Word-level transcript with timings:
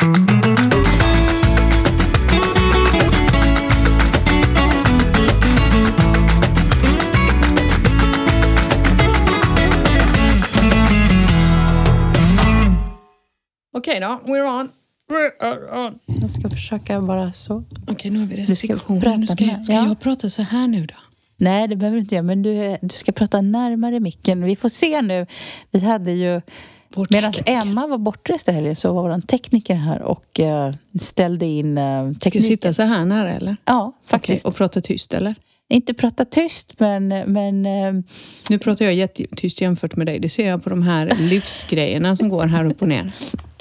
Okej 0.00 0.10
då, 14.00 14.20
we're 14.24 14.60
on. 14.60 14.68
We're 15.10 15.86
on. 15.86 15.98
Jag 16.20 16.30
ska 16.30 16.50
försöka 16.50 17.00
bara 17.00 17.32
så. 17.32 17.64
Okej, 17.88 18.10
nu 18.10 18.18
har 18.18 18.26
vi 18.26 18.44
ska 18.44 18.52
restriktioner. 18.52 19.00
prata 19.00 19.16
Nu 19.16 19.26
ska, 19.26 19.44
jag, 19.44 19.64
ska 19.64 19.72
ja. 19.72 19.88
jag 19.88 20.00
prata 20.00 20.30
så 20.30 20.42
här 20.42 20.68
nu 20.68 20.86
då? 20.86 20.94
Nej, 21.36 21.68
det 21.68 21.76
behöver 21.76 21.96
du 21.96 22.00
inte 22.00 22.14
göra. 22.14 22.22
Men 22.22 22.42
du, 22.42 22.76
du 22.82 22.88
ska 22.88 23.12
prata 23.12 23.40
närmare 23.40 24.00
micken. 24.00 24.44
Vi 24.44 24.56
får 24.56 24.68
se 24.68 25.02
nu. 25.02 25.26
Vi 25.70 25.80
hade 25.80 26.12
ju... 26.12 26.40
Medan. 27.10 27.32
Emma 27.46 27.86
var 27.86 27.98
bortrest 27.98 28.48
i 28.48 28.52
helgen 28.52 28.76
så 28.76 28.92
var 28.92 29.02
vår 29.02 29.20
tekniker 29.20 29.74
här 29.74 30.02
och 30.02 30.40
eh, 30.40 30.74
ställde 31.00 31.46
in 31.46 31.78
uh, 31.78 31.84
Ska 31.84 32.08
vi 32.08 32.14
tekniken. 32.14 32.42
sitta 32.42 32.72
så 32.72 32.82
här 32.82 33.04
nära 33.04 33.32
eller? 33.32 33.56
Ja, 33.64 33.92
faktiskt. 34.06 34.44
Okej, 34.44 34.48
och 34.48 34.56
prata 34.56 34.80
tyst 34.80 35.14
eller? 35.14 35.34
Inte 35.68 35.94
prata 35.94 36.24
tyst, 36.24 36.74
men... 36.78 37.08
men 37.08 37.66
eh, 37.66 37.92
Nu 38.48 38.58
pratar 38.58 38.84
jag 38.84 38.94
jättetyst 38.94 39.60
jämfört 39.60 39.96
med 39.96 40.06
dig. 40.06 40.18
Det 40.18 40.28
ser 40.28 40.48
jag 40.48 40.64
på 40.64 40.70
de 40.70 40.82
här 40.82 41.12
livsgrejerna 41.18 42.16
som 42.16 42.28
går 42.28 42.46
här 42.46 42.64
upp 42.64 42.82
och 42.82 42.88
ner. 42.88 43.12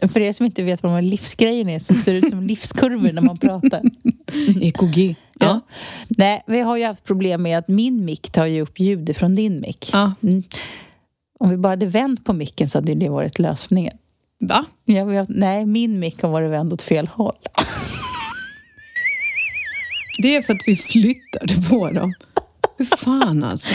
för 0.08 0.20
er 0.20 0.34
som 0.34 0.46
inte 0.46 0.64
vet 0.64 0.84
vad 0.84 1.04
livsgrejen 1.04 1.70
är 1.70 1.80
så 1.80 1.94
ser 1.96 2.12
det 2.14 2.18
ut 2.18 2.30
som 2.30 2.44
livskurvor 2.44 3.12
när 3.12 3.22
man 3.22 3.38
pratar. 3.38 3.82
EKG. 4.62 5.16
Ja. 5.40 5.60
Nej, 6.08 6.44
vi 6.48 6.60
har 6.60 6.78
ju 6.78 6.86
haft 6.86 7.04
problem 7.04 7.42
med 7.42 7.58
att 7.58 7.68
min 7.68 8.06
mick 8.06 8.32
tar 8.32 8.46
ju 8.46 8.62
upp 8.62 8.80
ljudet 8.80 9.18
från 9.18 9.36
din 9.36 9.62
mick. 9.62 9.90
ja. 9.94 10.14
Mm. 10.24 10.44
Om 11.40 11.50
vi 11.50 11.58
bara 11.58 11.70
hade 11.70 11.86
vänt 11.86 12.26
på 12.26 12.34
micken 12.34 12.70
så 12.70 12.78
hade 12.78 12.96
det 12.96 13.10
varit 13.10 13.40
lösningen. 13.40 13.98
Va? 14.40 14.66
Ja, 14.86 15.06
vi 15.06 15.16
har, 15.18 15.26
nej, 15.30 15.66
min 15.66 16.00
mick 16.00 16.22
har 16.22 16.30
varit 16.30 16.52
vänd 16.52 16.74
åt 16.74 16.82
fel 16.82 17.08
håll. 17.08 17.36
Det 20.22 20.36
är 20.36 20.42
för 20.42 20.54
att 20.54 20.60
vi 20.68 20.76
flyttade 20.76 21.62
på 21.70 21.90
dem. 21.90 22.14
Hur 22.78 22.86
fan 22.86 23.44
alltså? 23.44 23.70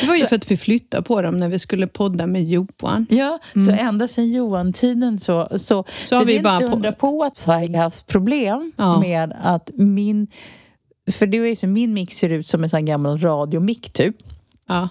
Det 0.00 0.06
var 0.06 0.16
ju 0.16 0.26
för 0.26 0.36
att 0.36 0.50
vi 0.50 0.56
flyttade 0.56 1.02
på 1.02 1.22
dem 1.22 1.38
när 1.40 1.48
vi 1.48 1.58
skulle 1.58 1.86
podda 1.86 2.26
med 2.26 2.44
Johan. 2.44 3.06
Ja, 3.10 3.38
så 3.66 3.70
ända 3.70 4.08
sedan 4.08 4.30
Johan-tiden 4.32 5.18
så... 5.18 5.48
Så, 5.58 5.74
Mm. 5.74 5.84
Så 6.04 6.16
har 6.16 6.24
vi 6.24 6.40
bara 6.40 6.54
inte 6.54 6.66
på- 6.68 6.74
undra 6.76 6.92
på 6.92 7.22
att 7.24 7.44
jag 7.46 7.54
har 7.54 7.76
haft 7.82 8.06
problem 8.06 8.72
Ja. 8.76 9.00
med 9.00 9.34
att 9.42 9.70
min... 9.74 10.26
För 11.12 11.26
det 11.26 11.38
är 11.38 11.44
ju 11.46 11.56
så, 11.56 11.66
min 11.66 11.94
mick 11.94 12.12
ser 12.12 12.28
ut 12.28 12.46
som 12.46 12.62
en 12.64 12.70
sån 12.70 12.84
gammal 12.84 13.18
radiomick 13.18 13.92
typ. 13.92 14.16
Ja, 14.68 14.88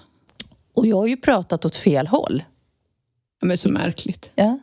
Och 0.74 0.86
jag 0.86 0.96
har 0.96 1.06
ju 1.06 1.16
pratat 1.16 1.64
åt 1.64 1.76
fel 1.76 2.06
håll. 2.06 2.42
men 3.42 3.58
så 3.58 3.68
märkligt. 3.68 4.30
Ja. 4.34 4.58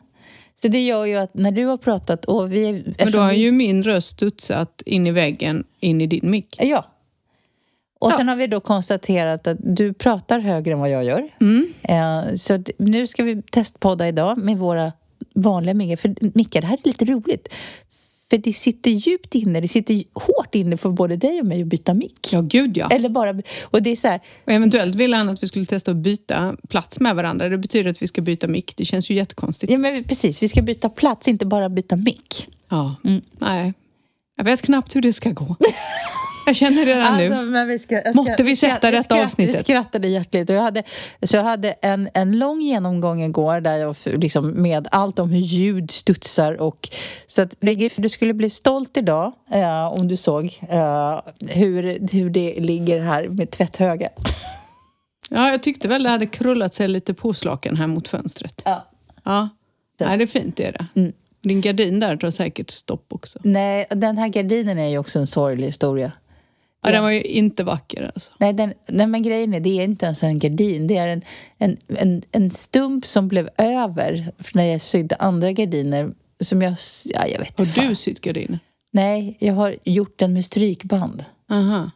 Så 0.62 0.68
det 0.68 0.80
gör 0.86 1.04
ju 1.06 1.16
att 1.16 1.34
när 1.34 1.52
du 1.52 1.64
har 1.66 1.76
pratat 1.76 2.24
och 2.24 2.52
vi... 2.52 2.84
Men 2.98 3.12
då 3.12 3.18
har 3.18 3.30
vi- 3.30 3.36
ju 3.36 3.52
min 3.52 3.82
röst 3.82 4.08
studsat 4.08 4.82
in 4.86 5.06
i 5.06 5.10
väggen, 5.10 5.64
in 5.80 6.00
i 6.00 6.06
din 6.06 6.30
mick. 6.30 6.56
Ja. 6.60 6.86
Och 8.00 8.12
Ja. 8.12 8.16
sen 8.16 8.28
har 8.28 8.36
vi 8.36 8.46
då 8.46 8.60
konstaterat 8.60 9.46
att 9.46 9.56
du 9.60 9.92
pratar 9.94 10.38
högre 10.40 10.72
än 10.72 10.78
vad 10.80 10.90
jag 10.90 11.04
gör. 11.04 11.28
Mm. 11.40 11.72
Eh, 11.82 12.34
så 12.34 12.62
nu 12.78 13.06
ska 13.06 13.22
vi 13.24 13.42
testpodda 13.42 14.08
idag 14.08 14.38
med 14.38 14.58
våra 14.58 14.92
vanliga 15.34 15.74
mickar. 15.74 15.96
För 15.96 16.14
mickar, 16.38 16.60
det 16.60 16.66
här 16.66 16.78
är 16.82 16.88
lite 16.88 17.04
roligt. 17.04 17.48
För 18.32 18.38
det 18.38 18.52
sitter 18.52 18.90
djupt 18.90 19.34
inne, 19.34 19.60
det 19.60 19.68
sitter 19.68 20.04
hårt 20.12 20.54
inne 20.54 20.76
för 20.76 20.90
både 20.90 21.16
dig 21.16 21.40
och 21.40 21.46
mig 21.46 21.62
att 21.62 21.68
byta 21.68 21.94
mick. 21.94 22.28
Ja, 22.32 22.40
gud 22.40 22.76
ja. 22.76 22.88
Eller 22.90 23.08
bara... 23.08 23.42
Och 23.62 23.82
det 23.82 23.90
är 23.90 23.96
så 23.96 24.08
här, 24.08 24.20
Och 24.44 24.52
eventuellt 24.52 24.94
ville 24.94 25.16
han 25.16 25.28
att 25.28 25.42
vi 25.42 25.48
skulle 25.48 25.66
testa 25.66 25.90
att 25.90 25.96
byta 25.96 26.56
plats 26.68 27.00
med 27.00 27.16
varandra. 27.16 27.48
Det 27.48 27.58
betyder 27.58 27.90
att 27.90 28.02
vi 28.02 28.06
ska 28.06 28.20
byta 28.20 28.48
mick. 28.48 28.76
Det 28.76 28.84
känns 28.84 29.10
ju 29.10 29.14
jättekonstigt. 29.14 29.72
ja 29.72 29.78
men 29.78 30.04
precis, 30.04 30.42
vi 30.42 30.48
ska 30.48 30.62
byta 30.62 30.88
plats, 30.88 31.28
inte 31.28 31.46
bara 31.46 31.68
byta 31.68 31.96
mick. 31.96 32.48
Ja. 32.68 32.94
Mm. 33.04 33.20
Nej. 33.38 33.72
Jag 34.36 34.44
vet 34.44 34.62
knappt 34.62 34.96
hur 34.96 35.02
det 35.02 35.12
ska 35.12 35.30
gå. 35.30 35.56
Jag 36.52 36.56
känner 36.56 36.84
redan 36.86 37.16
nu. 37.16 37.24
Alltså, 37.24 37.42
men 37.42 37.68
vi 37.68 37.78
ska, 37.78 38.00
ska, 38.00 38.12
Måtte 38.12 38.42
vi 38.42 38.56
sätta 38.56 38.76
skratt- 38.76 38.92
detta 38.92 39.22
avsnittet. 39.24 39.54
Vi 39.54 39.58
skrattade 39.58 40.08
hjärtligt. 40.08 40.50
Och 40.50 40.56
jag 40.56 40.62
hade, 40.62 40.82
så 41.22 41.36
jag 41.36 41.44
hade 41.44 41.70
en, 41.82 42.08
en 42.14 42.38
lång 42.38 42.60
genomgång 42.60 43.22
igår 43.22 43.60
där 43.60 43.76
jag 43.76 43.96
liksom 44.04 44.62
med 44.62 44.88
allt 44.90 45.18
om 45.18 45.30
hur 45.30 45.40
ljud 45.40 45.90
studsar. 45.90 46.60
Och, 46.60 46.88
så 47.26 47.42
att, 47.42 47.54
du 47.96 48.08
skulle 48.08 48.34
bli 48.34 48.50
stolt 48.50 48.96
idag 48.96 49.32
eh, 49.52 49.86
om 49.92 50.08
du 50.08 50.16
såg 50.16 50.44
eh, 50.68 51.20
hur, 51.48 52.12
hur 52.12 52.30
det 52.30 52.54
ligger 52.60 53.00
här 53.00 53.28
med 53.28 53.50
tvätthögar. 53.50 54.10
Ja, 55.28 55.50
jag 55.50 55.62
tyckte 55.62 55.88
väl 55.88 56.02
det 56.02 56.08
hade 56.10 56.26
krullat 56.26 56.74
sig 56.74 56.88
lite 56.88 57.14
påslakan 57.14 57.76
här 57.76 57.86
mot 57.86 58.08
fönstret. 58.08 58.62
Ja. 58.64 58.86
Ja. 59.24 59.48
Så- 59.98 60.04
Nej, 60.04 60.18
det 60.18 60.24
är 60.24 60.26
fint 60.26 60.56
det 60.56 60.64
är 60.66 60.72
det. 60.72 60.86
Mm. 61.00 61.12
Din 61.42 61.60
gardin 61.60 62.00
där 62.00 62.16
tar 62.16 62.30
säkert 62.30 62.70
stopp 62.70 63.06
också. 63.08 63.38
Nej, 63.42 63.86
den 63.90 64.18
här 64.18 64.28
gardinen 64.28 64.78
är 64.78 64.88
ju 64.88 64.98
också 64.98 65.18
en 65.18 65.26
sorglig 65.26 65.66
historia. 65.66 66.12
Ja, 66.84 66.90
den 66.90 67.02
var 67.02 67.10
ju 67.10 67.20
inte 67.22 67.64
vacker 67.64 68.10
alltså. 68.14 68.32
Nej, 68.38 68.52
den, 68.52 68.74
nej, 68.88 69.06
men 69.06 69.22
grejen 69.22 69.54
är, 69.54 69.60
det 69.60 69.80
är 69.80 69.84
inte 69.84 70.06
ens 70.06 70.22
en 70.22 70.38
gardin. 70.38 70.86
Det 70.86 70.96
är 70.96 71.08
en, 71.08 71.22
en, 71.58 71.76
en, 71.88 72.22
en 72.32 72.50
stump 72.50 73.06
som 73.06 73.28
blev 73.28 73.48
över 73.58 74.32
när 74.54 74.64
jag 74.64 74.80
sydde 74.80 75.16
andra 75.16 75.52
gardiner. 75.52 76.12
Som 76.40 76.62
jag... 76.62 76.76
Ja, 77.04 77.26
jag 77.26 77.38
vet 77.38 77.58
Har 77.58 77.66
fan. 77.66 77.88
du 77.88 77.94
sytt 77.94 78.20
gardiner? 78.20 78.58
Nej, 78.92 79.36
jag 79.40 79.54
har 79.54 79.76
gjort 79.84 80.18
den 80.18 80.32
med 80.32 80.44
strykband. 80.44 81.24
Aha. 81.50 81.90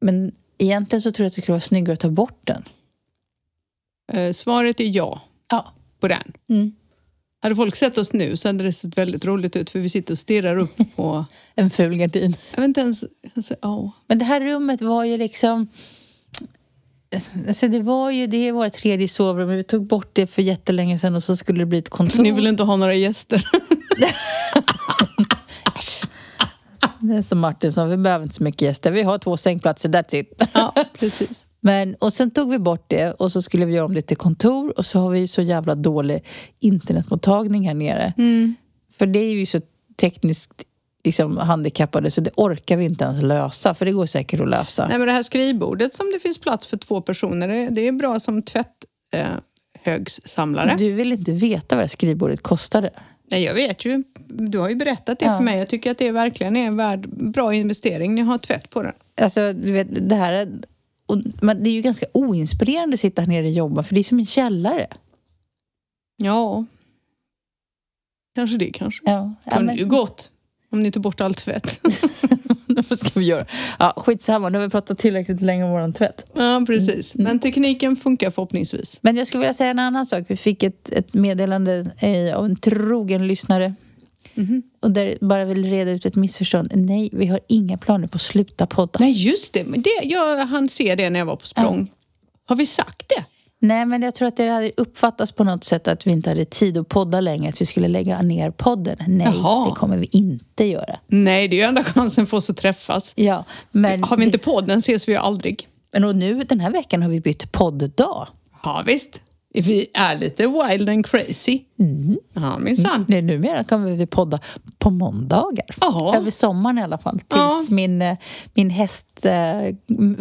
Men 0.00 0.32
egentligen 0.58 1.02
så 1.02 1.12
tror 1.12 1.24
jag 1.24 1.28
att 1.28 1.36
det 1.36 1.42
skulle 1.42 1.52
vara 1.52 1.60
snyggare 1.60 1.92
att 1.92 2.00
ta 2.00 2.10
bort 2.10 2.40
den. 2.44 2.64
Eh, 4.12 4.32
svaret 4.32 4.80
är 4.80 4.84
ja 4.96 5.20
Ja. 5.50 5.72
på 6.00 6.08
den. 6.08 6.32
Mm. 6.48 6.72
Hade 7.42 7.56
folk 7.56 7.76
sett 7.76 7.98
oss 7.98 8.12
nu 8.12 8.36
så 8.36 8.48
hade 8.48 8.64
det 8.64 8.72
sett 8.72 8.98
väldigt 8.98 9.24
roligt 9.24 9.56
ut 9.56 9.70
för 9.70 9.78
vi 9.78 9.88
sitter 9.88 10.14
och 10.14 10.18
stirrar 10.18 10.56
upp 10.56 10.96
på... 10.96 11.24
En 11.54 11.70
ful 11.70 11.96
gardin. 11.96 12.36
Jag 12.50 12.60
vet 12.60 12.68
inte 12.68 12.80
ens... 12.80 13.04
Alltså, 13.36 13.54
oh. 13.62 13.90
Men 14.06 14.18
det 14.18 14.24
här 14.24 14.40
rummet 14.40 14.82
var 14.82 15.04
ju 15.04 15.16
liksom... 15.16 15.68
Alltså 17.46 17.68
det 17.68 17.80
var 17.80 18.10
ju, 18.10 18.26
det 18.26 18.48
är 18.48 18.52
vårt 18.52 18.72
tredje 18.72 19.08
sovrum, 19.08 19.48
men 19.48 19.56
vi 19.56 19.62
tog 19.62 19.86
bort 19.86 20.10
det 20.12 20.26
för 20.26 20.42
jättelänge 20.42 20.98
sedan 20.98 21.14
och 21.14 21.24
så 21.24 21.36
skulle 21.36 21.58
det 21.58 21.66
bli 21.66 21.78
ett 21.78 21.88
kontor. 21.88 22.22
Ni 22.22 22.32
vill 22.32 22.46
inte 22.46 22.62
ha 22.62 22.76
några 22.76 22.94
gäster? 22.94 23.48
Det 27.00 27.16
är 27.16 27.22
som 27.22 27.38
Martin 27.38 27.72
sa, 27.72 27.84
vi 27.84 27.96
behöver 27.96 28.22
inte 28.22 28.34
så 28.34 28.42
mycket 28.42 28.62
gäster. 28.62 28.92
Vi 28.92 29.02
har 29.02 29.18
två 29.18 29.36
sängplatser, 29.36 29.88
that's 29.88 30.14
it. 30.14 30.42
ja, 30.52 30.74
precis. 30.98 31.44
Men, 31.64 31.94
och 31.94 32.12
sen 32.12 32.30
tog 32.30 32.50
vi 32.50 32.58
bort 32.58 32.84
det 32.88 33.12
och 33.12 33.32
så 33.32 33.42
skulle 33.42 33.64
vi 33.64 33.74
göra 33.74 33.84
om 33.84 33.94
det 33.94 34.02
till 34.02 34.16
kontor 34.16 34.78
och 34.78 34.86
så 34.86 34.98
har 34.98 35.10
vi 35.10 35.28
så 35.28 35.42
jävla 35.42 35.74
dålig 35.74 36.24
internetmottagning 36.60 37.66
här 37.68 37.74
nere. 37.74 38.12
Mm. 38.18 38.54
För 38.92 39.06
det 39.06 39.18
är 39.18 39.32
ju 39.32 39.46
så 39.46 39.60
tekniskt 40.00 40.52
liksom, 41.04 41.36
handikappade 41.36 42.10
så 42.10 42.20
det 42.20 42.30
orkar 42.36 42.76
vi 42.76 42.84
inte 42.84 43.04
ens 43.04 43.22
lösa. 43.22 43.74
För 43.74 43.84
det 43.86 43.92
går 43.92 44.06
säkert 44.06 44.40
att 44.40 44.48
lösa. 44.48 44.88
Nej, 44.88 44.98
men 44.98 45.06
det 45.06 45.12
här 45.12 45.22
skrivbordet 45.22 45.92
som 45.92 46.10
det 46.14 46.20
finns 46.20 46.38
plats 46.38 46.66
för 46.66 46.76
två 46.76 47.00
personer, 47.00 47.48
det, 47.48 47.68
det 47.70 47.88
är 47.88 47.92
bra 47.92 48.20
som 48.20 48.42
tvätthögssamlare. 48.42 50.70
Eh. 50.70 50.76
Du 50.76 50.92
vill 50.92 51.12
inte 51.12 51.32
veta 51.32 51.76
vad 51.76 51.84
det 51.84 51.88
skrivbordet 51.88 52.42
kostade? 52.42 52.90
Nej, 53.30 53.44
jag 53.44 53.54
vet 53.54 53.84
ju. 53.84 54.02
Du 54.28 54.58
har 54.58 54.68
ju 54.68 54.74
berättat 54.74 55.18
det 55.18 55.24
Ja. 55.26 55.36
för 55.36 55.44
mig. 55.44 55.58
Jag 55.58 55.68
tycker 55.68 55.90
att 55.90 55.98
det 55.98 56.10
verkligen 56.10 56.56
är 56.56 56.66
en 56.66 56.76
värd, 56.76 57.08
bra 57.08 57.54
investering. 57.54 58.14
Ni 58.14 58.20
har 58.20 58.38
tvätt 58.38 58.70
på 58.70 58.82
den. 58.82 58.92
Alltså, 59.20 59.52
du 59.52 59.72
vet, 59.72 60.08
det 60.08 60.16
här... 60.16 60.48
Och, 61.06 61.18
men 61.40 61.62
det 61.62 61.70
är 61.70 61.72
ju 61.72 61.82
ganska 61.82 62.06
oinspirerande 62.14 62.94
att 62.94 63.00
sitta 63.00 63.22
här 63.22 63.28
nere 63.28 63.44
och 63.44 63.50
jobba 63.50 63.82
för 63.82 63.94
det 63.94 64.00
är 64.00 64.04
som 64.04 64.18
en 64.18 64.26
källare. 64.26 64.86
Ja. 66.16 66.64
Kanske 68.34 68.56
det 68.56 68.70
kanske. 68.70 69.02
Ja, 69.10 69.34
ja, 69.44 69.50
Kunde 69.56 69.66
men, 69.66 69.76
ju 69.76 69.86
gått. 69.86 70.30
Om 70.70 70.82
ni 70.82 70.92
tog 70.92 71.02
bort 71.02 71.20
all 71.20 71.34
tvätt. 71.34 71.80
vad 72.88 72.98
ska 72.98 73.20
vi 73.20 73.26
göra? 73.26 73.46
Ja, 73.78 73.92
skitsamma, 73.96 74.48
nu 74.48 74.58
har 74.58 74.64
vi 74.64 74.70
pratat 74.70 74.98
tillräckligt 74.98 75.40
länge 75.40 75.64
om 75.64 75.70
vår 75.70 75.92
tvätt. 75.92 76.26
ja, 76.34 76.64
precis. 76.66 77.14
Men 77.14 77.38
tekniken 77.38 77.96
funkar 77.96 78.30
förhoppningsvis. 78.30 78.98
Men 79.02 79.16
jag 79.16 79.26
skulle 79.26 79.40
vilja 79.40 79.54
säga 79.54 79.70
en 79.70 79.78
annan 79.78 80.06
sak. 80.06 80.24
Vi 80.28 80.36
fick 80.36 80.62
ett, 80.62 80.92
ett 80.92 81.14
meddelande 81.14 81.90
eh, 81.98 82.36
av 82.36 82.44
en 82.44 82.56
trogen 82.56 83.26
lyssnare. 83.26 83.74
Mhm. 84.34 84.62
Och 84.80 84.90
där 84.90 85.18
bara 85.20 85.44
vill 85.44 85.64
reda 85.70 85.90
ut 85.90 86.06
ett 86.06 86.16
missförstånd. 86.16 86.72
Nej, 86.74 87.10
vi 87.12 87.26
har 87.26 87.40
inga 87.48 87.78
planer 87.78 88.06
på 88.08 88.16
att 88.16 88.22
sluta 88.22 88.66
podda. 88.66 88.98
Nej, 89.00 89.12
just 89.12 89.52
det. 89.54 89.64
Men 89.64 89.82
det 89.82 90.00
jag 90.04 90.46
hann 90.46 90.68
se 90.68 90.94
det 90.94 91.10
när 91.10 91.18
jag 91.18 91.26
var 91.26 91.36
på 91.36 91.46
språng. 91.46 91.90
Har 92.46 92.56
vi 92.56 92.66
sagt 92.66 93.08
det? 93.08 93.24
Nej, 93.58 93.86
men 93.86 94.02
jag 94.02 94.14
tror 94.14 94.28
att 94.28 94.36
det 94.36 94.48
hade 94.48 94.70
uppfattats 94.76 95.32
på 95.32 95.44
något 95.44 95.64
sätt 95.64 95.88
att 95.88 96.06
vi 96.06 96.10
inte 96.10 96.30
hade 96.30 96.44
tid 96.44 96.78
att 96.78 96.88
podda 96.88 97.20
längre. 97.20 97.48
Att 97.48 97.60
vi 97.60 97.66
skulle 97.66 97.88
lägga 97.88 98.22
ner 98.22 98.50
podden. 98.50 98.96
Nej, 99.08 99.26
Jaha. 99.34 99.64
det 99.68 99.70
kommer 99.74 99.96
vi 99.98 100.06
inte 100.12 100.64
göra. 100.64 100.98
Nej, 101.06 101.48
det 101.48 101.56
är 101.56 101.58
ju 101.58 101.64
enda 101.64 101.84
chansen 101.84 102.26
för 102.26 102.36
oss 102.36 102.50
att 102.50 102.56
träffas. 102.56 103.14
Ja, 103.16 103.44
men, 103.70 104.04
Har 104.04 104.16
vi 104.16 104.24
inte 104.24 104.38
podden 104.38 104.78
ses 104.78 105.08
vi 105.08 105.12
ju 105.12 105.18
aldrig. 105.18 105.68
men 105.92 106.04
och 106.04 106.16
nu 106.16 106.42
den 106.42 106.60
här 106.60 106.70
veckan 106.70 107.02
har 107.02 107.08
vi 107.08 107.20
bytt 107.20 107.52
podddag. 107.52 108.28
Ja, 108.64 108.82
visst. 108.86 109.20
Vi 109.54 109.86
är 109.94 110.18
lite 110.18 110.46
wild 110.46 110.88
and 110.88 111.06
crazy. 111.06 111.60
Ja, 112.34 112.58
minsann. 112.58 113.04
Nu, 113.08 113.22
numera 113.22 113.64
kommer 113.64 113.90
vi 113.96 114.06
podda 114.06 114.40
på 114.78 114.90
måndagar. 114.90 115.66
Ja. 115.80 116.16
Över 116.16 116.30
sommaren 116.30 116.78
i 116.78 116.82
alla 116.82 116.98
fall. 116.98 117.18
Tills 117.28 117.70
min, 117.70 118.02
eh, 118.02 118.16
min 118.54 118.70
häst... 118.70 119.24
eh, 119.24 119.32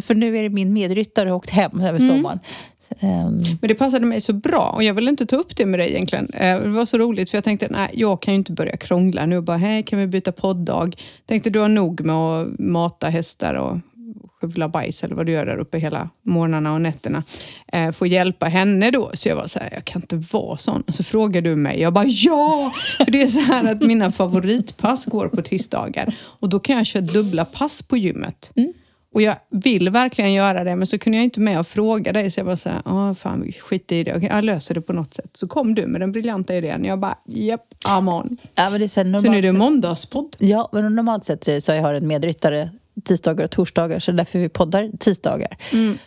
För 0.01 0.15
nu 0.15 0.37
är 0.37 0.43
det 0.43 0.49
min 0.49 0.73
medryttare 0.73 1.33
åkt 1.33 1.49
hem 1.49 1.79
över 1.79 1.99
Mm. 1.99 2.07
sommaren. 2.15 2.39
ehm, 2.99 3.37
Men 3.61 3.67
det 3.67 3.75
passade 3.75 4.05
mig 4.05 4.21
så 4.21 4.33
bra 4.33 4.71
och 4.75 4.83
jag 4.83 4.93
ville 4.93 5.09
inte 5.09 5.25
ta 5.25 5.35
upp 5.35 5.55
det 5.55 5.65
med 5.65 5.79
dig 5.79 5.89
egentligen. 5.89 6.29
Eh, 6.33 6.59
Det 6.61 6.67
var 6.69 6.85
så 6.85 6.97
roligt 6.97 7.29
för 7.29 7.37
jag 7.37 7.43
tänkte, 7.43 7.67
nej, 7.69 7.89
jag 7.93 8.21
kan 8.21 8.33
ju 8.33 8.37
inte 8.37 8.51
börja 8.51 8.77
krångla 8.77 9.25
nu. 9.25 9.41
Bara, 9.41 9.57
hej, 9.57 9.83
kan 9.83 9.99
vi 9.99 10.07
byta 10.07 10.31
podddag? 10.31 10.95
Tänkte 11.25 11.49
du 11.49 11.59
har 11.59 11.67
nog 11.69 12.01
med 12.05 12.15
att 12.15 12.59
mata 12.59 13.07
hästar 13.09 13.53
och 13.53 13.77
skövla 14.41 14.69
bajs 14.69 15.03
eller 15.03 15.15
vad 15.15 15.25
du 15.25 15.31
gör 15.31 15.45
där 15.45 15.57
uppe 15.57 15.77
hela 15.77 16.09
morgnarna 16.25 16.73
och 16.73 16.81
nätterna. 16.81 17.23
Eh, 17.73 17.91
få 17.91 18.07
hjälpa 18.07 18.45
henne 18.45 18.91
då. 18.91 19.11
Så 19.13 19.29
jag 19.29 19.35
var 19.35 19.47
så 19.47 19.59
här, 19.59 19.69
jag 19.71 19.85
kan 19.85 20.01
inte 20.01 20.15
vara 20.15 20.57
sån. 20.57 20.81
Och 20.87 20.93
så 20.93 21.03
frågade 21.03 21.49
du 21.49 21.55
mig. 21.55 21.81
Jag 21.81 21.93
bara, 21.93 22.05
ja! 22.07 22.71
För 22.97 23.11
det 23.11 23.21
är 23.21 23.27
så 23.27 23.39
här 23.39 23.71
att 23.71 23.81
mina 23.81 24.11
favoritpass 24.11 25.05
går 25.05 25.27
på 25.27 25.41
tisdagar. 25.41 26.15
Och 26.21 26.49
då 26.49 26.59
kan 26.59 26.77
jag 26.77 26.85
köra 26.85 27.01
dubbla 27.01 27.45
pass 27.45 27.81
på 27.81 27.97
gymmet. 27.97 28.51
Och 29.13 29.21
jag 29.21 29.35
vill 29.49 29.89
verkligen 29.89 30.33
göra 30.33 30.63
det, 30.63 30.75
men 30.75 30.87
så 30.87 30.99
kunde 30.99 31.17
jag 31.17 31.23
inte 31.23 31.39
med 31.39 31.59
och 31.59 31.67
fråga 31.67 32.11
dig. 32.11 32.31
Så 32.31 32.39
jag 32.39 32.45
var 32.45 32.55
så 32.55 32.69
här, 32.69 32.81
ah, 32.85 33.15
fan 33.15 33.51
skit 33.51 33.91
i 33.91 34.03
det. 34.03 34.19
Jag 34.31 34.43
löser 34.43 34.73
det 34.73 34.81
på 34.81 34.93
något 34.93 35.13
sätt. 35.13 35.37
Så 35.37 35.47
kom 35.47 35.75
du 35.75 35.87
med 35.87 36.01
den 36.01 36.11
briljanta 36.11 36.55
idén. 36.55 36.85
Jag 36.85 36.99
bara, 36.99 37.17
japp, 37.27 37.65
I'm 37.87 38.19
on. 38.19 38.37
ja, 38.55 38.69
men 38.69 38.79
det 38.79 38.85
är 38.85 38.87
så, 38.87 39.03
här, 39.03 39.19
Så 39.19 39.31
nu 39.31 39.37
är 39.37 39.41
det 39.41 39.51
måndagspodd. 39.51 40.35
Ja, 40.39 40.69
men 40.71 40.95
normalt 40.95 41.23
sett 41.23 41.43
så 41.43 41.61
så 41.61 41.71
jag 41.71 41.81
har 41.81 41.93
en 41.93 42.07
medryttare 42.07 42.69
tisdagar 43.03 43.45
och 43.45 43.51
torsdagar 43.51 43.99
så 43.99 44.11
därför 44.11 44.39
vi 44.39 44.49
poddar 44.49 44.91
tisdagar. 44.99 45.57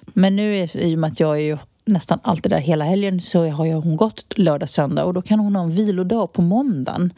Men 0.05 0.37
nu 0.37 0.57
är, 0.57 0.77
i 0.77 0.95
och 0.95 0.99
med 0.99 1.11
att 1.11 1.21
jag 1.21 1.37
är 1.37 1.43
ju 1.43 1.59
nästan 1.87 2.19
alltid 2.23 2.53
där 2.53 2.59
hela 2.59 2.85
helgen 2.85 3.21
så 3.21 3.49
har 3.51 3.67
jag 3.67 3.81
hon 3.81 3.97
gått 3.97 4.39
lördag, 4.39 4.69
söndag 4.69 5.05
och 5.05 5.15
då 5.15 5.23
kan 5.23 5.39
hon 5.41 5.57
ha 5.57 5.63
en 5.63 5.71
vilodag 5.71 6.33
på 6.33 6.43
måndagen. 6.43 7.13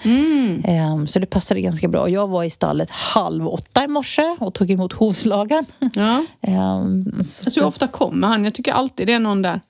Ehm, 0.64 1.06
så 1.06 1.18
det 1.18 1.26
passade 1.26 1.60
ganska 1.60 1.88
bra. 1.88 2.08
Jag 2.08 2.28
var 2.28 2.44
i 2.44 2.50
stallet 2.50 2.90
halv 2.90 3.48
åtta 3.48 3.84
i 3.84 3.88
morse 3.88 4.36
och 4.38 4.54
tog 4.54 4.70
emot 4.70 4.92
hovslagaren. 4.92 5.66
Ja. 5.94 6.24
Ehm, 6.40 7.04
så, 7.22 7.44
Alltså, 7.44 7.60
hur 7.60 7.66
ofta 7.66 7.88
kommer 7.88 8.28
han? 8.28 8.44
Jag 8.44 8.54
tycker 8.54 8.72
alltid 8.72 9.06
det 9.06 9.12
är 9.12 9.20
någon 9.20 9.42
där. 9.42 9.60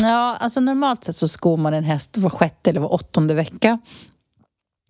Ja, 0.00 0.36
alltså 0.40 0.60
normalt 0.60 1.04
sett 1.04 1.16
så 1.16 1.28
skor 1.28 1.56
man 1.56 1.74
en 1.74 1.84
häst 1.84 2.16
var 2.16 2.30
sjätte 2.30 2.70
eller 2.70 2.80
var 2.80 2.92
åttonde 2.94 3.34
vecka. 3.34 3.78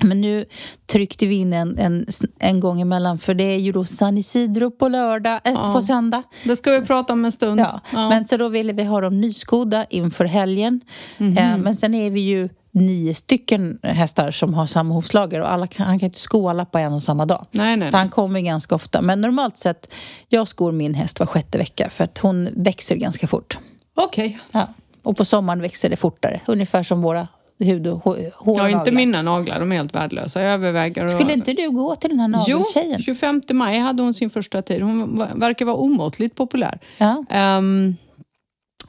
Men 0.05 0.21
nu 0.21 0.45
tryckte 0.87 1.27
vi 1.27 1.35
in 1.35 1.53
en, 1.53 1.79
en, 1.79 2.07
en 2.39 2.61
gång 2.61 2.81
emellan 2.81 3.19
för 3.19 3.35
det 3.35 3.45
är 3.45 3.59
ju 3.59 3.73
då 3.73 3.85
San 3.85 4.19
Isidro 4.19 4.71
på 4.71 4.89
lördag, 4.89 5.41
äh, 5.45 5.53
Ja. 5.53 5.73
på 5.75 5.83
söndag. 5.83 6.23
Det 6.45 6.57
ska 6.57 6.71
vi 6.71 6.87
prata 6.87 7.13
om 7.13 7.25
en 7.25 7.33
stund. 7.33 7.61
Ja. 7.61 7.81
Men 7.93 8.27
så 8.27 8.37
då 8.37 8.49
ville 8.49 8.73
vi 8.73 8.85
ha 8.85 9.01
dem 9.01 9.21
nyskodda 9.21 9.85
inför 9.85 10.25
helgen. 10.25 10.81
Eh, 11.19 11.57
men 11.57 11.77
sen 11.77 11.95
är 11.95 12.11
vi 12.11 12.21
ju 12.21 12.49
nio 12.71 13.15
stycken 13.15 13.79
hästar 13.83 14.31
som 14.31 14.55
har 14.55 14.67
samma 14.67 14.95
hovslagare 14.95 15.43
och 15.43 15.53
alla 15.53 15.67
kan, 15.67 15.87
han 15.87 15.99
kan 15.99 16.07
inte 16.07 16.19
sko 16.19 16.49
alla 16.49 16.65
på 16.65 16.79
en 16.79 16.93
och 16.93 17.03
samma 17.03 17.27
dag. 17.27 17.47
Nej, 17.51 17.77
nej, 17.77 17.91
Så 17.91 17.97
han 17.97 18.09
kommer 18.09 18.41
ganska 18.41 18.75
ofta. 18.75 19.03
Men 19.03 19.21
normalt 19.21 19.59
sett, 19.59 19.93
jag 20.29 20.49
skor 20.49 20.73
min 20.73 20.95
häst 20.95 21.21
var 21.21 21.27
sjätte 21.27 21.59
vecka 21.59 21.91
för 21.91 22.05
att 22.05 22.19
hon 22.19 22.49
växer 22.57 22.97
ganska 22.97 23.27
fort. 23.27 23.59
Okej. 23.97 24.39
Ja. 24.53 24.69
Och 25.03 25.17
på 25.17 25.25
sommaren 25.25 25.61
växer 25.63 25.91
det 25.91 25.97
fortare. 25.97 26.41
Ungefär 26.47 26.83
som 26.83 27.03
våra 27.03 27.29
hud 27.65 27.87
och 27.87 27.99
hår 28.05 28.33
Ja, 28.47 28.63
och 28.65 28.71
inte 28.71 28.93
mina 28.93 29.23
naglar. 29.23 29.61
De 29.61 29.73
är 29.73 29.77
helt 29.77 29.95
värdelösa. 29.95 30.43
Jag 30.43 30.53
överväger. 30.53 31.09
Skulle 31.09 31.33
inte 31.33 31.53
du 31.53 31.71
gå 31.71 31.97
till 31.97 32.11
den 32.11 32.21
här 32.21 32.45
Jo, 32.49 32.59
nageltjejen? 32.59 33.03
25 33.03 33.43
maj 33.53 33.79
hade 33.79 34.03
hon 34.03 34.15
sin 34.15 34.31
första 34.31 34.63
tid. 34.63 34.83
Hon 34.83 35.25
verkar 35.35 35.65
vara 35.65 35.77
omåttligt 35.77 36.35
populär. 36.37 36.79
Ja. 36.99 37.25
Ehm, 37.31 37.97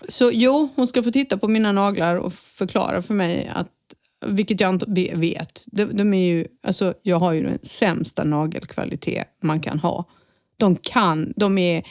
så 0.07 0.29
jo, 0.33 0.69
hon 0.75 0.87
ska 0.87 1.03
få 1.03 1.11
titta 1.11 1.37
på 1.37 1.47
mina 1.47 1.71
naglar 1.71 2.15
och 2.15 2.33
förklara 2.33 3.01
för 3.01 3.13
mig 3.13 3.51
att 3.55 3.67
vilket 4.25 4.59
jag 4.61 4.69
inte 4.69 4.85
ve- 4.87 5.13
vet. 5.15 5.63
De, 5.65 5.85
de 5.85 6.13
är 6.13 6.25
ju, 6.25 6.47
alltså, 6.63 6.93
jag 7.01 7.17
har 7.19 7.33
ju 7.33 7.43
den 7.43 7.59
sämsta 7.63 8.23
nagelkvalitet 8.23 9.27
man 9.41 9.59
kan 9.59 9.79
ha. 9.79 10.03
De 10.57 10.75
kan, 10.75 11.33
de 11.35 11.57
är... 11.57 11.83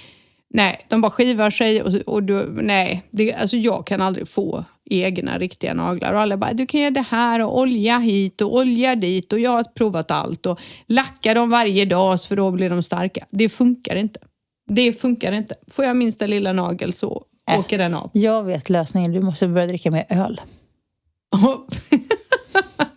Nej, 0.51 0.87
de 0.89 1.01
bara 1.01 1.11
skivar 1.11 1.51
sig 1.51 1.83
och, 1.83 1.95
och 2.07 2.23
du, 2.23 2.59
nej, 2.63 3.03
det, 3.11 3.35
alltså 3.35 3.57
jag 3.57 3.87
kan 3.87 4.01
aldrig 4.01 4.29
få 4.29 4.65
egna 4.91 5.39
riktiga 5.39 5.75
naglar. 5.75 6.13
Och 6.15 6.21
alla 6.21 6.37
bara, 6.37 6.53
du 6.53 6.67
kan 6.67 6.81
göra 6.81 6.91
det 6.91 7.05
här 7.09 7.41
och 7.45 7.59
olja 7.59 7.99
hit 7.99 8.41
och 8.41 8.55
olja 8.55 8.95
dit 8.97 9.33
och 9.33 9.41
jag 9.41 9.51
har 9.51 9.65
provat 9.65 10.11
allt 10.11 10.47
och 10.47 10.61
lacka 10.87 11.35
dem 11.35 11.51
varje 11.51 11.85
dag 11.85 12.23
för 12.23 12.37
då 12.37 12.51
blir 12.51 12.71
de 12.71 12.83
starka. 12.83 13.27
Det 13.31 13.49
funkar 13.49 13.97
inte. 13.97 14.21
Det 14.69 14.93
funkar 15.01 15.33
inte. 15.33 15.55
Får 15.71 15.85
jag 15.85 15.97
minsta 15.97 16.27
lilla 16.27 16.53
nagel 16.53 16.93
så 16.93 17.25
Äh. 17.51 17.59
åker 17.61 17.79
den 17.79 17.95
av. 17.95 18.11
Jag 18.13 18.43
vet 18.45 18.71
lösningen. 18.71 19.13
Du 19.13 19.21
måste 19.21 19.49
börja 19.49 19.67
dricka 19.67 19.91
mer 19.91 20.07
öl. 20.09 20.41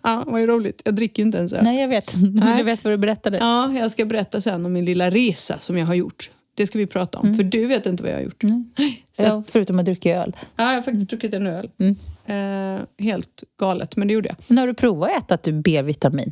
ja, 0.04 0.24
vad 0.28 0.42
är 0.42 0.48
roligt. 0.48 0.82
Jag 0.86 0.96
dricker 0.96 1.22
ju 1.24 1.26
inte 1.26 1.38
ens 1.38 1.54
öl. 1.54 1.64
Nej, 1.64 1.82
jag 1.82 1.88
vet. 1.88 2.14
Nej. 2.34 2.58
Du 2.58 2.64
vet 2.64 2.84
vad 2.84 2.94
du 2.94 2.98
berättade. 2.98 3.38
Ja, 3.38 3.74
jag 3.74 3.92
ska 3.92 4.06
berätta 4.06 4.42
sen 4.42 4.66
om 4.66 4.74
min 4.74 4.86
lilla 4.86 5.10
resa 5.10 5.60
som 5.60 5.78
jag 5.78 5.86
har 5.86 5.96
gjort. 5.96 6.30
Det 6.58 6.68
ska 6.68 6.78
vi 6.78 6.88
prata 6.88 7.20
om, 7.20 7.36
för 7.36 7.44
du 7.44 7.66
vet 7.66 7.86
inte 7.86 8.04
vad 8.04 8.12
jag 8.12 8.18
har 8.18 8.24
gjort. 8.24 8.42
Så 9.12 9.24
att, 9.24 9.30
Ja, 9.30 9.44
förutom 9.48 9.80
att 9.80 9.86
dricka 9.86 10.16
öl. 10.22 10.36
ja, 10.56 10.64
jag 10.64 10.74
har 10.74 10.82
faktiskt 10.82 11.10
druckit 11.10 11.34
en 11.34 11.48
öl. 11.48 11.70
Mm. 11.78 11.96
Eh, 12.26 12.86
helt 13.06 13.44
galet, 13.60 13.96
men 13.96 14.08
det 14.08 14.14
gjorde 14.14 14.30
jag. 14.30 14.38
Men 14.48 14.58
har 14.58 14.68
du 14.68 14.74
provat 14.74 15.10
att 15.12 15.24
äta 15.24 15.38
typ 15.38 15.56
B-vitamin? 15.64 16.32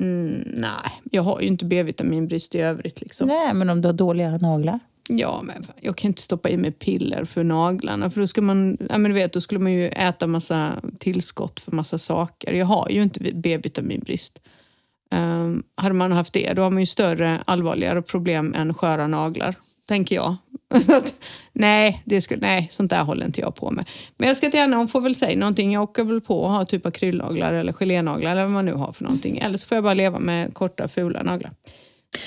Mm, 0.00 0.42
nej, 0.46 1.00
jag 1.10 1.22
har 1.22 1.40
ju 1.40 1.46
inte 1.46 1.64
B-vitaminbrist 1.64 2.54
i 2.54 2.58
övrigt. 2.60 3.00
Liksom. 3.00 3.28
Nej, 3.28 3.54
men 3.54 3.70
om 3.70 3.80
du 3.80 3.88
har 3.88 3.92
dåliga 3.92 4.38
naglar? 4.38 4.78
Ja, 5.08 5.40
men 5.44 5.66
jag 5.80 5.96
kan 5.96 6.08
inte 6.08 6.22
stoppa 6.22 6.50
i 6.50 6.56
mig 6.56 6.72
piller 6.72 7.24
för 7.24 7.44
naglarna. 7.44 8.10
För 8.10 8.20
då, 8.20 8.26
ska 8.26 8.42
man, 8.42 8.76
ja, 8.90 8.98
men 8.98 9.10
du 9.10 9.14
vet, 9.14 9.32
då 9.32 9.40
skulle 9.40 9.60
man 9.60 9.72
ju 9.72 9.88
äta 9.88 10.26
massa 10.26 10.80
tillskott 10.98 11.60
för 11.60 11.72
massa 11.72 11.98
saker. 11.98 12.52
Jag 12.52 12.66
har 12.66 12.88
ju 12.90 13.02
inte 13.02 13.20
B-vitaminbrist. 13.34 14.38
Um, 15.14 15.62
hade 15.76 15.94
man 15.94 16.12
haft 16.12 16.32
det, 16.32 16.52
då 16.52 16.62
har 16.62 16.70
man 16.70 16.80
ju 16.80 16.86
större, 16.86 17.42
allvarligare 17.46 18.02
problem 18.02 18.54
än 18.54 18.74
sköra 18.74 19.06
naglar. 19.06 19.54
Tänker 19.88 20.16
jag. 20.16 20.36
nej, 21.52 22.02
det 22.04 22.20
skulle, 22.20 22.40
nej, 22.40 22.68
sånt 22.70 22.90
där 22.90 23.02
håller 23.02 23.26
inte 23.26 23.40
jag 23.40 23.54
på 23.54 23.70
med. 23.70 23.88
Men 24.16 24.28
jag 24.28 24.36
ska 24.36 24.48
gärna, 24.48 24.76
hon 24.76 24.88
får 24.88 25.00
väl 25.00 25.14
säga 25.14 25.38
någonting. 25.38 25.72
Jag 25.72 25.82
åker 25.82 26.04
väl 26.04 26.20
på 26.20 26.46
att 26.46 26.52
ha 26.52 26.64
typ 26.64 26.86
akrylnaglar 26.86 27.52
eller 27.52 27.72
gelénaglar 27.72 28.32
eller 28.32 28.42
vad 28.42 28.52
man 28.52 28.64
nu 28.64 28.72
har 28.72 28.92
för 28.92 29.04
någonting. 29.04 29.38
Eller 29.38 29.58
så 29.58 29.66
får 29.66 29.76
jag 29.76 29.84
bara 29.84 29.94
leva 29.94 30.18
med 30.18 30.54
korta, 30.54 30.88
fula 30.88 31.22
naglar. 31.22 31.52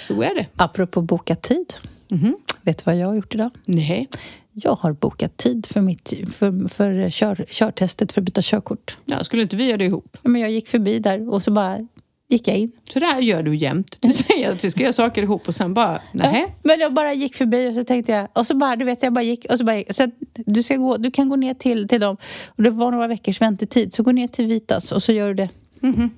Så 0.08 0.22
är 0.22 0.36
det. 0.36 0.46
Apropå 0.56 1.02
boka 1.02 1.36
tid. 1.36 1.74
Mhm. 2.08 2.36
Vet 2.62 2.78
du 2.78 2.84
vad 2.86 2.98
jag 2.98 3.08
har 3.08 3.16
gjort 3.16 3.36
idag? 3.36 3.52
Nej. 3.66 4.10
Jag 4.54 4.76
har 4.76 4.94
bokat 4.94 5.38
tid 5.38 5.66
för, 5.66 5.82
mitt, 5.82 6.14
för, 6.34 6.70
för 6.70 7.10
kör, 7.10 7.46
körtestet 7.50 8.12
för 8.12 8.22
att 8.22 8.26
byta 8.26 8.42
körkort. 8.44 8.98
Ja, 9.06 9.24
skulle 9.24 9.42
inte 9.42 9.56
vi 9.56 9.66
göra 9.66 9.78
det 9.78 9.86
ihop? 9.86 10.18
Men 10.22 10.42
jag 10.42 10.52
gick 10.52 10.68
förbi 10.68 11.00
där 11.00 11.30
och 11.34 11.44
så 11.44 11.52
bara 11.52 11.88
gick 12.32 12.48
jag 12.48 12.58
in. 12.58 12.72
Så 12.94 13.00
där 13.00 13.20
gör 13.20 13.44
du 13.44 13.56
jämt. 13.56 13.98
Du 14.00 14.14
säger 14.14 14.52
att 14.52 14.64
vi 14.64 14.72
ska 14.72 14.82
göra 14.82 14.94
saker 14.94 15.24
ihop 15.24 15.48
och 15.48 15.56
sen 15.56 15.74
bara, 15.74 16.02
nej. 16.12 16.46
Ja, 16.48 16.54
men 16.64 16.80
jag 16.80 16.94
bara 16.94 17.14
gick 17.14 17.36
förbi 17.36 17.70
och 17.70 17.76
så 17.76 17.84
tänkte 17.84 18.12
jag, 18.12 18.28
och 18.34 18.48
så 18.48 18.56
bara, 18.58 18.76
du 18.76 18.86
vet, 18.86 19.04
jag 19.04 19.14
bara 19.14 19.24
gick 19.24 19.46
och 19.52 19.58
så 19.58 19.64
bara 19.64 19.78
gick. 19.78 19.96
Så 19.96 20.12
du, 20.46 20.64
ska 20.64 20.76
gå, 20.76 20.98
du 20.98 21.12
kan 21.12 21.30
gå 21.30 21.36
ner 21.36 21.54
till, 21.54 21.88
till 21.88 22.02
dem, 22.02 22.18
och 22.48 22.64
det 22.64 22.70
var 22.70 22.92
några 22.92 23.08
veckors 23.08 23.42
väntetid, 23.42 23.94
så 23.94 24.04
gå 24.04 24.12
ner 24.12 24.28
till 24.28 24.46
Vitas 24.46 24.92
och 24.92 25.04
så 25.04 25.12
gör 25.12 25.28
du 25.28 25.34
det. 25.34 25.50
Mm. 25.84 26.10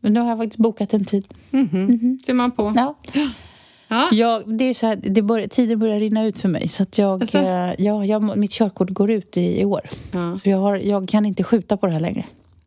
Men 0.00 0.12
nu 0.12 0.20
har 0.20 0.28
jag 0.28 0.38
faktiskt 0.38 0.58
bokat 0.58 0.94
en 0.94 1.04
tid. 1.04 1.24
Mhm. 1.50 2.18
Ser 2.26 2.34
man 2.34 2.50
på. 2.50 2.72
Ja. 2.76 2.98
Ja. 3.88 4.08
Jag, 4.12 4.58
det 4.58 4.64
är 4.64 4.74
så 4.74 4.86
här, 4.86 4.96
det 5.02 5.22
börjar, 5.22 5.46
tiden 5.46 5.78
börjar 5.78 6.00
rinna 6.00 6.24
ut 6.26 6.38
för 6.38 6.48
mig. 6.48 6.68
Så 6.68 6.82
att 6.82 6.98
jag, 6.98 7.22
Alltså? 7.22 7.38
eh, 7.38 7.72
ja, 7.78 8.04
jag, 8.04 8.38
mitt 8.38 8.52
körkort 8.52 8.90
går 8.90 9.10
ut 9.10 9.36
i, 9.36 9.60
i 9.60 9.64
år. 9.64 9.80
Ja. 10.12 10.38
Så 10.42 10.50
jag, 10.50 10.58
har, 10.58 10.76
jag 10.76 11.08
kan 11.08 11.26
inte 11.26 11.44
skjuta 11.44 11.76
på 11.76 11.86
det 11.86 11.92
här 11.92 12.00
längre. 12.00 12.24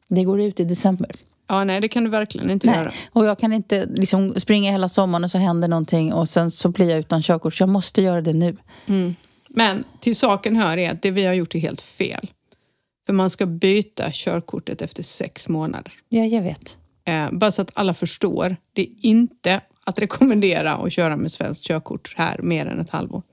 Det 0.07 0.23
går 0.23 0.41
ut 0.41 0.59
i 0.59 0.63
december. 0.63 1.11
Ja, 1.47 1.63
nej 1.63 1.81
det 1.81 1.87
kan 1.87 2.03
du 2.03 2.09
verkligen 2.09 2.49
inte 2.49 2.67
Nej. 2.67 2.75
göra. 2.75 2.91
Och 3.11 3.25
jag 3.25 3.39
kan 3.39 3.53
inte 3.53 3.85
liksom 3.85 4.33
springa 4.39 4.71
hela 4.71 4.89
sommaren 4.89 5.23
och 5.23 5.31
så 5.31 5.37
händer 5.37 5.67
någonting 5.67 6.13
och 6.13 6.29
sen 6.29 6.51
så 6.51 6.69
blir 6.69 6.89
jag 6.89 6.99
utan 6.99 7.21
körkort. 7.21 7.53
Så 7.53 7.61
jag 7.61 7.69
måste 7.69 8.01
göra 8.01 8.21
det 8.21 8.33
nu. 8.33 8.57
Men 9.49 9.83
till 9.99 10.15
saken 10.15 10.55
hör 10.55 10.77
är 10.77 10.91
att 10.91 11.01
det 11.01 11.11
vi 11.11 11.25
har 11.25 11.33
gjort 11.33 11.55
är 11.55 11.59
helt 11.59 11.81
fel. 11.81 12.29
För 13.05 13.13
man 13.13 13.29
ska 13.29 13.45
byta 13.45 14.09
körkortet 14.11 14.81
efter 14.81 15.03
sex 15.03 15.49
månader. 15.49 15.93
Ja, 16.09 16.23
jag 16.23 16.41
vet. 16.41 16.77
Eh, 17.05 17.31
bara 17.31 17.51
så 17.51 17.61
att 17.61 17.71
alla 17.73 17.93
förstår. 17.93 18.55
Det 18.73 18.81
är 18.81 18.89
inte 19.01 19.61
att 19.83 19.99
rekommendera 19.99 20.73
att 20.73 20.93
köra 20.93 21.15
med 21.15 21.31
svenskt 21.31 21.63
körkort 21.63 22.13
här 22.17 22.37
mer 22.37 22.65
än 22.65 22.79
ett 22.79 22.89
halvår. 22.89 23.23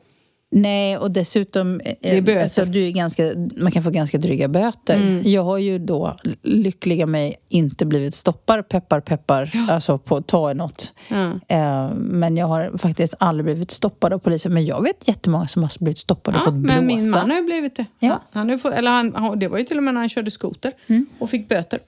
Nej, 0.53 0.97
och 0.99 1.11
dessutom... 1.11 1.81
eh, 1.81 1.95
är 2.17 2.21
böter. 2.21 2.43
Alltså, 2.43 2.65
du 2.65 2.87
är 2.87 2.91
ganska, 2.91 3.33
man 3.57 3.73
kan 3.73 3.83
få 3.83 3.91
ganska 3.91 4.19
dryga 4.19 4.49
böter. 4.49 5.23
Jag 5.25 5.43
har 5.45 5.59
ju 5.59 5.79
då, 5.79 6.17
lyckliga 6.43 7.07
mig, 7.07 7.37
inte 7.49 7.87
blivit 7.87 8.15
stoppad, 8.15 8.69
peppar 8.69 9.01
peppar, 9.01 9.51
alltså 9.71 9.99
på 9.99 10.23
ta 10.23 10.53
något. 10.53 10.93
Ja. 11.09 11.31
Eh, 11.49 11.91
men 11.95 12.37
jag 12.37 12.47
har 12.47 12.79
faktiskt 12.79 13.15
aldrig 13.19 13.45
blivit 13.45 13.71
stoppad 13.71 14.13
av 14.13 14.19
polisen. 14.19 14.55
Men 14.55 14.65
jag 14.65 14.83
vet 14.83 15.09
jättemånga 15.09 15.47
som 15.47 15.63
har 15.63 15.73
blivit 15.79 15.99
stoppade 15.99 16.37
och 16.37 16.43
Ja, 16.43 16.45
fått 16.45 16.55
blåsa. 16.55 16.77
men 16.77 16.87
min 16.87 17.11
man 17.11 17.31
har 17.31 17.37
ju 17.37 17.45
blivit 17.45 17.77
det. 17.77 17.85
Ja. 17.99 18.23
Han 18.33 18.59
fått, 18.59 18.75
eller 18.75 18.91
han, 18.91 19.15
han- 19.15 19.39
det 19.39 19.49
var 19.49 19.59
ju 19.59 19.65
till 19.65 19.77
och 19.77 19.83
med 19.83 19.95
när 19.95 20.01
han 20.01 20.09
körde 20.09 20.31
skoter 20.31 20.73
och 21.19 21.31
fick 21.31 21.49
böter. 21.49 21.81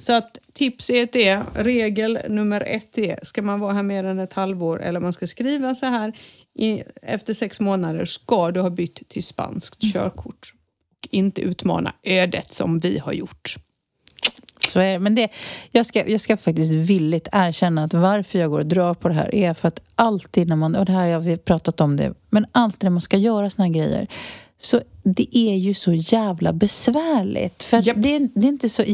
Så 0.00 0.12
att 0.16 0.38
tips 0.52 0.90
ett 0.90 1.16
är, 1.16 1.42
regel 1.54 2.18
nummer 2.28 2.60
ett 2.66 2.98
är, 2.98 3.18
ska 3.22 3.42
man 3.42 3.60
vara 3.60 3.72
här 3.72 3.82
mer 3.82 4.04
än 4.04 4.18
ett 4.18 4.32
halvår 4.32 4.82
eller 4.82 5.00
man 5.00 5.12
ska 5.12 5.26
skriva 5.26 5.74
så 5.74 5.86
här, 5.86 6.12
i, 6.58 6.82
efter 7.02 7.34
sex 7.34 7.60
månader 7.60 8.04
ska 8.04 8.50
du 8.50 8.60
ha 8.60 8.70
bytt 8.70 9.08
till 9.08 9.24
spanskt 9.24 9.92
körkort. 9.92 10.54
Och 11.02 11.08
inte 11.10 11.40
utmana 11.40 11.92
ödet 12.02 12.52
som 12.52 12.80
vi 12.80 12.98
har 12.98 13.12
gjort. 13.12 13.56
Så 14.72 14.80
är, 14.80 14.92
det. 14.92 14.98
men 14.98 15.14
det, 15.14 15.28
jag, 15.70 15.86
ska, 15.86 16.10
jag 16.10 16.20
ska 16.20 16.36
faktiskt 16.36 16.72
villigt 16.72 17.28
erkänna 17.32 17.84
att 17.84 17.94
varför 17.94 18.38
jag 18.38 18.50
går 18.50 18.58
och 18.58 18.66
drar 18.66 18.94
på 18.94 19.08
det 19.08 19.14
här 19.14 19.34
är 19.34 19.54
för 19.54 19.68
att 19.68 19.80
alltid 19.94 20.48
när 20.48 20.56
man, 20.56 20.76
och 20.76 20.84
det 20.84 20.92
här 20.92 21.12
har 21.12 21.20
vi 21.20 21.36
pratat 21.36 21.80
om 21.80 21.96
det, 21.96 22.14
men 22.30 22.46
alltid 22.52 22.84
när 22.84 22.90
man 22.90 23.00
ska 23.00 23.16
göra 23.16 23.50
såna 23.50 23.66
här 23.66 23.74
grejer 23.74 24.06
Så 24.62 24.80
det 25.02 25.36
är 25.36 25.56
ju 25.56 25.74
så 25.74 25.92
jävla 25.92 26.52
besvärligt. 26.52 27.62
För 27.62 27.86
Japp. 27.86 27.96
det, 27.96 28.18
det 28.18 28.46
är 28.46 28.48
inte 28.48 28.68
så, 28.68 28.84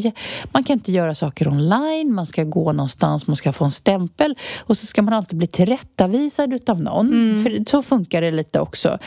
man 0.53 0.65
kan 0.65 0.75
inte 0.75 0.93
göra 0.93 1.15
saker 1.15 1.49
online, 1.49 2.15
man 2.15 2.27
ska 2.27 2.45
gå 2.45 2.73
någonstans, 2.73 3.27
man 3.27 3.37
ska 3.37 3.53
få 3.53 3.65
en 3.65 3.71
stämpel 3.71 4.35
och 4.61 4.77
så 4.77 4.87
ska 4.87 5.03
man 5.03 5.15
alltid 5.15 5.39
bli 5.39 5.47
tillrättavisad 5.47 6.53
utav 6.53 6.81
någon. 6.81 7.43
För 7.43 7.71
så 7.71 7.83
funkar 7.83 8.21
det 8.21 8.31
lite 8.31 8.61
också. 8.61 8.99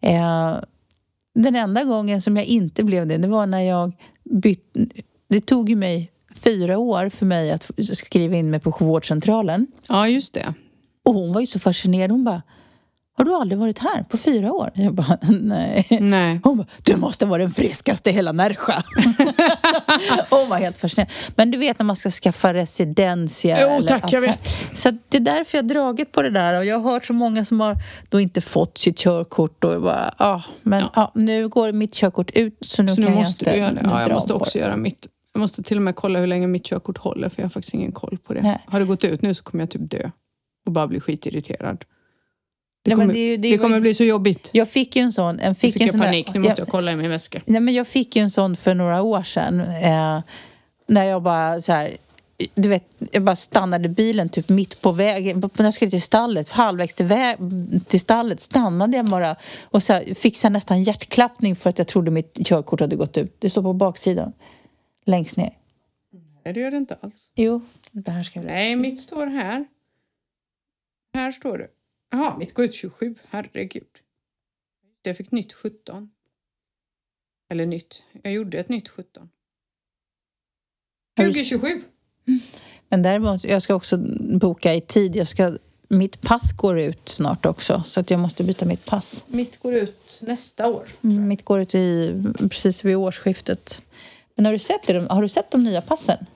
Eh, 0.00 0.56
den 1.34 1.56
enda 1.56 1.84
gången 1.84 2.20
som 2.20 2.36
jag 2.36 2.46
inte 2.46 2.84
blev 2.84 3.06
det, 3.06 3.16
det 3.16 3.28
var 3.28 3.46
när 3.46 3.60
jag 3.60 3.92
bytte... 4.24 4.86
Det 5.28 5.40
tog 5.40 5.70
ju 5.70 5.76
mig 5.76 6.12
fyra 6.34 6.78
år 6.78 7.08
för 7.08 7.26
mig 7.26 7.50
att 7.52 7.70
skriva 7.92 8.36
in 8.36 8.50
mig 8.50 8.60
på 8.60 8.76
vårdcentralen. 8.80 9.66
Ja, 9.88 10.08
just 10.08 10.34
det. 10.34 10.54
Och 11.04 11.14
hon 11.14 11.32
var 11.32 11.40
ju 11.40 11.46
så 11.46 11.58
fascinerad. 11.58 12.10
Hon 12.10 12.24
bara, 12.24 12.42
har 13.18 13.24
du 13.24 13.34
aldrig 13.34 13.58
varit 13.58 13.78
här 13.78 14.02
på 14.02 14.16
fyra 14.16 14.52
år? 14.52 14.70
Jag 14.74 14.94
bara, 14.94 15.18
nej. 15.40 15.86
Nej. 16.00 16.40
Hon 16.44 16.56
bara, 16.56 16.66
du 16.82 16.96
måste 16.96 17.26
vara 17.26 17.42
den 17.42 17.50
friskaste 17.50 18.10
i 18.10 18.12
hela 18.12 18.32
Närsjö. 18.32 18.72
hon 20.30 20.48
var 20.48 20.58
helt 20.58 20.76
fascinerad. 20.78 21.10
Men 21.36 21.50
du 21.50 21.58
vet 21.58 21.78
när 21.78 21.86
man 21.86 21.96
ska 21.96 22.10
skaffa 22.10 22.54
residentia. 22.54 23.58
Jo, 23.60 23.68
eller 23.68 23.88
tack, 23.88 24.02
jag 24.02 24.10
så 24.10 24.16
här. 24.16 24.26
vet. 24.26 24.78
Så 24.78 24.90
det 25.08 25.16
är 25.16 25.20
därför 25.20 25.58
jag 25.58 25.64
har 25.64 25.68
dragit 25.68 26.12
på 26.12 26.22
det 26.22 26.30
där. 26.30 26.58
Och 26.58 26.64
jag 26.64 26.78
har 26.78 26.92
hört 26.92 27.04
så 27.04 27.12
många 27.12 27.44
som 27.44 27.60
har 27.60 27.76
då 28.08 28.20
inte 28.20 28.40
fått 28.40 28.78
sitt 28.78 28.98
körkort. 28.98 29.64
Och 29.64 29.82
bara, 29.82 30.14
ah, 30.16 30.42
men 30.62 30.84
ja. 30.94 31.12
nu 31.14 31.48
går 31.48 31.72
mitt 31.72 31.94
körkort 31.94 32.30
ut 32.30 32.58
så 32.60 32.82
nu 32.82 32.94
Så 32.94 33.00
nu 33.00 33.06
kan 33.06 33.16
måste 33.16 33.44
jag 33.44 33.54
du 33.54 33.58
inte 33.58 33.78
göra 33.80 33.82
det. 33.82 33.90
Ja, 33.96 34.02
jag 34.02 34.12
måste 34.14 34.34
också 34.34 34.58
det. 34.58 34.64
göra 34.64 34.76
mitt. 34.76 35.06
Jag 35.32 35.40
måste 35.40 35.62
till 35.62 35.76
och 35.76 35.82
med 35.82 35.96
kolla 35.96 36.18
hur 36.18 36.26
länge 36.26 36.46
mitt 36.46 36.64
körkort 36.64 36.98
håller 36.98 37.28
för 37.28 37.42
jag 37.42 37.44
har 37.44 37.50
faktiskt 37.50 37.74
ingen 37.74 37.92
koll 37.92 38.18
på 38.24 38.34
det. 38.34 38.42
Nej. 38.42 38.58
Har 38.66 38.80
det 38.80 38.86
gått 38.86 39.04
ut 39.04 39.22
nu 39.22 39.34
så 39.34 39.42
kommer 39.42 39.62
jag 39.62 39.70
typ 39.70 39.90
dö 39.90 40.10
och 40.66 40.72
bara 40.72 40.86
bli 40.86 41.00
skitirriterad. 41.00 41.84
Det 42.86 42.90
Nej, 42.90 42.96
men 42.96 43.06
kommer, 43.06 43.14
det 43.14 43.20
ju- 43.26 43.36
det 43.36 43.42
det 43.42 43.48
ju- 43.48 43.58
kommer 43.58 43.80
bli 43.80 43.94
så 43.94 44.04
jobbigt. 44.04 44.50
Jag 44.52 44.68
fick 44.68 44.96
ju 44.96 45.02
en 45.02 45.12
sån. 45.12 45.40
En 45.40 45.54
fick 45.54 45.72
fick 45.72 45.80
en 45.82 45.86
jag 45.86 45.92
sån 45.92 46.00
där- 46.00 46.06
panik, 46.08 46.34
nu 46.34 46.40
måste 46.40 46.60
jag 46.60 46.68
kolla 46.68 46.92
i 46.92 46.96
min 46.96 47.10
väska. 47.10 47.40
Nej, 47.46 47.60
men 47.60 47.74
jag 47.74 47.86
fick 47.86 48.16
ju 48.16 48.22
en 48.22 48.30
sån 48.30 48.56
för 48.56 48.74
några 48.74 49.02
år 49.02 49.22
sedan. 49.22 49.60
Eh, 49.60 50.20
när 50.86 51.04
jag 51.04 51.22
bara 51.22 51.60
så 51.60 51.72
här, 51.72 51.96
du 52.54 52.68
vet, 52.68 52.84
jag 53.12 53.22
bara 53.22 53.36
stannade 53.36 53.88
bilen 53.88 54.28
typ 54.28 54.48
mitt 54.48 54.80
på 54.80 54.92
vägen. 54.92 55.40
När 55.56 55.64
jag 55.64 55.74
skulle 55.74 55.90
till 55.90 56.02
stallet, 56.02 56.48
halvvägs 56.50 56.94
till, 56.94 57.06
vä- 57.06 57.80
till 57.84 58.00
stallet 58.00 58.40
stannade 58.40 58.96
jag 58.96 59.06
bara 59.06 59.36
och 59.62 59.82
så 59.82 59.92
här, 59.92 60.14
fick 60.14 60.36
så 60.36 60.48
nästan 60.48 60.82
hjärtklappning 60.82 61.56
för 61.56 61.70
att 61.70 61.78
jag 61.78 61.88
trodde 61.88 62.10
mitt 62.10 62.34
körkort 62.46 62.80
hade 62.80 62.96
gått 62.96 63.16
ut. 63.18 63.36
Det 63.38 63.50
står 63.50 63.62
på 63.62 63.72
baksidan, 63.72 64.32
längst 65.06 65.36
ner. 65.36 65.50
Nej, 66.44 66.54
det 66.54 66.60
gör 66.60 66.70
det 66.70 66.76
inte 66.76 66.96
alls. 67.00 67.30
Jo, 67.34 67.60
det 67.92 68.10
här 68.10 68.22
ska 68.22 68.40
vi 68.40 68.46
läsa. 68.46 68.54
Nej, 68.56 68.76
mitt 68.76 69.00
står 69.00 69.26
här. 69.26 69.64
Här 71.14 71.32
står 71.32 71.58
det. 71.58 71.66
Jaha, 72.10 72.36
mitt 72.38 72.54
går 72.54 72.64
ut 72.64 72.74
27. 72.74 73.14
Herregud. 73.30 73.86
Jag 75.02 75.16
fick 75.16 75.30
nytt 75.32 75.52
17. 75.52 76.10
Eller 77.50 77.66
nytt. 77.66 78.02
Jag 78.22 78.32
gjorde 78.32 78.58
ett 78.58 78.68
nytt 78.68 78.88
17. 78.88 79.28
Har 81.16 81.24
du- 81.24 81.32
2027. 81.32 81.82
Men 82.88 83.02
däremot, 83.02 83.44
jag 83.44 83.62
ska 83.62 83.74
också 83.74 83.96
boka 84.38 84.74
i 84.74 84.80
tid. 84.80 85.16
Jag 85.16 85.28
ska, 85.28 85.56
mitt 85.88 86.20
pass 86.20 86.52
går 86.52 86.78
ut 86.80 87.08
snart 87.08 87.46
också, 87.46 87.82
så 87.86 88.00
att 88.00 88.10
jag 88.10 88.20
måste 88.20 88.44
byta 88.44 88.64
mitt 88.66 88.84
pass. 88.84 89.24
Mitt 89.28 89.58
går 89.58 89.74
ut 89.74 90.18
nästa 90.20 90.68
år. 90.68 90.88
Mm, 91.04 91.28
mitt 91.28 91.44
går 91.44 91.60
ut 91.60 91.74
i, 91.74 92.14
precis 92.38 92.84
vid 92.84 92.96
årsskiftet. 92.96 93.82
Men 94.34 94.44
har 94.44 94.52
du 94.52 94.58
sett, 94.58 94.86
det, 94.86 95.06
har 95.10 95.22
du 95.22 95.28
sett 95.28 95.50
de 95.50 95.64
nya 95.64 95.82
passen? 95.82 96.26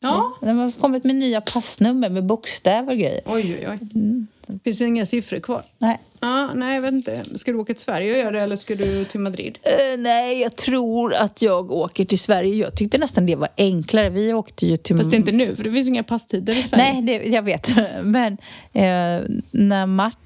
Ja. 0.00 0.38
De 0.40 0.58
har 0.58 0.70
kommit 0.72 1.04
med 1.04 1.16
nya 1.16 1.40
passnummer 1.40 2.10
med 2.10 2.24
bokstäver 2.24 2.92
och 2.92 2.98
grejer. 2.98 3.22
Oj, 3.26 3.56
oj, 3.60 3.68
oj. 3.70 3.78
Mm. 3.94 4.26
Finns 4.64 4.78
det 4.78 4.84
inga 4.84 5.06
siffror 5.06 5.40
kvar? 5.40 5.62
Nej. 5.78 6.00
Ja, 6.20 6.54
nej, 6.54 6.74
jag 6.74 6.82
vet 6.82 6.92
inte. 6.92 7.38
Ska 7.38 7.52
du 7.52 7.58
åka 7.58 7.74
till 7.74 7.82
Sverige 7.82 8.12
och 8.12 8.18
göra 8.18 8.30
det 8.30 8.40
eller 8.40 8.56
ska 8.56 8.74
du 8.74 9.04
till 9.04 9.20
Madrid? 9.20 9.58
Eh, 9.62 10.00
nej, 10.00 10.40
jag 10.40 10.56
tror 10.56 11.14
att 11.14 11.42
jag 11.42 11.70
åker 11.70 12.04
till 12.04 12.18
Sverige. 12.18 12.54
Jag 12.54 12.76
tyckte 12.76 12.98
nästan 12.98 13.26
det 13.26 13.36
var 13.36 13.48
enklare. 13.56 14.10
Vi 14.10 14.32
åkte 14.32 14.66
ju 14.66 14.76
till... 14.76 14.96
Fast 14.96 15.12
inte 15.12 15.32
nu, 15.32 15.56
för 15.56 15.64
det 15.64 15.72
finns 15.72 15.88
inga 15.88 16.02
passtider 16.02 16.52
i 16.52 16.62
Sverige. 16.62 16.92
Nej, 16.92 17.02
det, 17.02 17.30
jag 17.30 17.42
vet. 17.42 17.76
Men 18.02 18.32
eh, 18.72 19.22
när 19.50 19.86
Martin... 19.86 20.20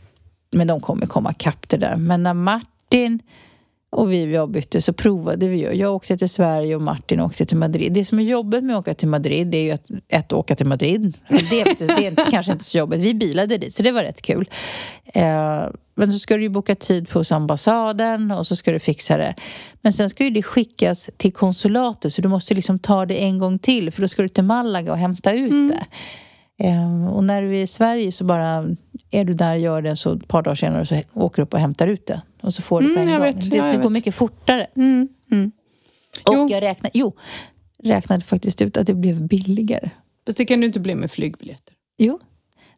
Men 0.50 0.66
de 0.66 0.80
kommer 0.80 1.06
komma 1.06 1.32
kapp 1.32 1.68
det 1.68 1.76
där. 1.76 1.96
Men 1.96 2.22
när 2.22 2.34
Martin 2.34 3.22
och 3.90 4.12
vi 4.12 4.32
jag 4.32 4.50
bytte 4.50 4.82
så 4.82 4.92
provade 4.92 5.48
vi. 5.48 5.78
Jag 5.78 5.94
åkte 5.94 6.18
till 6.18 6.28
Sverige 6.28 6.76
och 6.76 6.82
Martin 6.82 7.20
åkte 7.20 7.46
till 7.46 7.56
Madrid. 7.56 7.92
Det 7.92 8.04
som 8.04 8.18
är 8.18 8.22
jobbigt 8.22 8.64
med 8.64 8.76
att 8.76 8.80
åka 8.80 8.94
till 8.94 9.08
Madrid 9.08 9.46
det 9.46 9.58
är 9.58 9.62
ju 9.62 9.70
att, 9.70 9.90
att 10.12 10.32
åka 10.32 10.54
till 10.54 10.66
Madrid. 10.66 11.18
Det 11.28 11.64
det 11.78 11.82
är 11.82 12.08
inte, 12.08 12.26
kanske 12.30 12.52
inte 12.52 12.64
så 12.64 12.78
jobbigt. 12.78 13.00
Vi 13.00 13.14
bilade 13.14 13.58
dit 13.58 13.74
så 13.74 13.82
det 13.82 13.92
var 13.92 14.02
rätt 14.02 14.22
kul. 14.22 14.50
Eh, 15.04 15.62
men 15.94 16.12
så 16.12 16.18
ska 16.18 16.36
du 16.36 16.42
ju 16.42 16.48
boka 16.48 16.74
tid 16.74 17.10
hos 17.10 17.32
ambassaden 17.32 18.30
och 18.30 18.46
så 18.46 18.56
ska 18.56 18.72
du 18.72 18.78
fixa 18.78 19.16
det. 19.16 19.34
Men 19.80 19.92
sen 19.92 20.10
ska 20.10 20.24
ju 20.24 20.30
det 20.30 20.42
skickas 20.42 21.10
till 21.16 21.32
konsulatet 21.32 22.12
så 22.12 22.22
du 22.22 22.28
måste 22.28 22.54
liksom 22.54 22.78
ta 22.78 23.06
det 23.06 23.24
en 23.24 23.38
gång 23.38 23.58
till 23.58 23.90
för 23.90 24.02
då 24.02 24.08
ska 24.08 24.22
du 24.22 24.28
till 24.28 24.44
Malaga 24.44 24.92
och 24.92 24.98
hämta 24.98 25.32
ut 25.32 25.50
det. 25.50 25.86
Eh, 26.58 27.06
och 27.08 27.24
när 27.24 27.42
du 27.42 27.56
är 27.56 27.62
i 27.62 27.66
Sverige 27.66 28.12
så 28.12 28.24
bara 28.24 28.76
är 29.10 29.24
du 29.24 29.34
där, 29.34 29.54
gör 29.54 29.82
det, 29.82 29.96
så 29.96 30.12
ett 30.12 30.28
par 30.28 30.42
dagar 30.42 30.54
senare 30.54 30.86
så 30.86 31.00
åker 31.14 31.36
du 31.36 31.42
upp 31.42 31.54
och 31.54 31.60
hämtar 31.60 31.86
ut 31.88 32.06
det. 32.06 32.22
Och 32.40 32.54
så 32.54 32.62
får 32.62 32.80
du 32.80 32.86
på 32.94 33.00
Mm, 33.00 33.08
en 33.14 33.20
gång. 33.20 33.22
vet, 33.22 33.50
det 33.50 33.56
ja, 33.56 33.64
det 33.64 33.76
går 33.76 33.82
vet. 33.82 33.92
mycket 33.92 34.14
fortare. 34.14 34.66
Mm, 34.76 35.08
mm. 35.30 35.52
Och 36.26 36.34
Jo. 36.34 36.46
jag 36.50 36.62
räknade, 36.62 36.90
jo, 36.94 37.12
räknade 37.82 38.24
faktiskt 38.24 38.62
ut 38.62 38.76
att 38.76 38.86
det 38.86 38.94
blev 38.94 39.26
billigare. 39.28 39.90
Fast 40.26 40.38
det 40.38 40.44
kan 40.44 40.60
du 40.60 40.66
inte 40.66 40.80
bli 40.80 40.94
med 40.94 41.10
flygbiljetter. 41.10 41.74
Jo, 41.98 42.18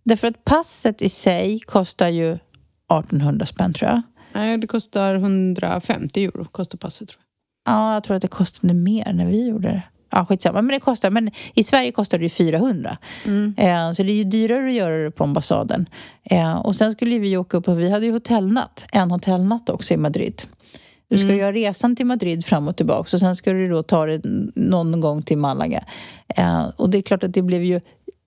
därför 0.05 0.29
att 0.29 0.45
passet 0.45 1.03
i 1.03 1.09
sig 1.09 1.61
kostar 1.61 2.09
ju 2.09 2.33
1800 2.33 3.47
spänn 3.47 3.73
tror 3.75 3.91
jag. 3.91 4.03
Nej, 4.33 4.59
det 4.59 4.67
kostar 4.67 5.15
150 5.15 6.25
euro, 6.25 6.45
kostar 6.45 6.79
passet 6.79 7.09
tror 7.09 7.21
jag. 7.65 7.75
Ja, 7.75 7.95
jag 7.95 8.05
tror 8.05 8.17
att 8.17 8.23
det 8.23 8.29
kostade 8.29 8.75
mer 8.75 9.13
när 9.13 9.27
vi 9.27 9.47
gjorde 9.49 9.69
det. 9.69 9.83
Ja, 10.11 10.25
skitsamma. 10.25 10.63
Men 10.63 10.73
det 10.75 10.81
kostar, 10.81 11.11
men 11.11 11.31
i 11.55 11.65
Sverige 11.65 11.93
kostar 11.93 12.19
det 12.19 12.25
ju 12.25 12.31
400. 12.31 12.97
Mm. 13.27 13.55
Eh, 13.59 13.93
så 13.93 14.03
det 14.03 14.13
är 14.13 14.15
ju 14.17 14.25
dyrare 14.25 14.67
att 14.67 14.73
göra 14.73 14.97
det 14.97 15.11
på 15.11 15.25
ambassaden. 15.25 15.87
Eh, 16.25 16.57
och 16.57 16.77
sen 16.77 16.93
skulle 16.93 17.19
vi 17.19 17.37
åka 17.37 17.57
upp 17.57 17.69
och 17.69 17.81
vi 17.81 17.91
hade 17.91 18.07
ju 18.07 18.13
hotellnatt. 18.13 18.87
En 18.93 19.11
hotellnatt 19.11 19.69
också 19.71 19.95
i 19.95 19.97
Madrid. 19.97 20.43
Du 21.09 21.19
ska 21.19 21.27
Mm. 21.27 21.39
göra 21.39 21.53
resan 21.53 21.97
till 21.97 22.07
Madrid 22.07 22.45
fram 22.47 22.69
och 22.69 22.77
tillbaka 22.77 23.17
och 23.17 23.21
sen 23.21 23.37
ska 23.37 23.53
du 23.53 23.69
då 23.69 23.83
ta 23.83 24.07
det 24.07 24.21
någon 24.55 25.01
gång 25.01 25.23
till 25.23 25.39
Malaga. 25.39 25.85
Eh, 26.37 26.65
och 26.77 26.91
det 26.91 26.99
är 26.99 27.03
klart 27.03 27.23
att 27.25 27.35
det 27.35 27.43
blev 27.43 27.65
ju 27.65 27.81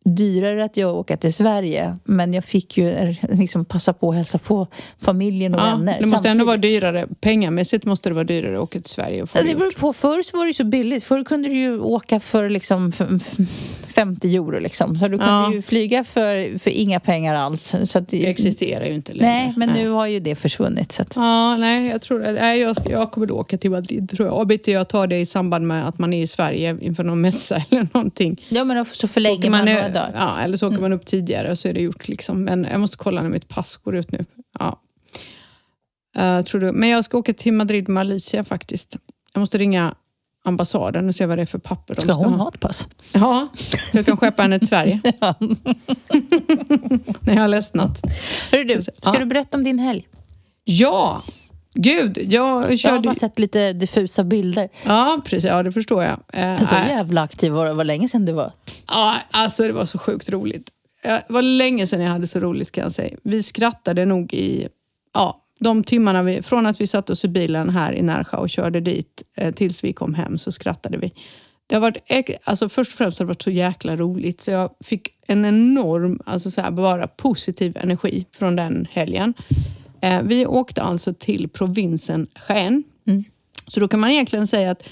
dyrare 0.04 0.64
att 0.66 0.78
jag 0.78 0.96
åka 0.96 1.18
till 1.18 1.34
Sverige 1.34 1.96
men 2.04 2.34
jag 2.34 2.44
fick 2.46 2.78
ju 2.78 3.16
liksom 3.32 3.66
passa 3.66 3.94
på 3.94 4.10
att 4.10 4.16
hälsa 4.16 4.38
på 4.38 4.68
familjen 5.02 5.56
och 5.56 5.62
Ja, 5.62 5.66
vänner. 5.66 5.98
det 6.00 6.06
måste 6.06 6.30
ändå 6.30 6.46
samtidigt. 6.46 6.48
vara 6.48 6.58
dyrare. 6.92 7.08
Pengamässigt 7.22 7.86
måste 7.86 8.10
det 8.10 8.14
vara 8.16 8.24
dyrare 8.24 8.56
att 8.58 8.64
åka 8.64 8.80
till 8.80 8.90
Sverige 8.92 9.24
och 9.24 9.30
få 9.30 9.38
det 9.38 9.48
Det 9.50 9.56
beror 9.56 9.72
på. 9.72 9.94
Förr 9.94 10.22
så 10.24 10.38
var 10.38 10.44
det 10.44 10.50
ju 10.50 10.54
så 10.54 10.64
billigt. 10.64 11.04
Förr 11.04 11.24
kunde 11.24 11.50
du 11.50 11.56
ju 11.58 11.80
åka 11.80 12.20
för 12.20 12.50
liksom 12.50 12.90
f- 13.00 13.08
f- 13.38 13.48
50 13.96 14.36
euro. 14.36 14.60
Liksom. 14.60 14.98
Så 14.98 15.08
du 15.08 15.18
kunde 15.18 15.26
Ja. 15.34 15.54
ju 15.54 15.62
flyga 15.62 16.04
för, 16.04 16.60
för 16.60 16.70
inga 16.72 17.00
pengar 17.00 17.36
alls. 17.36 17.76
Så 17.84 17.98
att 17.98 18.08
Det 18.10 18.26
existerar 18.30 18.86
ju 18.86 18.94
inte 18.94 19.14
längre. 19.14 19.32
Nej, 19.34 19.54
men 19.58 19.70
nu 19.70 19.90
har 19.90 20.08
ju 20.08 20.20
det 20.20 20.36
försvunnit. 20.36 20.92
Så 20.92 21.02
att, 21.02 21.16
Ja, 21.16 21.58
nej, 21.58 21.88
jag 21.88 22.02
tror 22.02 22.20
nej, 22.40 22.60
jag, 22.60 22.76
jag 22.90 23.12
kommer 23.12 23.28
då 23.28 23.34
åka 23.36 23.58
till 23.58 23.72
Madrid 23.72 24.10
tror 24.10 24.28
jag. 24.28 24.48
Bitte 24.48 24.72
jag 24.72 24.88
tar 24.90 25.08
det 25.08 25.18
i 25.20 25.26
samband 25.26 25.68
med 25.68 25.88
att 25.88 26.00
man 26.00 26.14
är 26.14 26.22
i 26.24 26.28
Sverige 26.28 26.78
inför 26.82 27.04
någon 27.04 27.22
mässa 27.22 27.64
eller 27.70 27.88
någonting. 27.94 28.46
ja, 28.50 28.64
men 28.64 28.78
då 28.78 28.86
så 28.86 29.08
förlägger 29.08 29.50
man, 29.50 29.66
man, 29.66 29.93
dagar. 29.94 30.12
ja, 30.16 30.40
eller 30.42 30.58
så 30.58 30.68
åker 30.68 30.82
man 30.82 30.94
upp 30.94 31.06
tidigare 31.06 31.52
och 31.52 31.60
så 31.60 31.68
är 31.68 31.74
det 31.74 31.82
gjort. 31.82 32.08
Liksom. 32.08 32.44
Men 32.44 32.68
jag 32.72 32.80
måste 32.80 32.98
kolla 32.98 33.22
när 33.22 33.30
mitt 33.30 33.48
pass 33.48 33.76
går 33.78 33.96
ut 33.96 34.12
nu. 34.12 34.26
Ja. 34.60 34.80
Eh, 36.18 36.42
tror 36.42 36.62
du. 36.62 36.72
Men 36.72 36.90
jag 36.90 37.06
ska 37.06 37.18
åka 37.18 37.34
till 37.34 37.54
Madrid, 37.54 37.90
Malaysia 37.90 38.44
faktiskt. 38.44 38.98
Jag 39.34 39.40
måste 39.40 39.58
ringa 39.58 39.96
ambassaden 40.46 41.08
och 41.10 41.16
se 41.16 41.26
vad 41.26 41.38
det 41.38 41.42
är 41.42 41.46
för 41.46 41.58
papper 41.60 41.96
de 41.96 42.02
Ska 42.02 42.14
hon 42.14 42.34
ha 42.34 42.50
ett 42.50 42.60
pass? 42.60 42.88
Ja, 43.14 43.48
jag 43.94 44.06
kan 44.06 44.18
skeppa 44.18 44.42
henne 44.42 44.60
till 44.60 44.68
Sverige. 44.68 45.02
när 47.20 47.34
jag 47.34 47.42
har 47.42 47.48
ledsnat. 47.48 48.02
Hörru 48.52 48.64
du, 48.64 48.82
ska 48.82 48.92
Ja. 49.04 49.16
du 49.20 49.26
berätta 49.26 49.58
om 49.58 49.64
din 49.64 49.80
helg? 49.80 50.08
Ja, 50.64 51.24
gud. 51.74 52.18
Jag 52.18 52.28
Jag 52.32 52.70
har 52.70 52.78
körde... 52.78 53.00
bara 53.00 53.16
sett 53.16 53.40
lite 53.40 53.74
diffusa 53.74 54.24
bilder. 54.24 54.70
Ja, 54.86 55.22
precis. 55.26 55.50
Ja, 55.50 55.64
det 55.64 55.72
förstår 55.72 56.04
jag. 56.04 56.20
Eh, 56.34 56.68
Så 56.70 56.76
nej. 56.76 56.90
jävla 56.90 57.22
aktiv 57.22 57.52
var 57.52 57.66
det. 57.66 57.74
var 57.74 57.84
länge 57.84 58.08
sedan 58.10 58.26
du 58.26 58.32
var. 58.32 58.52
Ja, 58.88 59.16
alltså 59.32 59.64
det 59.64 59.74
var 59.74 59.86
så 59.86 59.98
sjukt 59.98 60.30
roligt. 60.30 60.70
Det 61.04 61.24
var 61.30 61.42
länge 61.42 61.88
sedan 61.88 62.02
jag 62.02 62.10
hade 62.12 62.28
så 62.28 62.40
roligt 62.40 62.72
kan 62.72 62.84
jag 62.84 62.92
säga. 62.92 63.18
Vi 63.24 63.44
skrattade 63.44 64.06
nog 64.06 64.34
i 64.34 64.68
ja, 65.14 65.40
de 65.60 65.84
timmarna 65.84 66.24
vi, 66.24 66.42
från 66.42 66.66
att 66.66 66.82
vi 66.82 66.88
satte 66.88 67.12
oss 67.12 67.26
i 67.26 67.28
bilen 67.28 67.70
här 67.70 67.94
i 67.94 68.02
Närsjö 68.02 68.38
och 68.38 68.50
körde 68.50 68.80
dit 68.80 69.24
eh, 69.38 69.54
tills 69.54 69.84
vi 69.84 69.94
kom 69.94 70.14
hem 70.14 70.38
så 70.38 70.52
skrattade 70.52 70.98
vi. 70.98 71.14
Det 71.68 71.76
har 71.76 71.82
varit, 71.82 71.98
alltså 72.44 72.70
först 72.70 72.92
och 72.92 72.98
främst 72.98 73.20
har 73.20 73.26
det 73.26 73.28
varit 73.28 73.42
så 73.42 73.52
jäkla 73.52 73.96
roligt 73.96 74.42
så 74.42 74.52
jag 74.52 74.70
fick 74.84 75.08
en 75.28 75.46
enorm, 75.46 76.20
alltså 76.26 76.52
så 76.52 76.62
här, 76.62 76.72
bara 76.72 77.08
positiv 77.08 77.78
energi 77.82 78.26
från 78.38 78.56
den 78.56 78.88
helgen. 78.92 79.34
Eh, 80.04 80.22
vi 80.24 80.46
åkte 80.46 80.82
alltså 80.82 81.14
till 81.14 81.50
provinsen 81.50 82.28
Jaén. 82.50 82.84
Så 83.68 83.80
då 83.80 83.88
kan 83.88 84.00
man 84.00 84.10
egentligen 84.10 84.48
säga 84.48 84.72
att 84.72 84.90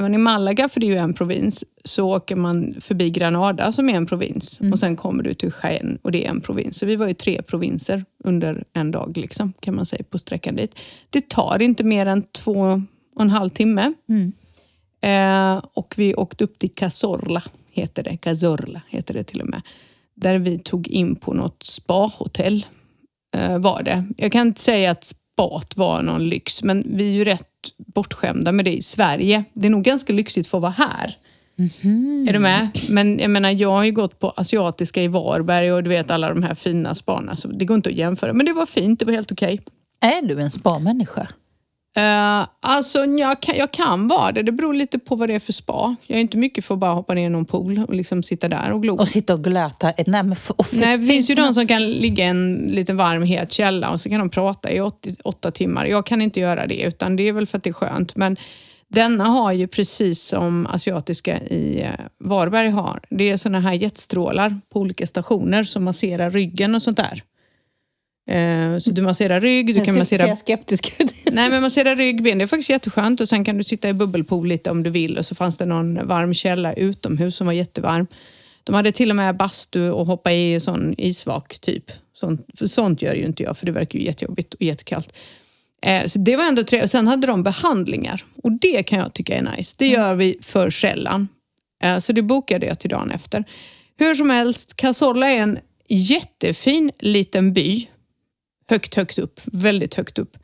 man 0.00 0.14
i 0.14 0.18
Malaga, 0.18 0.68
för 0.68 0.80
det 0.80 0.86
är 0.86 0.88
ju 0.88 0.96
en 0.96 1.14
provins, 1.14 1.64
så 1.84 2.16
åker 2.16 2.36
man 2.36 2.74
förbi 2.80 3.10
Granada 3.10 3.72
som 3.72 3.88
är 3.88 3.94
en 3.94 4.06
provins. 4.06 4.60
Och 4.72 4.78
sen 4.78 4.96
kommer 4.96 5.22
du 5.22 5.34
till 5.34 5.52
Jaén 5.62 5.98
och 6.02 6.12
det 6.12 6.26
är 6.26 6.30
en 6.30 6.40
provins. 6.40 6.78
Så 6.78 6.86
vi 6.86 6.96
var 6.96 7.06
ju 7.06 7.14
tre 7.14 7.42
provinser 7.42 8.04
under 8.24 8.64
en 8.72 8.90
dag 8.90 9.16
liksom, 9.16 9.52
kan 9.60 9.74
man 9.74 9.86
säga 9.86 10.04
på 10.10 10.18
sträckan 10.18 10.56
dit. 10.56 10.74
Det 11.10 11.28
tar 11.28 11.62
inte 11.62 11.84
mer 11.84 12.06
än 12.06 12.22
två 12.22 12.82
och 13.14 13.22
en 13.22 13.30
halv 13.30 13.50
timme. 13.50 13.92
Eh, 15.00 15.64
och 15.74 15.94
vi 15.96 16.14
åkte 16.14 16.44
upp 16.44 16.58
till 16.58 16.70
Cazorla, 16.74 17.42
heter 17.70 18.02
det. 18.02 18.16
Cazorla 18.16 18.82
heter 18.88 19.14
det 19.14 19.24
till 19.24 19.40
och 19.40 19.48
med. 19.48 19.62
Där 20.14 20.38
vi 20.38 20.58
tog 20.58 20.88
in 20.88 21.16
på 21.16 21.34
något 21.34 21.62
spahotell. 21.62 22.66
Eh, 23.34 23.58
var 23.58 23.82
det. 23.82 24.04
Jag 24.16 24.32
kan 24.32 24.46
inte 24.46 24.60
säga 24.60 24.90
att 24.90 25.04
spat 25.04 25.76
var 25.76 26.02
någon 26.02 26.28
lyx, 26.28 26.62
men 26.62 26.84
vi 26.86 27.08
är 27.08 27.12
ju 27.12 27.24
rätt 27.24 27.48
bortskämda 27.94 28.52
med 28.52 28.64
det 28.64 28.72
i 28.72 28.82
Sverige. 28.82 29.44
Det 29.52 29.66
är 29.66 29.70
nog 29.70 29.84
ganska 29.84 30.12
lyxigt 30.12 30.48
för 30.48 30.58
att 30.58 30.62
vara 30.62 30.72
här. 30.72 31.16
Är 32.28 32.32
du 32.32 32.38
med? 32.38 32.68
Men 32.88 33.18
jag 33.18 33.30
menar, 33.30 33.50
jag 33.50 33.70
har 33.70 33.84
ju 33.84 33.92
gått 33.92 34.18
på 34.20 34.30
asiatiska 34.30 35.02
i 35.02 35.08
Varberg 35.08 35.72
och 35.72 35.82
du 35.82 35.90
vet 35.90 36.10
alla 36.10 36.28
de 36.28 36.42
här 36.42 36.54
fina 36.54 36.94
sparna, 36.94 37.36
så 37.36 37.48
det 37.48 37.64
går 37.64 37.74
inte 37.74 37.90
att 37.90 37.96
jämföra. 37.96 38.32
Men 38.32 38.46
det 38.46 38.52
var 38.52 38.66
fint, 38.66 39.00
det 39.00 39.06
var 39.06 39.12
helt 39.12 39.32
okej. 39.32 39.60
Är 40.00 40.22
du 40.22 40.40
en 40.40 40.50
spa-människa? 40.50 41.28
Uh, 41.98 42.46
alltså, 42.60 43.04
jag 43.04 43.40
kan, 43.40 43.56
jag 43.56 43.70
kan 43.70 44.08
vara 44.08 44.32
det. 44.32 44.42
Det 44.42 44.52
beror 44.52 44.74
lite 44.74 44.98
på 44.98 45.16
vad 45.16 45.28
det 45.28 45.34
är 45.34 45.40
för 45.40 45.52
spa. 45.52 45.96
Jag 46.06 46.16
är 46.16 46.20
inte 46.20 46.36
mycket 46.36 46.64
för 46.64 46.74
att 46.74 46.80
bara 46.80 46.92
hoppa 46.92 47.14
ner 47.14 47.26
i 47.26 47.28
någon 47.28 47.44
pool 47.44 47.84
och 47.88 47.94
liksom 47.94 48.22
sitta 48.22 48.48
där 48.48 48.72
och 48.72 48.82
glo. 48.82 48.96
Och 48.96 49.08
sitta 49.08 49.34
och 49.34 49.44
glöta? 49.44 49.92
Nej, 50.06 50.22
men 50.22 50.36
och 50.56 50.66
Nej, 50.72 50.98
det 50.98 51.06
finns 51.06 51.30
ju 51.30 51.34
de 51.34 51.54
som 51.54 51.66
kan 51.66 51.90
ligga 51.90 52.24
i 52.24 52.28
en 52.28 52.56
liten 52.56 52.96
varm 52.96 53.22
het 53.22 53.52
källa 53.52 53.90
och 53.90 54.00
så 54.00 54.08
kan 54.08 54.18
de 54.18 54.30
prata 54.30 54.70
i 54.72 54.80
88 54.80 55.50
timmar. 55.50 55.86
Jag 55.86 56.06
kan 56.06 56.22
inte 56.22 56.40
göra 56.40 56.66
det, 56.66 56.82
utan 56.82 57.16
det 57.16 57.28
är 57.28 57.32
väl 57.32 57.46
för 57.46 57.58
att 57.58 57.64
det 57.64 57.70
är 57.70 57.74
skönt. 57.74 58.16
Men 58.16 58.36
denna 58.88 59.24
har 59.24 59.52
ju 59.52 59.66
precis 59.66 60.22
som 60.22 60.66
asiatiska 60.66 61.40
i 61.40 61.82
eh, 61.82 61.90
Varberg 62.20 62.68
har. 62.68 63.00
Det 63.10 63.30
är 63.30 63.36
såna 63.36 63.60
här 63.60 63.72
jetstrålar 63.72 64.60
på 64.72 64.80
olika 64.80 65.06
stationer 65.06 65.64
som 65.64 65.84
masserar 65.84 66.30
ryggen 66.30 66.74
och 66.74 66.82
sånt 66.82 66.96
där. 66.96 67.22
Eh, 68.26 68.78
Så 68.78 68.90
du 68.90 69.02
masserar 69.02 69.40
rygg, 69.40 69.66
du 69.66 69.74
kan 69.74 69.86
Ser- 69.86 69.98
massera 69.98 70.18
Ser 70.18 70.28
jag 70.28 70.38
skeptisk 70.38 70.94
ut? 71.00 71.14
Nej, 71.32 71.50
men 71.50 71.62
massera 71.62 71.94
ryggben, 71.94 72.38
det 72.38 72.44
är 72.44 72.46
faktiskt 72.46 72.70
jätteskönt. 72.70 73.20
Och 73.20 73.28
sen 73.28 73.44
kan 73.44 73.58
du 73.58 73.64
sitta 73.64 73.88
i 73.88 73.92
bubbelpool 73.92 74.48
lite 74.48 74.70
om 74.70 74.82
du 74.82 74.90
vill. 74.90 75.18
Och 75.18 75.26
så 75.26 75.34
fanns 75.34 75.58
det 75.58 75.66
någon 75.66 76.06
varm 76.06 76.34
källa 76.34 76.72
utomhus 76.72 77.36
som 77.36 77.46
var 77.46 77.52
jättevarm. 77.54 78.06
De 78.64 78.74
hade 78.74 78.92
till 78.92 79.10
och 79.10 79.16
med 79.16 79.36
bastu 79.36 79.90
och 79.90 80.06
hoppa 80.06 80.32
i 80.32 80.60
sån 80.60 80.94
isvak 80.98 81.58
typ. 81.58 81.84
Sånt, 82.14 82.46
för 82.58 82.66
sånt 82.66 83.02
gör 83.02 83.14
ju 83.14 83.24
inte 83.24 83.42
jag, 83.42 83.58
för 83.58 83.66
det 83.66 83.72
verkar 83.72 83.98
ju 83.98 84.04
jättejobbigt 84.04 84.54
och 84.54 84.62
jättekallt. 84.62 85.12
Eh, 85.82 86.06
så 86.06 86.18
det 86.18 86.36
var 86.36 86.44
ändå 86.44 86.64
trevligt. 86.64 86.90
Sen 86.90 87.06
hade 87.08 87.26
de 87.26 87.42
behandlingar 87.42 88.24
och 88.42 88.52
det 88.52 88.82
kan 88.82 88.98
jag 88.98 89.12
tycka 89.14 89.34
är 89.36 89.56
nice. 89.56 89.74
Det 89.78 89.86
gör 89.88 90.14
vi 90.14 90.38
för 90.42 90.70
sällan. 90.70 91.28
Eh, 91.84 91.98
så 91.98 92.12
det 92.12 92.22
bokade 92.22 92.66
jag 92.66 92.78
till 92.78 92.90
dagen 92.90 93.10
efter. 93.10 93.44
Hur 93.98 94.14
som 94.14 94.30
helst, 94.30 94.76
Cazorla 94.76 95.28
är 95.30 95.38
en 95.40 95.58
jättefin 95.88 96.90
liten 96.98 97.52
by 97.52 97.86
högt, 98.68 98.94
högt 98.94 99.18
upp. 99.18 99.40
Väldigt 99.44 99.94
högt 99.94 100.18
upp. 100.18 100.36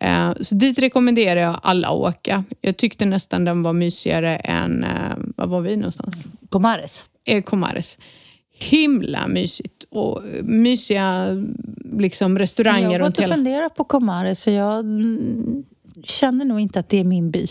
Eh, 0.00 0.32
Så 0.40 0.54
dit 0.54 0.78
rekommenderar 0.78 1.40
jag 1.40 1.60
alla 1.62 1.88
att 1.88 1.94
åka. 1.94 2.44
Jag 2.60 2.76
tyckte 2.76 3.04
nästan 3.06 3.44
den 3.44 3.62
var 3.62 3.72
mysigare 3.72 4.36
än, 4.36 4.84
eh, 4.84 5.16
var 5.36 5.46
var 5.46 5.60
vi 5.60 5.76
någonstans? 5.76 6.24
Gomares. 6.48 7.04
Eh, 7.26 7.42
Comares. 7.42 7.98
Himla 8.58 9.26
mysigt 9.28 9.84
och 9.90 10.22
mysiga 10.42 11.26
liksom, 11.98 12.32
Jag 12.32 12.40
restauranger 12.40 12.88
har 12.90 12.98
runt 12.98 13.08
gått 13.08 13.18
och 13.18 13.22
hela... 13.24 13.34
funderat 13.34 13.74
på 13.74 13.84
Comares 13.84 14.42
så 14.42 14.50
jag 14.50 14.78
mm, 14.80 15.64
känner 16.04 16.44
nog 16.44 16.60
inte 16.60 16.80
att 16.80 16.88
det 16.88 17.00
är 17.00 17.04
min 17.04 17.30
by. 17.30 17.46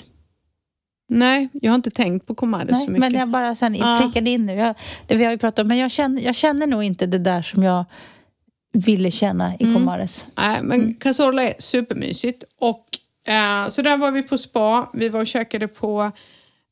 Nej, 1.09 1.49
jag 1.53 1.71
har 1.71 1.75
inte 1.75 1.91
tänkt 1.91 2.27
på 2.27 2.35
Comares 2.35 2.71
Nej, 2.71 2.85
så 2.85 2.91
mycket. 2.91 2.99
men 2.99 3.13
jag 3.13 3.29
bara 3.29 3.55
sen 3.55 3.73
prickade 4.01 4.29
in 4.29 4.45
nu. 4.45 4.53
Jag, 4.53 4.75
det 5.07 5.15
vi 5.15 5.23
har 5.23 5.31
ju 5.31 5.37
pratat 5.37 5.59
om, 5.59 5.67
men 5.67 5.77
jag 5.77 5.91
känner, 5.91 6.21
jag 6.21 6.35
känner 6.35 6.67
nog 6.67 6.83
inte 6.83 7.05
det 7.05 7.17
där 7.17 7.41
som 7.41 7.63
jag 7.63 7.85
ville 8.73 9.11
känna 9.11 9.55
i 9.59 9.63
Mm. 9.63 9.73
Comares. 9.73 10.27
Nej, 10.37 10.59
men 10.63 10.93
Cazorla 10.93 11.43
är 11.43 11.53
supermysigt. 11.59 12.43
Och, 12.59 12.85
eh, 13.33 13.69
så 13.69 13.81
där 13.81 13.97
var 13.97 14.11
vi 14.11 14.23
på 14.23 14.37
spa. 14.37 14.89
Vi 14.93 15.09
var 15.09 15.19
och 15.19 15.27
käkade 15.27 15.67
på 15.67 16.11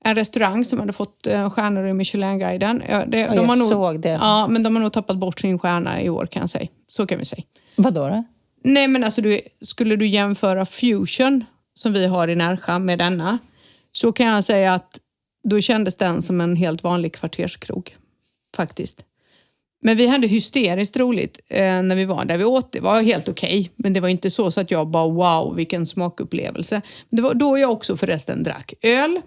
en 0.04 0.16
restaurang 0.16 0.66
som 0.66 0.80
hade 0.80 0.94
fått 0.94 1.28
eh, 1.28 1.50
stjärnor 1.50 1.88
i 1.88 1.94
Michelin-guiden. 1.94 2.84
Ja, 2.90 3.06
det, 3.06 3.20
Ja, 3.20 3.36
jag 3.36 3.44
har 3.44 3.56
nog, 3.56 3.70
såg 3.70 4.00
det. 4.02 4.10
Ja, 4.10 4.48
men 4.48 4.64
de 4.64 4.76
har 4.76 4.84
nog 4.84 4.94
tappat 4.94 5.18
bort 5.18 5.40
sin 5.40 5.60
stjärna 5.60 6.02
i 6.02 6.10
år 6.10 6.26
kan 6.26 6.40
jag 6.42 6.50
säga. 6.50 6.68
Så 6.88 7.08
kan 7.08 7.20
vi 7.20 7.26
säga. 7.26 7.44
Vadå 7.76 8.08
då? 8.10 8.24
Nej, 8.64 8.88
men 8.88 9.04
alltså 9.04 9.22
du, 9.22 9.42
skulle 9.62 9.96
du 9.96 10.08
jämföra 10.08 10.66
Fusion 10.66 11.44
som 11.76 11.94
vi 11.94 12.06
har 12.08 12.28
i 12.28 12.36
Närsjö 12.36 12.80
med 12.80 13.00
denna 13.00 13.38
så 13.92 14.12
kan 14.12 14.28
jag 14.28 14.44
säga 14.44 14.74
att 14.74 15.00
då 15.50 15.62
kändes 15.62 15.98
den 15.98 16.22
som 16.22 16.42
en 16.42 16.56
helt 16.56 16.84
vanlig 16.84 17.14
kvarterskrog. 17.14 17.96
Faktiskt. 18.56 19.02
Men 19.84 19.98
vi 19.98 20.08
hade 20.08 20.28
hysteriskt 20.28 20.98
roligt 20.98 21.40
eh, 21.50 21.60
när 21.82 21.96
vi 21.96 22.06
var 22.06 22.26
där. 22.26 22.38
Vi 22.38 22.44
åt, 22.44 22.72
det 22.72 22.80
var 22.80 23.02
helt 23.02 23.30
okej, 23.30 23.72
men 23.76 23.94
det 23.94 24.00
var 24.00 24.10
inte 24.10 24.30
så, 24.32 24.52
så 24.52 24.62
att 24.62 24.72
jag 24.72 24.88
bara 24.88 25.08
wow, 25.08 25.56
vilken 25.56 25.86
smakupplevelse. 25.86 26.82
Det 27.10 27.22
var 27.22 27.34
då 27.34 27.58
jag 27.58 27.72
också 27.72 27.98
förresten 27.98 28.44
drack 28.44 28.74
öl, 28.82 29.20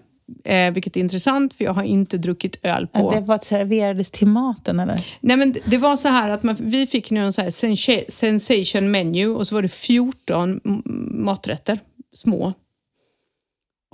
eh, 0.45 0.71
vilket 0.71 0.97
är 0.97 1.01
intressant 1.01 1.55
för 1.55 1.65
jag 1.65 1.73
har 1.73 1.83
inte 1.85 2.19
druckit 2.19 2.59
öl 2.63 2.87
på... 2.87 3.11
Det 3.11 3.21
var 3.21 3.39
serverades 3.39 4.11
till 4.11 4.27
maten 4.27 4.81
eller? 4.81 5.07
Nej, 5.21 5.37
men 5.37 5.55
det 5.65 5.79
var 5.79 5.97
så 5.97 6.09
här 6.09 6.29
att 6.29 6.43
man, 6.43 6.57
vi 6.61 6.87
fick 6.87 7.11
nu 7.11 7.21
en 7.25 7.33
så 7.33 7.43
här 7.43 7.51
sensa- 7.51 8.05
sensation 8.11 8.91
menu 8.91 9.29
och 9.29 9.47
så 9.47 9.55
var 9.55 9.63
det 9.63 9.69
14 9.69 10.61
m- 10.65 10.83
maträtter, 11.25 11.79
små. 12.15 12.53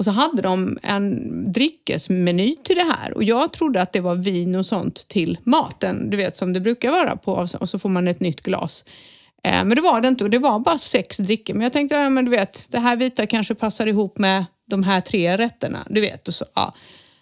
Och 0.01 0.05
så 0.05 0.11
hade 0.11 0.43
de 0.43 0.79
en 0.83 1.53
dryckesmeny 1.53 2.57
till 2.65 2.77
det 2.77 2.95
här 2.99 3.15
och 3.15 3.25
jag 3.25 3.53
trodde 3.53 3.83
att 3.83 3.93
det 3.93 4.01
var 4.01 4.15
vin 4.15 4.55
och 4.55 4.67
sånt 4.67 5.09
till 5.09 5.39
maten, 5.45 6.11
du 6.11 6.17
vet 6.17 6.37
som 6.37 6.53
det 6.53 6.61
brukar 6.61 6.91
vara 6.91 7.17
på 7.17 7.49
och 7.61 7.69
så 7.69 7.79
får 7.79 7.89
man 7.89 8.09
ett 8.09 8.21
nytt 8.21 8.41
glas. 8.41 8.85
Eh, 9.45 9.65
men 9.65 9.71
det 9.71 9.81
var 9.81 10.01
det 10.01 10.09
inte 10.09 10.25
och 10.25 10.31
det 10.31 10.39
var 10.39 10.59
bara 10.59 10.79
sex 10.79 11.17
drickor. 11.17 11.55
Men 11.55 11.63
jag 11.63 11.73
tänkte, 11.73 11.97
ja, 11.97 12.11
men 12.11 12.25
du 12.25 12.31
vet, 12.31 12.71
det 12.71 12.79
här 12.79 12.97
vita 12.97 13.27
kanske 13.27 13.55
passar 13.55 13.87
ihop 13.87 14.19
med 14.19 14.45
de 14.67 14.83
här 14.83 15.01
tre 15.01 15.37
rätterna, 15.37 15.87
du 15.91 16.01
vet. 16.01 16.29
Och 16.29 16.35
så, 16.35 16.45
ja. 16.55 16.75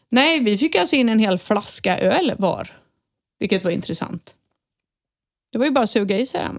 Nej, 0.09 0.41
vi 0.41 0.59
fick 0.59 0.77
alltså 0.77 0.97
in 0.97 1.09
en 1.09 1.19
hel 1.19 1.39
flaska 1.39 1.99
öl 1.99 2.35
var. 2.39 2.77
Vilket 3.39 3.65
var 3.65 3.71
intressant. 3.71 4.35
Det 5.53 5.59
var 5.59 5.65
ju 5.65 5.71
bara 5.71 5.85
att 5.85 5.91
suga 5.91 6.19
i 6.19 6.27
sig 6.27 6.41
den. 6.41 6.59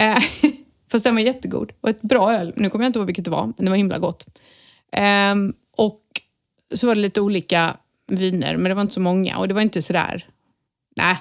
Eh, 0.00 0.22
fast 0.90 1.04
den 1.04 1.14
var 1.14 1.22
jättegod. 1.22 1.72
Och 1.80 1.88
ett 1.88 2.02
bra 2.02 2.32
öl. 2.32 2.52
Nu 2.56 2.70
kommer 2.70 2.84
jag 2.84 2.88
inte 2.88 2.98
ihåg 2.98 3.06
vilket 3.06 3.24
det 3.24 3.30
var, 3.30 3.46
men 3.46 3.64
det 3.64 3.70
var 3.70 3.76
himla 3.76 3.98
gott. 3.98 4.26
Ehm, 4.92 5.54
och 5.76 6.00
så 6.74 6.86
var 6.86 6.94
det 6.94 7.00
lite 7.00 7.20
olika 7.20 7.76
viner, 8.08 8.56
men 8.56 8.68
det 8.68 8.74
var 8.74 8.82
inte 8.82 8.94
så 8.94 9.00
många. 9.00 9.38
Och 9.38 9.48
det 9.48 9.54
var 9.54 9.62
inte 9.62 9.82
sådär... 9.82 10.26
Nej. 10.96 11.16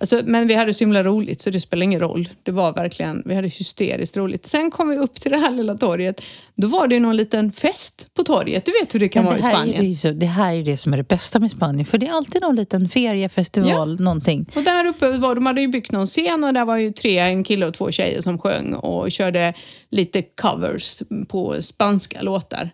Alltså, 0.00 0.20
men 0.24 0.46
vi 0.48 0.54
hade 0.54 0.74
så 0.74 0.80
himla 0.80 1.02
roligt 1.02 1.40
så 1.40 1.50
det 1.50 1.60
spelar 1.60 1.84
ingen 1.84 2.00
roll. 2.00 2.28
Det 2.42 2.52
var 2.52 2.72
verkligen, 2.72 3.22
vi 3.26 3.34
hade 3.34 3.48
hysteriskt 3.48 4.16
roligt. 4.16 4.46
Sen 4.46 4.70
kom 4.70 4.88
vi 4.88 4.96
upp 4.96 5.20
till 5.20 5.32
det 5.32 5.38
här 5.38 5.50
lilla 5.50 5.74
torget. 5.74 6.20
Då 6.54 6.66
var 6.66 6.88
det 6.88 6.94
ju 6.94 7.00
någon 7.00 7.16
liten 7.16 7.52
fest 7.52 8.06
på 8.14 8.24
torget. 8.24 8.64
Du 8.64 8.72
vet 8.80 8.94
hur 8.94 9.00
det 9.00 9.08
kan 9.08 9.24
Men 9.24 9.32
vara 9.32 9.42
det, 9.42 9.48
i 9.48 9.52
här 9.52 9.52
är 9.52 9.56
Spanien. 9.56 9.90
ju 9.90 9.94
så, 9.96 10.10
det 10.10 10.26
här 10.26 10.54
är 10.54 10.62
det 10.62 10.76
som 10.76 10.92
är 10.92 10.96
det 10.96 11.08
bästa 11.08 11.38
med 11.38 11.50
Spanien. 11.50 11.86
För 11.86 11.98
det 11.98 12.06
är 12.06 12.12
alltid 12.12 12.42
någon 12.42 12.56
liten 12.56 12.88
feriefestival, 12.88 14.00
någonting. 14.00 14.46
Och 14.56 14.62
där 14.62 14.86
uppe 14.86 15.10
var, 15.18 15.34
de 15.34 15.46
hade 15.46 15.60
ju 15.60 15.68
byggt 15.68 15.92
någon 15.92 16.06
scen 16.06 16.44
och 16.44 16.54
där 16.54 16.64
var 16.64 16.76
ju 16.76 16.92
tre, 16.92 17.18
en 17.18 17.44
kille 17.44 17.66
och 17.66 17.74
två 17.74 17.90
tjejer 17.90 18.22
som 18.22 18.38
sjöng 18.38 18.74
och 18.74 19.12
körde 19.12 19.54
lite 19.90 20.22
covers 20.22 21.02
på 21.28 21.62
spanska 21.62 22.22
låtar. 22.22 22.70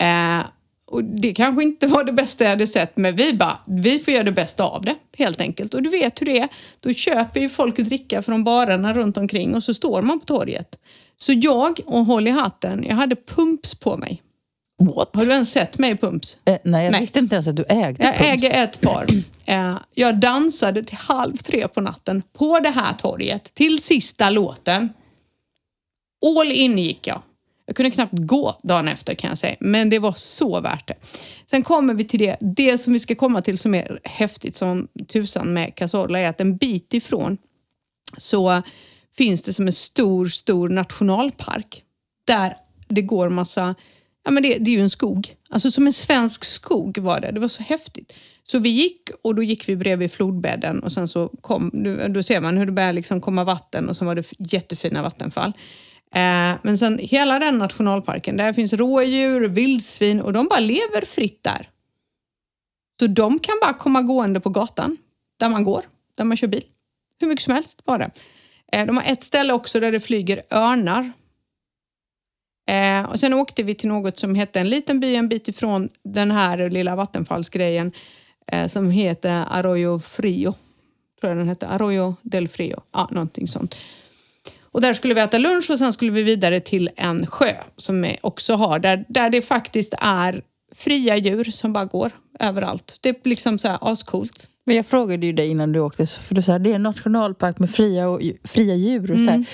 Eh, 0.00 0.46
och 0.86 1.04
det 1.04 1.34
kanske 1.34 1.64
inte 1.64 1.86
var 1.86 2.04
det 2.04 2.12
bästa 2.12 2.44
jag 2.44 2.50
hade 2.50 2.66
sett, 2.66 2.96
men 2.96 3.16
vi 3.16 3.32
bara, 3.34 3.58
vi 3.66 3.98
får 3.98 4.14
göra 4.14 4.24
det 4.24 4.32
bästa 4.32 4.64
av 4.64 4.84
det 4.84 4.94
helt 5.18 5.40
enkelt. 5.40 5.74
Och 5.74 5.82
du 5.82 5.90
vet 5.90 6.20
hur 6.20 6.26
det 6.26 6.38
är, 6.38 6.48
då 6.80 6.92
köper 6.92 7.40
ju 7.40 7.48
folk 7.48 7.76
dricka 7.76 8.22
från 8.22 8.44
barerna 8.44 8.94
runt 8.94 9.16
omkring 9.16 9.54
och 9.54 9.64
så 9.64 9.74
står 9.74 10.02
man 10.02 10.20
på 10.20 10.26
torget. 10.26 10.78
Så 11.16 11.32
jag, 11.32 11.80
och 11.86 12.04
håll 12.04 12.28
i 12.28 12.30
hatten, 12.30 12.84
jag 12.88 12.96
hade 12.96 13.16
pumps 13.16 13.74
på 13.74 13.96
mig. 13.96 14.22
What? 14.82 15.10
Har 15.12 15.26
du 15.26 15.32
ens 15.32 15.50
sett 15.50 15.78
mig 15.78 15.90
i 15.90 15.96
pumps? 15.96 16.36
Eh, 16.44 16.58
nej, 16.64 16.84
jag 16.84 16.92
Nej. 16.92 17.00
visste 17.00 17.18
inte 17.18 17.34
ens 17.34 17.48
att 17.48 17.56
du 17.56 17.64
ägde 17.68 18.04
Jag 18.04 18.14
Pumps. 18.16 18.28
äger 18.30 18.50
ett 18.62 18.80
par. 18.80 19.06
Eh, 19.48 19.76
Jag 19.94 20.20
dansade 20.20 20.82
till 20.84 20.96
halv 20.96 21.36
tre 21.36 21.68
på 21.68 21.80
natten 21.80 22.22
på 22.38 22.60
det 22.60 22.70
här 22.70 22.92
torget 22.92 23.54
till 23.54 23.82
sista 23.82 24.30
låten. 24.30 24.92
All 26.40 26.52
in 26.52 26.78
gick 26.78 27.06
jag. 27.06 27.22
Jag 27.66 27.76
kunde 27.76 27.90
knappt 27.90 28.12
gå 28.18 28.60
dagen 28.62 28.88
efter 28.88 29.14
kan 29.14 29.28
jag 29.28 29.38
säga, 29.38 29.56
men 29.60 29.90
det 29.90 29.98
var 29.98 30.12
så 30.16 30.60
värt 30.60 30.88
det. 30.88 30.94
Sen 31.50 31.62
kommer 31.62 31.94
vi 31.94 32.04
till 32.04 32.20
det, 32.20 32.36
det 32.40 32.78
som 32.78 32.92
vi 32.92 32.98
ska 32.98 33.14
komma 33.14 33.42
till 33.42 33.58
som 33.58 33.74
är 33.74 34.00
häftigt 34.04 34.56
som 34.56 34.88
tusan 35.08 35.52
med 35.52 35.74
Cazorla 35.74 36.18
är 36.18 36.28
att 36.28 36.40
en 36.40 36.56
bit 36.56 36.94
ifrån 36.94 37.38
så 38.16 38.62
finns 39.16 39.42
det 39.42 39.52
som 39.52 39.66
en 39.66 39.72
stor, 39.72 40.28
stor 40.28 40.68
nationalpark 40.68 41.82
där 42.26 42.56
det 42.88 43.02
går 43.02 43.28
massa, 43.28 43.74
ja 44.24 44.30
men 44.30 44.42
det, 44.42 44.58
det 44.58 44.70
är 44.70 44.74
ju 44.74 44.82
en 44.82 44.90
skog. 44.90 45.34
Alltså 45.50 45.70
som 45.70 45.86
en 45.86 45.92
svensk 45.92 46.44
skog 46.44 46.98
var 46.98 47.20
det. 47.20 47.30
Det 47.30 47.40
var 47.40 47.48
så 47.48 47.62
häftigt. 47.62 48.12
Så 48.42 48.58
vi 48.58 48.68
gick 48.68 49.10
och 49.22 49.34
då 49.34 49.42
gick 49.42 49.68
vi 49.68 49.76
bredvid 49.76 50.12
flodbädden 50.12 50.82
och 50.82 50.92
sen 50.92 51.08
så 51.08 51.28
kom, 51.40 51.70
då, 52.08 52.22
ser 52.22 52.40
man 52.40 52.56
hur 52.56 52.66
det 52.66 52.72
börjar 52.72 52.92
liksom 52.92 53.20
komma 53.20 53.44
vatten 53.44 53.88
och 53.88 53.96
sen 53.96 54.06
var 54.06 54.14
det 54.14 54.32
jättefina 54.38 55.02
vattenfall. 55.02 55.52
Eh, 56.16 56.56
men 56.62 56.78
sen 56.78 56.98
hela 56.98 57.38
den 57.38 57.58
nationalparken, 57.58 58.36
där 58.36 58.52
finns 58.52 58.72
rådjur, 58.72 59.48
vildsvin 59.48 60.20
och 60.20 60.32
de 60.32 60.46
bara 60.48 60.60
lever 60.60 61.04
fritt 61.04 61.42
där. 61.42 61.70
Så 63.00 63.06
de 63.06 63.38
kan 63.38 63.54
bara 63.60 63.74
komma 63.74 64.02
gående 64.02 64.40
på 64.40 64.50
gatan 64.50 64.96
där 65.36 65.48
man 65.48 65.64
går, 65.64 65.82
där 66.14 66.24
man 66.24 66.36
kör 66.36 66.46
bil. 66.46 66.64
Hur 67.20 67.28
mycket 67.28 67.44
som 67.44 67.54
helst 67.54 67.84
bara. 67.84 68.10
Eh, 68.72 68.86
de 68.86 68.96
har 68.96 69.04
ett 69.04 69.22
ställe 69.22 69.52
också 69.52 69.80
där 69.80 69.92
det 69.92 70.00
flyger 70.00 70.42
örnar. 70.50 71.12
Eh, 72.70 73.10
och 73.10 73.20
sen 73.20 73.34
åkte 73.34 73.62
vi 73.62 73.74
till 73.74 73.88
något 73.88 74.18
som 74.18 74.34
hette 74.34 74.60
en 74.60 74.68
liten 74.68 75.00
by 75.00 75.16
en 75.16 75.28
bit 75.28 75.48
ifrån 75.48 75.88
den 76.02 76.30
här 76.30 76.70
lilla 76.70 76.96
vattenfallsgrejen 76.96 77.92
som 78.68 78.90
heter 78.90 79.44
Arroyo 79.50 79.98
Frio. 79.98 80.54
Tror 81.20 81.30
jag 81.30 81.36
den 81.38 81.48
hette. 81.48 81.66
Arroyo 81.66 82.14
del 82.22 82.48
Frio. 82.48 82.80
Ja, 82.92 83.08
någonting 83.10 83.48
sånt. 83.48 83.76
Och 84.76 84.82
där 84.82 84.94
skulle 84.94 85.14
vi 85.14 85.20
äta 85.20 85.38
lunch 85.38 85.70
och 85.70 85.78
sen 85.78 85.92
skulle 85.92 86.10
vi 86.10 86.22
vidare 86.22 86.60
till 86.60 86.90
en 86.96 87.26
sjö 87.26 87.52
som 87.76 88.02
vi 88.02 88.16
också 88.20 88.54
har 88.54 88.78
där, 88.78 89.04
där 89.08 89.30
det 89.30 89.42
faktiskt 89.42 89.94
är 89.98 90.42
fria 90.74 91.16
djur 91.16 91.44
som 91.44 91.72
bara 91.72 91.84
går 91.84 92.10
överallt. 92.40 92.98
Det 93.00 93.08
är 93.08 93.16
liksom 93.24 93.58
så 93.58 93.68
här 93.68 93.78
ascoolt. 93.80 94.48
Men 94.66 94.76
jag 94.76 94.86
frågade 94.86 95.26
ju 95.26 95.32
dig 95.32 95.48
innan 95.48 95.72
du 95.72 95.80
åkte, 95.80 96.06
för 96.06 96.34
du 96.34 96.42
sa 96.42 96.58
det 96.58 96.70
är 96.70 96.74
en 96.74 96.82
nationalpark 96.82 97.58
med 97.58 97.70
fria, 97.70 98.08
och, 98.08 98.20
fria 98.44 98.74
djur. 98.74 99.12
Och 99.12 99.20
så 99.20 99.30
här. 99.30 99.44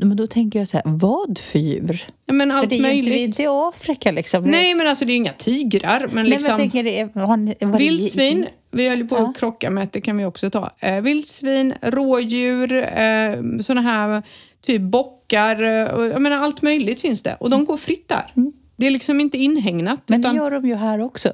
Men 0.00 0.16
då 0.16 0.26
tänker 0.26 0.58
jag 0.58 0.68
så 0.68 0.76
här, 0.76 0.82
vad 0.86 1.38
för 1.38 1.58
djur? 1.58 2.04
Ja, 2.26 2.32
men 2.34 2.50
För 2.50 2.56
allt 2.58 2.70
det 2.70 2.74
är 2.74 2.76
ju 2.76 2.82
möjligt. 2.82 3.14
det 3.14 3.20
är 3.20 3.24
inte 3.24 3.42
i 3.42 3.46
Afrika 3.48 4.10
liksom. 4.10 4.44
Nej, 4.44 4.74
men 4.74 4.86
alltså 4.86 5.04
det 5.04 5.12
är 5.12 5.16
inga 5.16 5.32
tigrar. 5.32 6.00
Men 6.12 6.14
Nej, 6.24 6.30
liksom, 6.30 6.48
men 6.48 6.56
tänker, 6.58 6.84
det 6.84 7.20
har 7.20 7.36
ni, 7.36 7.54
det- 7.60 7.66
vildsvin, 7.66 8.46
vi 8.70 8.88
höll 8.88 8.98
ju 8.98 9.08
på 9.08 9.16
Ja. 9.16 9.28
att 9.28 9.36
krocka 9.38 9.70
med 9.70 9.88
det 9.92 10.00
kan 10.00 10.16
vi 10.16 10.24
också 10.24 10.50
ta. 10.50 10.70
Eh, 10.78 11.00
vildsvin, 11.00 11.74
rådjur, 11.82 12.72
eh, 12.72 13.60
såna 13.62 13.80
här 13.80 14.22
typ 14.66 14.82
bockar. 14.82 15.62
Eh, 15.62 15.68
jag 16.06 16.22
menar, 16.22 16.36
allt 16.36 16.62
möjligt 16.62 17.00
finns 17.00 17.22
det. 17.22 17.36
Och 17.40 17.50
de 17.50 17.64
går 17.64 17.76
fritt 17.76 18.08
där. 18.08 18.32
Det 18.76 18.86
är 18.86 18.90
liksom 18.90 19.20
inte 19.20 19.38
inhägnat. 19.38 19.92
Mm. 19.92 20.02
Men 20.06 20.20
det 20.22 20.28
utan, 20.28 20.36
gör 20.36 20.50
de 20.50 20.66
ju 20.68 20.74
här 20.74 21.00
också. 21.00 21.32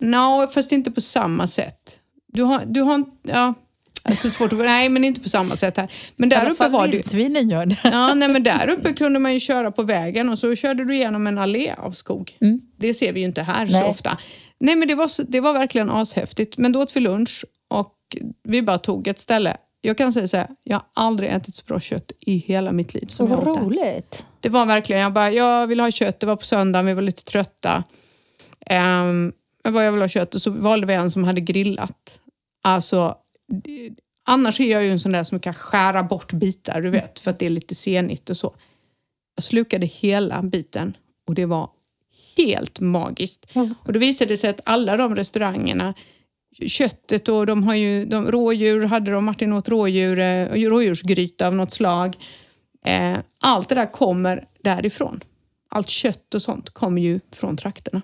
no, 0.00 0.46
fast 0.54 0.72
inte 0.72 0.90
på 0.90 1.00
samma 1.00 1.46
sätt. 1.46 2.00
Du 2.32 2.42
har, 2.42 2.62
du 2.66 2.80
har 2.80 3.04
ja, 3.22 3.54
det 3.56 3.67
så 4.16 4.30
svårt 4.30 4.52
att... 4.52 4.58
Nej, 4.58 4.88
men 4.88 5.04
inte 5.04 5.20
på 5.20 5.28
samma 5.28 5.56
sätt 5.56 5.76
här. 5.76 5.92
Men 6.16 6.28
I 6.28 6.30
där 6.30 6.40
alla 6.40 6.50
uppe 6.50 6.56
fall 6.56 6.70
var 6.70 6.88
det 6.88 7.40
gör 7.50 7.66
det. 7.66 7.76
Ja, 7.84 8.14
nej, 8.14 8.28
men 8.28 8.42
där 8.42 8.68
uppe 8.68 8.92
kunde 8.92 9.18
man 9.18 9.34
ju 9.34 9.40
köra 9.40 9.70
på 9.70 9.82
vägen 9.82 10.28
och 10.28 10.38
så 10.38 10.54
körde 10.56 10.84
du 10.84 10.94
igenom 10.94 11.26
en 11.26 11.38
allé 11.38 11.74
av 11.78 11.92
skog. 11.92 12.36
Det 12.76 12.94
ser 12.94 13.12
vi 13.12 13.20
ju 13.20 13.26
inte 13.26 13.42
här 13.42 13.66
så 13.66 13.72
Mm. 13.72 13.82
Nej. 13.82 13.90
ofta. 13.90 14.18
Nej, 14.60 14.76
men 14.76 14.88
det 14.88 14.94
var, 14.94 15.08
så, 15.08 15.22
det 15.22 15.40
var 15.40 15.52
verkligen 15.52 15.90
ashäftigt. 15.90 16.58
Men 16.58 16.72
då 16.72 16.80
åt 16.82 16.96
vi 16.96 17.00
lunch 17.00 17.44
och 17.68 17.94
vi 18.48 18.62
bara 18.62 18.78
tog 18.78 19.08
ett 19.08 19.18
ställe. 19.18 19.56
Jag 19.80 19.98
kan 19.98 20.12
säga 20.12 20.28
så 20.28 20.36
här, 20.36 20.48
jag 20.64 20.76
har 20.76 20.84
aldrig 20.94 21.30
ätit 21.30 21.54
så 21.54 21.64
bra 21.64 21.80
kött 21.80 22.12
i 22.20 22.36
hela 22.36 22.72
mitt 22.72 22.94
liv 22.94 23.06
som 23.06 23.30
jag 23.30 23.36
Vad 23.36 23.48
åt 23.48 23.62
roligt. 23.62 24.26
Det 24.40 24.48
var 24.48 24.66
verkligen, 24.66 25.02
jag 25.02 25.12
bara, 25.12 25.30
jag 25.30 25.66
vill 25.66 25.80
ha 25.80 25.90
kött. 25.90 26.20
Det 26.20 26.26
var 26.26 26.36
på 26.36 26.44
söndagen, 26.44 26.86
vi 26.86 26.94
var 26.94 27.02
lite 27.02 27.24
trötta. 27.24 27.84
Um, 28.70 29.32
jag 29.64 29.72
bara, 29.72 29.84
jag 29.84 29.92
vill 29.92 30.00
ha 30.00 30.08
kött 30.08 30.34
och 30.34 30.42
så 30.42 30.50
valde 30.50 30.86
vi 30.86 30.94
en 30.94 31.10
som 31.10 31.24
hade 31.24 31.40
grillat. 31.40 32.20
Alltså, 32.64 33.14
annars 34.26 34.60
är 34.60 34.70
jag 34.70 34.84
ju 34.84 34.90
en 34.90 35.00
sån 35.00 35.12
där 35.12 35.24
som 35.24 35.40
kan 35.40 35.54
skära 35.54 36.02
bort 36.02 36.32
bitar, 36.32 36.80
du 36.80 36.90
vet, 36.90 37.18
för 37.18 37.30
att 37.30 37.38
det 37.38 37.46
är 37.46 37.50
lite 37.50 37.74
senigt 37.74 38.30
och 38.30 38.36
så. 38.36 38.54
Jag 39.34 39.44
slukade 39.44 39.86
hela 39.86 40.42
biten 40.42 40.96
och 41.26 41.34
det 41.34 41.46
var 41.46 41.70
helt 42.36 42.80
magiskt. 42.80 43.46
Mm. 43.52 43.74
Och 43.82 43.92
då 43.92 43.98
visade 43.98 44.30
det 44.30 44.36
sig 44.36 44.50
att 44.50 44.60
alla 44.64 44.96
de 44.96 45.16
restaurangerna, 45.16 45.94
köttet 46.66 47.28
och 47.28 47.46
de 47.46 47.64
har 47.64 47.74
ju, 47.74 48.04
de, 48.04 48.30
rådjur 48.30 48.84
hade 48.84 49.10
de, 49.10 49.24
Martin 49.24 49.52
åt 49.52 49.68
rådjur, 49.68 50.18
eh, 50.18 50.46
rådjursgryta 50.46 51.46
av 51.46 51.54
något 51.54 51.72
slag. 51.72 52.16
Eh, 52.84 53.18
allt 53.40 53.68
det 53.68 53.74
där 53.74 53.92
kommer 53.92 54.44
därifrån. 54.62 55.20
Allt 55.70 55.88
kött 55.88 56.34
och 56.34 56.42
sånt 56.42 56.70
kommer 56.70 57.02
ju 57.02 57.20
från 57.32 57.56
trakterna. 57.56 58.02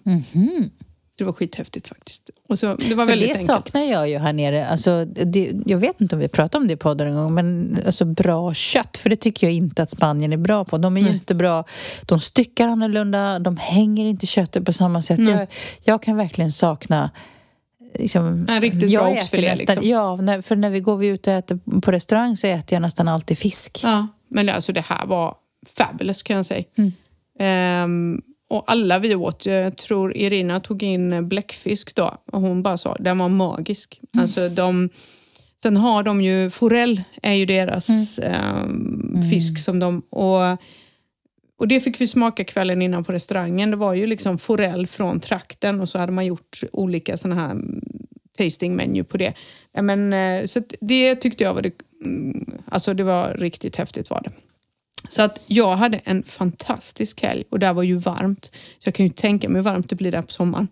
Det 1.18 1.24
var 1.24 1.32
skithäftigt 1.32 1.88
faktiskt. 1.88 2.30
Och 2.48 2.58
så, 2.58 2.66
det 2.66 2.94
var 2.94 3.04
För 3.04 3.12
väldigt 3.12 3.28
det 3.28 3.32
enkelt. 3.32 3.46
saknar 3.46 3.82
jag 3.82 4.08
ju 4.08 4.18
här 4.18 4.32
nere. 4.32 4.66
Alltså, 4.66 5.04
det, 5.04 5.52
jag 5.66 5.78
vet 5.78 6.00
inte 6.00 6.14
om 6.14 6.20
vi 6.20 6.28
pratade 6.28 6.62
om 6.62 6.68
det 6.68 6.74
i 6.74 6.76
podden 6.76 7.08
en 7.08 7.14
gång, 7.14 7.34
men 7.34 7.78
alltså 7.86 8.04
bra 8.04 8.54
kött. 8.54 8.96
För 8.96 9.10
det 9.10 9.16
tycker 9.16 9.46
jag 9.46 9.54
inte 9.54 9.82
att 9.82 9.90
Spanien 9.90 10.32
är 10.32 10.36
bra 10.36 10.64
på. 10.64 10.78
De 10.78 10.96
är 10.96 11.00
ju 11.00 11.10
inte 11.10 11.34
bra. 11.34 11.64
De 12.02 12.20
styckar 12.20 12.68
annorlunda, 12.68 13.38
de 13.38 13.56
hänger 13.56 14.04
inte 14.04 14.26
köttet 14.26 14.64
på 14.64 14.72
samma 14.72 15.02
sätt. 15.02 15.20
Jag, 15.28 15.46
jag 15.82 16.02
kan 16.02 16.16
verkligen 16.16 16.52
sakna 16.52 17.10
Liksom, 17.98 18.46
En 18.48 18.60
riktigt 18.60 18.90
jag 18.90 19.04
bra 19.04 19.12
oxfilé, 19.12 19.50
nästan, 19.50 19.74
liksom. 19.74 19.90
Ja, 19.90 20.16
när, 20.16 20.42
för 20.42 20.56
när 20.56 20.70
vi 20.70 20.80
går 20.80 21.04
ut 21.04 21.26
och 21.26 21.32
äter 21.32 21.80
på 21.80 21.90
restaurang 21.90 22.36
så 22.36 22.46
äter 22.46 22.76
jag 22.76 22.82
nästan 22.82 23.08
alltid 23.08 23.38
fisk. 23.38 23.80
Ja, 23.82 24.06
men 24.28 24.48
alltså 24.48 24.72
det 24.72 24.80
här 24.80 25.06
var 25.06 25.34
fabulous 25.76 26.22
kan 26.22 26.36
jag 26.36 26.46
säga. 26.46 26.64
Mm. 26.78 26.92
Ehm, 27.38 28.22
och 28.48 28.64
alla 28.66 28.98
vi 28.98 29.14
åt, 29.14 29.46
jag 29.46 29.76
tror 29.76 30.16
Irina 30.16 30.60
tog 30.60 30.82
in 30.82 31.28
bläckfisk 31.28 31.94
då 31.94 32.18
och 32.32 32.40
hon 32.40 32.62
bara 32.62 32.78
sa 32.78 32.96
den 33.00 33.18
var 33.18 33.28
magisk. 33.28 34.00
Mm. 34.14 34.22
Alltså 34.22 34.48
de, 34.48 34.88
sen 35.62 35.76
har 35.76 36.02
de 36.02 36.22
ju, 36.22 36.50
forell 36.50 37.02
är 37.22 37.32
ju 37.32 37.46
deras 37.46 38.18
Mm. 38.18 38.34
ehm, 38.34 39.30
fisk 39.30 39.58
som 39.58 39.78
de, 39.78 40.02
och, 40.10 40.42
och 41.58 41.68
det 41.68 41.80
fick 41.80 42.00
vi 42.00 42.08
smaka 42.08 42.44
kvällen 42.44 42.82
innan 42.82 43.04
på 43.04 43.12
restaurangen. 43.12 43.70
Det 43.70 43.76
var 43.76 43.94
ju 43.94 44.06
liksom 44.06 44.38
forell 44.38 44.86
från 44.86 45.20
trakten 45.20 45.80
och 45.80 45.88
så 45.88 45.98
hade 45.98 46.12
man 46.12 46.26
gjort 46.26 46.60
olika 46.72 47.16
såna 47.16 47.34
här 47.34 47.50
mm, 47.50 47.80
tasting 48.38 48.76
menu 48.76 49.04
på 49.04 49.16
det. 49.16 49.34
Men, 49.80 50.12
eh, 50.12 50.44
så 50.46 50.62
det 50.80 51.16
tyckte 51.16 51.44
jag 51.44 51.54
var 51.54 51.62
det, 51.62 51.72
mm, 52.04 52.50
alltså 52.66 52.94
det 52.94 53.04
var 53.04 53.34
riktigt 53.34 53.76
häftigt 53.76 54.10
var 54.10 54.20
det. 54.24 54.32
Så 55.08 55.22
att 55.22 55.40
jag 55.46 55.76
hade 55.76 56.00
en 56.04 56.22
fantastisk 56.22 57.22
helg 57.22 57.44
och 57.50 57.58
där 57.58 57.72
var 57.72 57.82
ju 57.82 57.96
varmt. 57.96 58.44
Så 58.78 58.88
jag 58.88 58.94
kan 58.94 59.06
ju 59.06 59.12
tänka 59.12 59.48
mig 59.48 59.56
hur 59.56 59.64
varmt 59.64 59.90
det 59.90 59.96
blir 59.96 60.12
där 60.12 60.22
på 60.22 60.32
sommaren. 60.32 60.68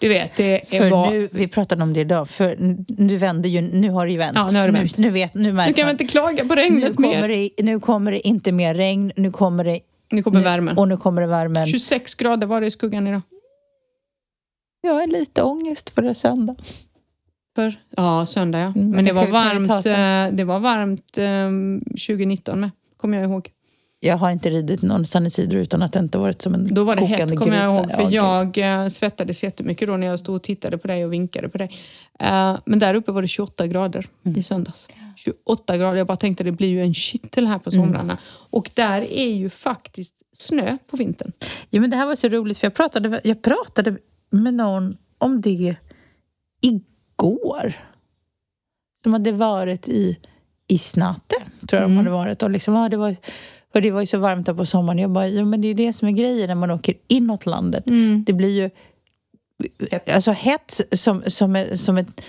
Du 0.00 0.08
vet, 0.08 0.36
det 0.36 0.74
är 0.74 0.78
För 0.78 0.90
var... 0.90 1.10
nu, 1.10 1.28
vi 1.32 1.48
pratade 1.48 1.82
om 1.82 1.92
det 1.92 2.00
idag, 2.00 2.28
för 2.28 2.56
nu 2.88 3.16
vänder 3.16 3.48
ju, 3.48 3.60
nu 3.60 3.90
har 3.90 4.06
det 4.06 4.12
ju 4.12 4.18
vänt. 4.18 4.36
Ja, 4.36 4.48
nu 4.52 4.58
har 4.58 4.66
det 4.66 4.72
vänt. 4.72 4.96
Nu, 4.96 5.06
nu, 5.06 5.10
vet, 5.10 5.34
nu 5.34 5.52
märker 5.52 5.70
Nu 5.70 5.74
kan 5.74 5.86
vi 5.86 5.90
inte 5.90 6.04
klaga 6.04 6.44
på 6.44 6.54
nu 6.54 6.60
regnet 6.60 6.96
kommer, 6.96 7.28
mer. 7.28 7.28
det, 7.28 7.62
nu 7.62 7.80
kommer 7.80 8.12
det 8.12 8.28
inte 8.28 8.52
mer 8.52 8.74
regn, 8.74 9.12
nu 9.16 9.30
kommer 9.30 9.64
det... 9.64 9.80
Nu 10.10 10.22
kommer 10.22 10.38
nu, 10.38 10.44
värmen. 10.44 10.78
Och 10.78 10.88
nu 10.88 10.96
kommer 10.96 11.22
det 11.22 11.28
värmen. 11.28 11.66
26 11.66 12.14
grader 12.14 12.46
var 12.46 12.60
det 12.60 12.66
i 12.66 12.70
skuggan 12.70 13.06
idag. 13.06 13.22
Jag 14.80 14.94
har 14.94 15.06
lite 15.06 15.42
ångest 15.42 15.90
för 15.90 16.02
det 16.02 16.10
är 16.10 16.14
söndag. 16.14 16.56
För, 17.56 17.80
ja, 17.96 18.26
söndag 18.26 18.58
ja. 18.58 18.66
Mm, 18.66 18.90
Men 18.90 19.04
det 19.04 19.10
det 19.10 19.14
var 19.14 19.26
varmt, 19.26 19.86
eh, 19.86 20.36
det 20.36 20.44
var 20.44 20.58
varmt 20.58 21.18
eh, 21.18 21.50
2019 22.06 22.60
med, 22.60 22.70
kommer 22.96 23.18
jag 23.18 23.30
ihåg. 23.30 23.50
Jag 24.00 24.16
har 24.16 24.30
inte 24.30 24.50
ridit 24.50 24.82
någon 24.82 25.06
Sanisidro 25.06 25.58
utan 25.58 25.82
att 25.82 25.92
det 25.92 25.98
inte 25.98 26.18
varit 26.18 26.42
som 26.42 26.54
en 26.54 26.74
Då 26.74 26.84
var 26.84 26.96
det 26.96 27.00
kokande 27.02 27.34
hett, 27.34 27.38
kommer 27.42 27.56
jag 27.64 27.76
ihåg. 27.76 27.92
För 27.92 28.10
jag 28.10 28.58
eh, 28.58 28.88
svettades 28.88 29.42
jättemycket 29.42 29.88
då 29.88 29.96
när 29.96 30.06
jag 30.06 30.20
stod 30.20 30.36
och 30.36 30.42
tittade 30.42 30.78
på 30.78 30.88
dig 30.88 31.04
och 31.04 31.12
vinkade 31.12 31.48
på 31.48 31.58
dig. 31.58 31.70
Eh, 32.20 32.58
men 32.66 32.78
där 32.78 32.94
uppe 32.94 33.12
var 33.12 33.22
det 33.22 33.28
28 33.28 33.66
grader 33.66 34.06
Mm. 34.26 34.38
i 34.38 34.42
söndags. 34.42 34.88
28 35.16 35.76
grader. 35.76 35.98
Jag 35.98 36.06
bara 36.06 36.16
tänkte 36.16 36.44
det 36.44 36.52
blir 36.52 36.68
ju 36.68 36.80
en 36.82 36.94
kittel 36.94 37.46
här 37.46 37.58
på 37.58 37.70
Mm. 37.70 37.84
somrarna. 37.86 38.18
Och 38.50 38.70
där 38.74 39.02
är 39.02 39.34
ju 39.34 39.50
faktiskt 39.50 40.14
snö 40.32 40.78
på 40.90 40.96
vintern. 40.96 41.32
Ja, 41.70 41.80
men 41.80 41.90
det 41.90 41.96
här 41.96 42.06
var 42.06 42.14
så 42.14 42.28
roligt 42.28 42.58
för 42.58 42.66
jag 42.66 42.74
pratade, 42.74 43.20
jag 43.24 43.42
pratade 43.42 43.98
med 44.30 44.54
någon 44.54 44.96
om 45.18 45.40
det 45.40 45.76
igår. 46.60 47.72
Som 49.02 49.12
hade 49.12 49.32
varit 49.32 49.88
i, 49.88 50.18
i 50.68 50.78
Snatte, 50.78 51.36
tror 51.68 51.82
jag 51.82 51.90
de 51.90 51.96
hade 51.96 52.10
varit. 52.10 52.42
Och 52.42 52.50
liksom, 52.50 52.74
ja, 52.74 52.88
det, 52.88 52.96
var, 52.96 53.16
för 53.76 53.80
det 53.80 53.90
var 53.90 54.00
ju 54.00 54.06
så 54.06 54.18
varmt 54.18 54.46
där 54.46 54.54
på 54.54 54.66
sommaren. 54.66 54.98
Jag 54.98 55.10
bara, 55.10 55.28
ja, 55.28 55.44
men 55.44 55.60
det 55.60 55.66
är 55.66 55.68
ju 55.68 55.74
det 55.74 55.92
som 55.92 56.08
är 56.08 56.12
grejen 56.12 56.48
när 56.48 56.54
man 56.54 56.70
åker 56.70 56.94
inåt 57.08 57.46
landet. 57.46 57.84
Det 58.26 58.32
blir 58.32 58.50
ju 58.50 58.70
Hett. 59.90 60.14
alltså 60.14 60.30
hett 60.30 60.80
som, 60.92 61.22
som, 61.26 61.64
som 61.74 61.96
ett 61.96 62.22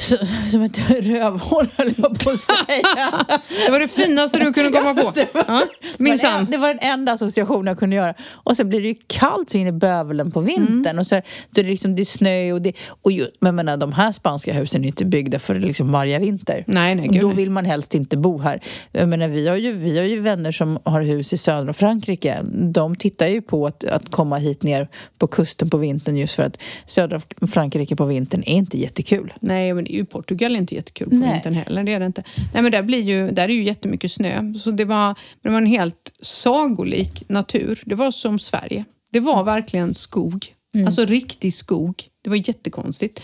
så- 0.00 0.26
som 0.50 0.62
ett 0.62 0.90
rövhål 0.90 1.68
höll 1.76 1.92
jag 1.96 2.20
på 2.20 2.30
att 2.30 2.40
säga. 2.40 3.24
Det 3.66 3.70
var 3.72 3.80
det 3.80 3.88
finaste 3.88 4.38
du 4.38 4.52
kunde 4.52 4.70
komma 4.70 4.94
på. 4.94 5.00
Ja, 5.02 5.12
Det 5.24 5.34
var, 5.34 5.62
minsann. 5.98 6.36
den, 6.44 6.50
det 6.50 6.58
var 6.58 6.68
den 6.68 6.78
enda 6.82 7.12
association 7.12 7.66
jag 7.66 7.78
kunde 7.78 7.96
göra. 7.96 8.14
Och 8.30 8.56
så 8.56 8.64
blir 8.64 8.80
det 8.82 8.88
ju 8.88 8.94
kallt 9.06 9.50
så 9.50 9.58
in 9.58 9.66
i 9.66 9.72
bövelen 9.72 10.30
på 10.30 10.40
vintern. 10.40 10.86
Mm. 10.86 10.98
Och 10.98 11.06
så, 11.06 11.16
så 11.16 11.22
det, 11.50 11.60
är 11.60 11.64
liksom, 11.64 11.96
det 11.96 12.02
är 12.02 12.04
snö 12.04 12.52
och 12.52 12.62
det... 12.62 12.72
Och 13.02 13.12
ju, 13.12 13.26
men 13.40 13.56
menar, 13.56 13.76
de 13.76 13.92
här 13.92 14.12
spanska 14.12 14.52
husen 14.54 14.84
är 14.84 14.88
inte 14.88 15.04
byggda 15.04 15.38
för 15.38 15.54
liksom 15.54 15.92
varje 15.92 16.18
vinter. 16.18 16.64
Nej, 16.66 16.94
nej, 16.94 17.08
gud, 17.08 17.20
Då 17.22 17.28
vill 17.28 17.50
man 17.50 17.64
helst 17.64 17.94
inte 17.94 18.16
bo 18.16 18.38
här. 18.38 18.60
Jag 18.92 19.08
menar, 19.08 19.28
vi, 19.28 19.48
har 19.48 19.56
ju, 19.56 19.72
vi 19.72 19.98
har 19.98 20.04
ju 20.04 20.20
vänner 20.20 20.52
som 20.52 20.78
har 20.84 21.02
hus 21.02 21.32
i 21.32 21.38
södra 21.38 21.72
Frankrike. 21.72 22.38
De 22.72 22.96
tittar 22.96 23.26
ju 23.26 23.42
på 23.42 23.66
att, 23.66 23.84
att 23.84 24.10
komma 24.10 24.36
hit 24.36 24.62
ner 24.62 24.88
på 25.18 25.26
kusten 25.26 25.70
på 25.70 25.76
vintern 25.76 26.16
just 26.16 26.34
för 26.34 26.42
att 26.42 26.58
södra 26.86 27.20
Frankrike 27.52 27.96
på 27.96 28.04
vintern 28.04 28.42
är 28.46 28.52
inte 28.54 28.78
jättekul. 28.78 29.32
Nej, 29.40 29.74
men 29.74 29.86
är 29.94 29.96
ju 29.96 30.04
Portugal 30.04 30.56
inte 30.56 30.74
jättekul 30.74 31.08
på 31.08 31.14
Nej. 31.14 31.32
vintern 31.32 31.54
heller. 31.54 31.84
Det 31.84 31.92
är 31.92 32.00
det 32.00 32.06
inte. 32.06 32.24
Nej, 32.54 32.62
men 32.62 32.72
där, 32.72 32.82
blir 32.82 33.02
ju, 33.02 33.30
där 33.30 33.44
är 33.48 33.52
ju 33.52 33.62
jättemycket 33.64 34.12
snö. 34.12 34.52
Så 34.64 34.70
det 34.70 34.84
var, 34.84 35.14
det 35.42 35.48
var 35.50 35.56
en 35.58 35.66
helt 35.66 36.12
sagolik 36.20 37.22
natur. 37.28 37.82
Det 37.86 37.94
var 37.94 38.10
som 38.10 38.38
Sverige. 38.38 38.84
Det 39.12 39.20
var 39.20 39.44
verkligen 39.44 39.94
skog. 39.94 40.46
Alltså 40.86 41.04
riktig 41.04 41.54
skog. 41.54 42.04
Det 42.22 42.30
var 42.30 42.36
jättekonstigt. 42.48 43.22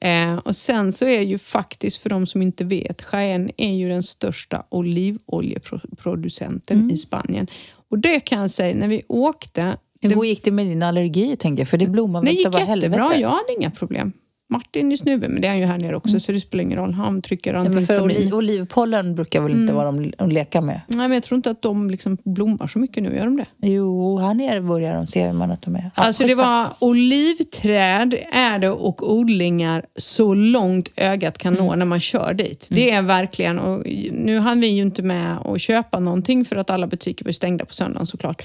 Eh, 0.00 0.36
och 0.36 0.56
sen 0.56 0.92
så 0.92 1.04
är 1.04 1.20
ju 1.20 1.38
faktiskt, 1.38 1.96
för 1.96 2.10
de 2.10 2.26
som 2.26 2.42
inte 2.42 2.64
vet, 2.64 3.02
Jaén 3.12 3.50
är 3.56 3.72
ju 3.74 3.88
den 3.88 4.02
största 4.02 4.62
olivoljeproducenten 4.68 6.76
Mm. 6.78 6.90
i 6.90 6.96
Spanien. 6.96 7.46
Och 7.90 7.98
det 7.98 8.20
kan 8.20 8.40
jag 8.40 8.50
säga, 8.50 8.74
när 8.76 8.88
vi 8.88 9.02
åkte... 9.08 9.76
Hur 10.00 10.24
gick 10.24 10.44
det 10.44 10.50
med 10.50 10.66
din 10.66 10.82
allergi, 10.82 11.36
tänker 11.36 11.60
jag? 11.60 11.68
För 11.68 11.78
det 11.78 11.86
blommar 11.86 12.20
Det 12.20 12.26
väl 12.26 12.34
gick 12.36 12.46
utav 12.46 12.60
jättebra, 12.60 13.02
helvete? 13.02 13.20
jag 13.20 13.28
hade 13.28 13.52
inga 13.58 13.70
problem. 13.70 14.12
Martin 14.48 14.92
är 14.92 14.96
snuven, 14.96 15.32
men 15.32 15.40
det 15.42 15.48
är 15.48 15.50
han 15.50 15.58
ju 15.60 15.64
här 15.66 15.78
nere 15.78 15.96
också 15.96 16.20
så 16.20 16.32
det 16.32 16.40
spelar 16.40 16.62
ingen 16.64 16.78
roll. 16.78 16.92
Han 16.92 17.22
trycker 17.22 17.54
Mm. 17.54 17.64
Ja, 17.64 17.70
för 17.72 17.78
antihistamin. 17.78 18.16
oli- 18.16 18.32
olivpollen 18.34 19.14
brukar 19.14 19.40
väl 19.40 19.52
inte 19.52 19.72
vara 19.72 19.92
de 19.92 20.28
leka 20.30 20.60
med? 20.60 20.80
Nej, 20.88 20.98
men 20.98 21.12
jag 21.12 21.22
tror 21.22 21.36
inte 21.36 21.50
att 21.50 21.62
de 21.62 21.90
liksom 21.90 22.18
blommar 22.24 22.66
så 22.66 22.78
mycket 22.78 23.02
nu, 23.02 23.16
gör 23.16 23.24
de 23.24 23.36
det? 23.36 23.46
Jo, 23.68 24.18
här 24.18 24.34
nere 24.34 24.60
börjar 24.60 24.94
de, 24.94 25.06
ser 25.06 25.32
man 25.32 25.50
att 25.50 25.62
de 25.62 25.76
är. 25.76 25.90
Ja, 25.96 26.02
Alltså 26.02 26.26
det 26.26 26.34
var 26.34 26.66
olivträd 26.80 28.14
är 28.32 28.58
det 28.58 28.70
och 28.70 29.12
odlingar 29.14 29.84
så 29.96 30.34
långt 30.34 30.88
ögat 30.96 31.38
kan 31.38 31.54
Mm. 31.54 31.66
nå 31.66 31.74
när 31.74 31.86
man 31.86 32.00
kör 32.00 32.34
dit. 32.34 32.68
Det 32.70 32.90
är 32.90 33.02
verkligen, 33.02 33.58
och 33.58 33.86
nu 34.12 34.38
hann 34.38 34.60
vi 34.60 34.66
ju 34.66 34.82
inte 34.82 35.02
med 35.02 35.36
att 35.44 35.60
köpa 35.60 36.00
någonting 36.00 36.44
för 36.44 36.56
att 36.56 36.70
alla 36.70 36.86
butiker 36.86 37.24
var 37.24 37.32
stängda 37.32 37.64
på 37.64 37.74
söndagen 37.74 38.06
såklart. 38.06 38.42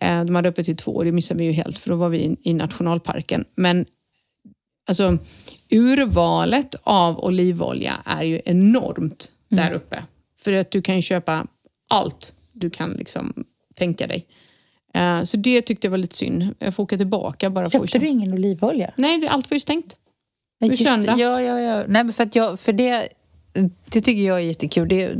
Eh, 0.00 0.24
De 0.24 0.34
hade 0.34 0.48
öppet 0.48 0.64
till 0.64 0.76
två 0.76 0.90
och 0.92 1.04
det 1.04 1.12
missade 1.12 1.38
vi 1.38 1.44
ju 1.46 1.52
helt 1.52 1.78
för 1.78 1.90
då 1.90 1.96
var 1.96 2.08
vi 2.08 2.36
i 2.42 2.54
nationalparken. 2.54 3.44
Men 3.54 3.84
alltså 4.88 5.18
urvalet 5.70 6.74
av 6.82 7.24
olivolja 7.24 7.92
är 8.04 8.22
ju 8.22 8.40
enormt 8.44 9.30
Mm. 9.52 9.64
där 9.64 9.72
uppe. 9.76 10.02
För 10.42 10.52
att 10.52 10.70
du 10.70 10.82
kan 10.82 11.02
köpa 11.02 11.46
allt 11.90 12.32
du 12.52 12.70
kan 12.70 12.90
liksom 12.92 13.44
tänka 13.74 14.06
dig. 14.06 14.26
Eh, 14.94 15.24
Så 15.24 15.36
det 15.36 15.62
tyckte 15.62 15.86
jag 15.86 15.90
var 15.90 15.98
lite 15.98 16.16
synd. 16.16 16.54
Jag 16.58 16.74
får 16.74 16.82
åka 16.82 16.96
tillbaka 16.96 17.50
bara 17.50 17.70
för 17.70 17.78
Köpte 17.78 17.98
du 17.98 18.08
ingen 18.08 18.32
olivolja? 18.32 18.92
Nej, 18.96 19.28
allt 19.28 19.50
var 19.50 19.54
ju 19.54 19.60
stängt. 19.60 19.96
Nej, 20.60 20.70
just. 20.70 20.82
Ja, 21.06 21.16
ja, 21.42 21.60
ja. 21.60 21.84
Nej, 21.88 22.04
men 22.04 22.12
för, 22.12 22.22
att 22.24 22.36
jag, 22.36 22.60
för 22.60 22.72
det, 22.72 23.08
det 23.90 24.00
tycker 24.00 24.22
jag 24.22 24.36
är 24.36 24.44
jättekul. 24.44 24.88
Det, 24.88 25.12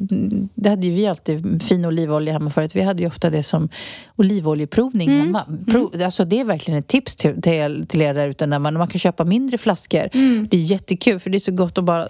det 0.55 0.70
hade 0.70 0.87
ju 0.87 0.92
vi 0.92 1.07
alltid, 1.07 1.62
fin 1.62 1.85
olivolja 1.85 2.33
hemma 2.33 2.51
förut. 2.51 2.77
Vi 2.77 2.83
hade 2.83 3.03
ju 3.03 3.09
ofta 3.09 3.31
det 3.31 3.42
som 3.42 3.68
olivoljeprovning 4.16 5.09
Mm. 5.09 5.20
hemma. 5.20 5.44
Prov, 5.66 6.03
alltså 6.05 6.25
det 6.25 6.40
är 6.40 6.44
verkligen 6.44 6.81
ett 6.81 6.87
tips 6.87 7.16
till, 7.16 7.42
till, 7.42 7.87
till 7.88 8.03
er 8.03 8.14
där 8.14 8.29
ute 8.29 8.47
när 8.47 8.59
man, 8.59 8.75
man 8.75 8.88
kan 8.88 8.99
köpa 8.99 9.25
mindre 9.25 9.59
flaskor. 9.59 10.09
Mm. 10.12 10.49
Det 10.51 10.57
är 10.57 10.61
jättekul 10.61 11.20
för 11.20 11.31
det 11.31 11.38
är 11.38 11.40
så 11.40 11.53
gott 11.53 11.79
att 11.79 11.85
bara 11.85 12.09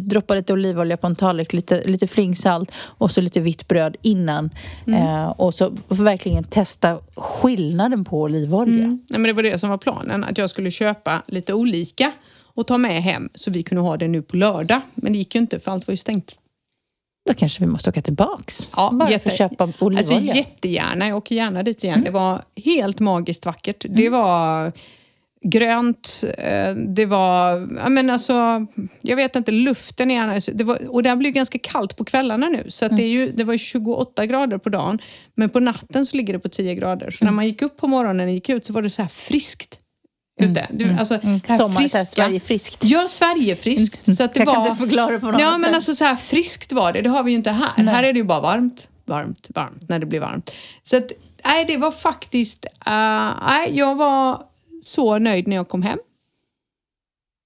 droppa 0.00 0.34
lite 0.34 0.52
olivolja 0.52 0.96
på 0.96 1.06
en 1.06 1.16
tallrik, 1.16 1.52
lite, 1.52 1.82
lite 1.86 2.06
flingsalt 2.06 2.72
och 2.74 3.10
så 3.10 3.20
lite 3.20 3.40
vitt 3.40 3.68
bröd 3.68 3.96
innan. 4.02 4.50
Mm. 4.86 5.02
Eh, 5.02 5.28
och 5.28 5.54
så 5.54 5.72
verkligen 5.88 6.44
testa 6.44 6.98
skillnaden 7.16 8.04
på 8.04 8.22
olivolja. 8.22 8.86
Nej, 8.86 8.98
men 9.08 9.22
det 9.22 9.32
var 9.32 9.42
det 9.42 9.58
som 9.58 9.70
var 9.70 9.78
planen, 9.78 10.24
att 10.24 10.38
jag 10.38 10.50
skulle 10.50 10.70
köpa 10.70 11.22
lite 11.26 11.54
olika 11.54 12.12
och 12.60 12.66
ta 12.66 12.78
med 12.78 13.02
hem 13.02 13.28
så 13.34 13.50
vi 13.50 13.62
kunde 13.62 13.82
ha 13.82 13.96
det 13.96 14.08
nu 14.08 14.22
på 14.22 14.36
lördag. 14.36 14.80
Men 14.94 15.12
det 15.12 15.18
gick 15.18 15.34
ju 15.34 15.40
inte 15.40 15.60
för 15.60 15.70
allt 15.70 15.86
var 15.86 15.92
ju 15.92 15.96
stängt. 15.96 16.34
Då 17.28 17.34
kanske 17.34 17.60
vi 17.64 17.66
måste 17.66 17.90
åka 17.90 18.02
tillbaks. 18.02 18.72
Ja, 18.76 18.90
bara 18.92 19.10
jätte- 19.10 19.22
för 19.22 19.30
att 19.30 19.38
köpa 19.38 19.64
olivolja. 19.80 19.98
Alltså 19.98 20.36
jättegärna, 20.36 21.08
jag 21.08 21.16
åker 21.16 21.34
gärna 21.34 21.62
dit 21.62 21.84
igen. 21.84 22.02
Det 22.04 22.10
var 22.10 22.42
helt 22.56 23.00
magiskt 23.00 23.46
vackert. 23.46 23.84
Det 23.88 24.08
var 24.08 24.72
grönt, 25.44 26.24
eh, 26.38 26.74
det 26.74 27.06
var, 27.06 27.68
ja 27.82 27.88
men 27.88 28.10
alltså, 28.10 28.66
jag 29.00 29.16
vet 29.16 29.36
inte, 29.36 29.52
luften 29.52 30.10
är 30.10 30.28
alltså, 30.28 30.50
det 30.54 30.64
var, 30.64 30.88
och 30.94 31.02
det 31.02 31.16
blir 31.16 31.30
ganska 31.30 31.58
kallt 31.58 31.96
på 31.96 32.04
kvällarna 32.04 32.48
nu. 32.48 32.64
Så 32.68 32.88
det, 32.88 33.02
är 33.02 33.08
ju, 33.08 33.32
det 33.32 33.44
var 33.44 33.56
28 33.58 34.26
grader 34.26 34.58
på 34.58 34.68
dagen, 34.68 34.98
men 35.34 35.48
på 35.50 35.60
natten 35.60 36.06
så 36.06 36.16
ligger 36.16 36.32
det 36.32 36.38
på 36.38 36.48
10 36.48 36.74
grader. 36.74 37.10
Så 37.10 37.24
när 37.24 37.32
man 37.32 37.46
gick 37.46 37.62
upp 37.62 37.76
på 37.76 37.86
morgonen 37.86 38.26
och 38.28 38.32
gick 38.34 38.48
ut 38.48 38.64
så 38.66 38.72
var 38.72 38.82
det 38.82 38.90
så 38.90 39.02
här 39.02 39.08
friskt 39.08 39.79
ute. 40.44 40.66
Du, 40.70 40.90
alltså, 40.98 41.18
det 41.22 41.48
här 41.48 41.58
Sommar, 41.58 41.88
så 41.88 41.96
här, 41.96 42.04
friska- 42.04 42.04
Sverige 42.06 42.40
friskt. 42.40 42.84
Ja, 42.84 43.06
Sverigefriskt. 43.08 44.04
Så 44.16 44.24
att 44.24 44.34
det 44.34 44.40
Jag 44.40 44.48
kan 44.48 44.62
var... 44.62 44.66
inte 44.70 44.82
förklara 44.82 45.20
på 45.20 45.30
något 45.30 45.40
Ja, 45.40 45.46
annat 45.46 45.60
men 45.60 45.68
sätt. 45.70 45.74
alltså 45.76 45.94
så 45.94 46.04
här 46.04 46.16
friskt 46.16 46.72
var 46.72 46.92
det. 46.92 47.02
Det 47.02 47.10
har 47.10 47.22
vi 47.22 47.30
ju 47.30 47.36
inte 47.36 47.50
här. 47.50 47.84
Här 47.84 48.02
är 48.04 48.12
det 48.12 48.18
ju 48.18 48.24
bara 48.24 48.40
varmt, 48.40 48.88
varmt, 49.04 49.46
varmt 49.54 49.88
när 49.88 49.98
det 49.98 50.06
blir 50.06 50.20
varmt. 50.20 50.50
Så 50.82 50.96
att, 50.96 51.12
nej, 51.44 51.64
det 51.64 51.76
var 51.76 51.90
faktiskt... 51.92 52.64
eh, 52.64 53.32
nej, 53.46 53.70
jag 53.72 53.94
var 53.94 54.42
så 54.82 55.18
nöjd 55.18 55.48
när 55.48 55.56
jag 55.56 55.68
kom 55.68 55.82
hem. 55.82 55.98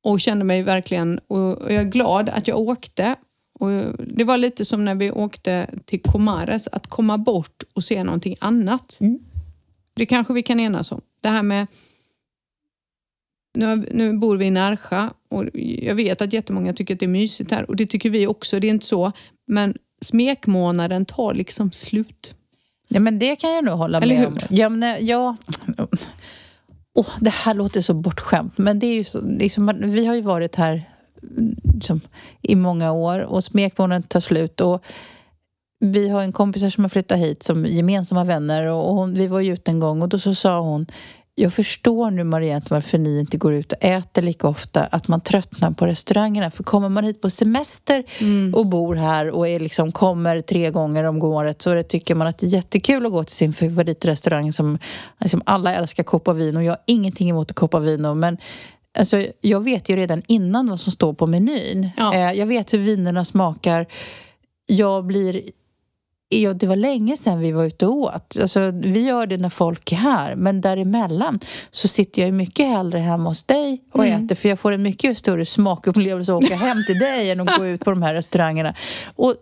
Och 0.05 0.21
kände 0.21 0.45
mig 0.45 0.63
verkligen... 0.63 1.19
Och, 1.27 1.39
och 1.59 1.73
jag 1.73 1.81
är 1.81 1.85
glad 1.85 2.29
att 2.29 2.49
jag 2.49 2.59
åkte. 2.59 3.15
Och 3.61 3.69
det 3.99 4.25
var 4.25 4.37
lite 4.39 4.65
som 4.65 4.85
när 4.85 4.95
vi 4.95 5.11
åkte 5.11 5.71
till 5.85 6.01
Comares, 6.03 6.69
att 6.69 6.87
komma 6.87 7.19
bort 7.19 7.63
och 7.73 7.85
se 7.85 8.05
någonting 8.05 8.37
annat. 8.41 8.97
Mm. 9.01 9.19
Det 9.97 10.07
kanske 10.07 10.33
vi 10.33 10.43
kan 10.43 10.61
enas 10.61 10.93
om. 10.93 11.01
Det 11.21 11.29
här 11.29 11.43
med 11.43 11.67
nu, 13.55 13.87
nu 13.91 14.13
bor 14.19 14.37
vi 14.37 14.45
i 14.45 14.51
Närsjö 14.51 15.09
och 15.31 15.45
jag 15.55 15.95
vet 15.95 16.23
att 16.23 16.33
jättemånga 16.33 16.73
tycker 16.73 16.95
att 16.95 17.01
det 17.01 17.07
är 17.07 17.09
mysigt 17.09 17.51
här 17.51 17.71
och 17.71 17.77
det 17.77 17.87
tycker 17.87 18.11
vi 18.11 18.27
också, 18.27 18.61
det 18.61 18.67
är 18.67 18.71
inte 18.71 18.87
så. 18.87 19.13
Men 19.47 19.75
smekmånaden 20.03 21.05
tar 21.05 21.35
liksom 21.35 21.73
slut. 21.73 22.35
Ja, 22.89 23.01
men 23.01 23.19
det 23.19 23.37
kan 23.37 23.53
jag 23.53 23.65
nog 23.65 23.79
hålla 23.79 23.99
Eller 24.01 24.15
med 24.15 24.19
hur? 24.19 24.27
om. 24.27 24.39
Ja, 24.51 24.69
men, 24.69 24.83
eh, 24.83 25.05
ja. 25.05 25.37
Åh, 26.95 27.09
det 27.21 27.31
här 27.31 27.55
låter 27.55 27.81
så 27.81 27.95
bortskämt, 27.95 28.59
men 28.59 28.79
det 28.79 28.87
är 28.87 28.95
ju 28.95 29.05
så, 29.05 29.21
det 29.21 29.45
är 29.45 29.49
som, 29.49 29.73
vi 29.83 30.07
har 30.07 30.15
ju 30.15 30.21
varit 30.21 30.57
här 30.57 30.91
liksom, 31.75 32.01
i 32.43 32.57
många 32.57 32.93
år 32.93 33.21
och 33.21 33.45
smekmånaden 33.45 34.03
tar 34.03 34.21
slut. 34.21 34.61
Och 34.61 34.85
vi 35.81 36.09
har 36.09 36.23
en 36.23 36.33
kompis 36.33 36.75
som 36.75 36.85
har 36.85 36.89
flyttat 36.89 37.19
hit 37.19 37.43
som 37.43 37.67
gemensamma 37.67 38.25
vänner 38.25 38.67
och 38.67 38.89
och 38.89 38.95
hon, 38.95 39.15
vi 39.15 39.27
var 39.27 39.41
ju 39.41 39.53
ute 39.53 39.71
en 39.71 39.81
gång 39.81 40.03
och 40.03 40.09
då 40.09 40.19
så 40.19 40.35
sa 40.35 40.61
hon 40.61 40.87
jag 41.35 41.53
förstår 41.53 42.11
nu 42.11 42.25
Mariette 42.25 42.67
varför 42.71 42.99
ni 42.99 43.19
inte 43.21 43.39
går 43.39 43.55
ut 43.55 43.73
och 43.73 43.85
äter 43.85 44.23
lika 44.23 44.49
ofta, 44.49 44.85
att 44.85 45.09
man 45.09 45.21
tröttnar 45.21 45.71
på 45.71 45.87
restaurangerna. 45.87 46.51
För 46.51 46.65
kommer 46.65 46.89
man 46.89 47.05
hit 47.05 47.23
på 47.23 47.31
semester 47.31 48.05
och 48.55 48.67
bor 48.67 48.95
här 48.95 49.31
och 49.31 49.49
är 49.49 49.61
liksom, 49.61 49.93
kommer 49.93 50.41
tre 50.41 50.71
gånger 50.71 51.05
om 51.05 51.23
året 51.23 51.63
så 51.63 51.75
det 51.75 51.83
tycker 51.83 52.15
man 52.15 52.27
att 52.27 52.39
det 52.39 52.47
är 52.47 52.51
jättekul 52.51 53.07
att 53.07 53.13
gå 53.13 53.25
till 53.25 53.37
sin 53.37 53.53
favoritrestaurang 53.53 54.53
som 54.53 54.79
liksom, 55.21 55.43
alla 55.47 55.75
älskar 55.75 56.03
Copa 56.03 56.33
Vino. 56.33 56.61
Jag 56.61 56.73
har 56.73 56.83
ingenting 56.87 57.31
emot 57.31 57.53
Copa 57.53 57.79
Vino 57.79 58.15
men 58.15 58.39
Alltså, 58.99 59.27
jag 59.41 59.65
vet 59.65 59.89
ju 59.89 59.97
redan 59.97 60.23
innan 60.27 60.71
vad 60.71 60.81
som 60.81 60.93
står 60.93 61.15
på 61.15 61.27
menyn. 61.27 61.91
Ja. 61.97 62.15
Eh, 62.15 62.33
jag 62.33 62.47
vet 62.47 62.73
hur 62.73 62.79
vinerna 62.79 63.25
smakar. 63.25 63.87
Jag 64.67 65.07
blir... 65.07 65.43
Ja, 66.43 66.55
det 66.55 66.67
var 66.67 66.77
länge 66.77 67.17
sedan 67.17 67.41
vi 67.41 67.53
var 67.53 67.65
ute 67.65 67.87
och 67.87 67.97
åt. 67.97 68.39
Alltså, 68.41 68.71
vi 68.75 69.07
gör 69.07 69.27
det 69.27 69.37
när 69.37 69.49
folk 69.49 69.93
är 69.93 69.97
här, 69.97 70.37
men 70.37 70.61
däremellan 70.61 71.41
så 71.71 71.89
sitter 71.89 72.23
jag 72.23 72.27
ju 72.27 72.33
mycket 72.33 72.67
hellre 72.67 72.99
hemma 72.99 73.29
hos 73.31 73.43
dig 73.43 73.83
och 73.93 74.07
äter 74.07 74.35
för 74.35 74.49
jag 74.49 74.59
får 74.59 74.73
en 74.73 74.83
mycket 74.83 75.19
större 75.19 75.45
smakupplevelse 75.45 76.33
att 76.33 76.45
åka 76.45 76.57
hem 76.57 76.85
till 76.87 76.99
dig 76.99 77.31
än 77.31 77.41
att 77.41 77.59
gå 77.59 77.67
ut 77.67 77.85
på 77.85 77.91
de 77.91 78.03
här 78.03 78.15
restaurangerna. 78.15 78.75
Och, 79.17 79.35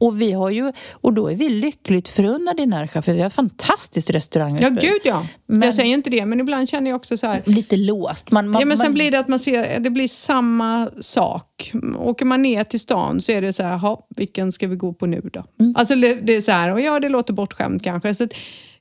och, 0.00 0.20
vi 0.20 0.32
har 0.32 0.50
ju, 0.50 0.72
och 0.92 1.12
då 1.12 1.28
är 1.30 1.36
vi 1.36 1.48
lyckligt 1.48 2.08
förunnade 2.08 2.62
i 2.62 2.66
Närsjö 2.66 3.02
för 3.02 3.14
vi 3.14 3.22
har 3.22 3.30
fantastiskt 3.30 4.08
Ja, 4.08 4.16
restaurangutbud. 4.16 4.80
gud 4.80 5.00
ja. 5.04 5.26
Men- 5.46 5.62
Jag 5.62 5.74
säger 5.74 5.94
inte 5.94 6.10
det, 6.10 6.26
men 6.26 6.40
ibland 6.40 6.68
känner 6.68 6.90
jag 6.90 6.96
också 6.96 7.16
så 7.18 7.26
här. 7.26 7.42
Lite 7.46 7.76
låst. 7.76 8.30
Man, 8.30 8.48
man, 8.48 8.60
Ja, 8.60 8.66
men 8.66 8.76
sen 8.76 8.86
man, 8.86 8.94
blir 8.94 9.10
det 9.10 9.18
att 9.18 9.28
man 9.28 9.38
ser, 9.38 9.80
det 9.80 9.90
blir 9.90 10.08
samma 10.08 10.88
sak. 11.00 11.72
Åker 11.98 12.24
man 12.24 12.42
ner 12.42 12.64
till 12.64 12.80
stan 12.80 13.20
så 13.20 13.32
är 13.32 13.42
det 13.42 13.52
så 13.52 13.62
här, 13.62 13.76
"Ha, 13.76 14.06
vilken 14.16 14.52
ska 14.52 14.68
vi 14.68 14.76
gå 14.76 14.92
på 14.92 15.06
nu 15.06 15.20
då? 15.32 15.44
Mm. 15.60 15.74
Alltså 15.76 15.94
det 15.96 16.14
det 16.14 16.36
är 16.36 16.40
så 16.40 16.50
här, 16.52 16.72
och 16.72 16.80
ja 16.80 17.00
det 17.00 17.08
låter 17.08 17.32
bortskämt 17.32 17.84
kanske. 17.84 18.14
Så 18.14 18.24
att 18.24 18.30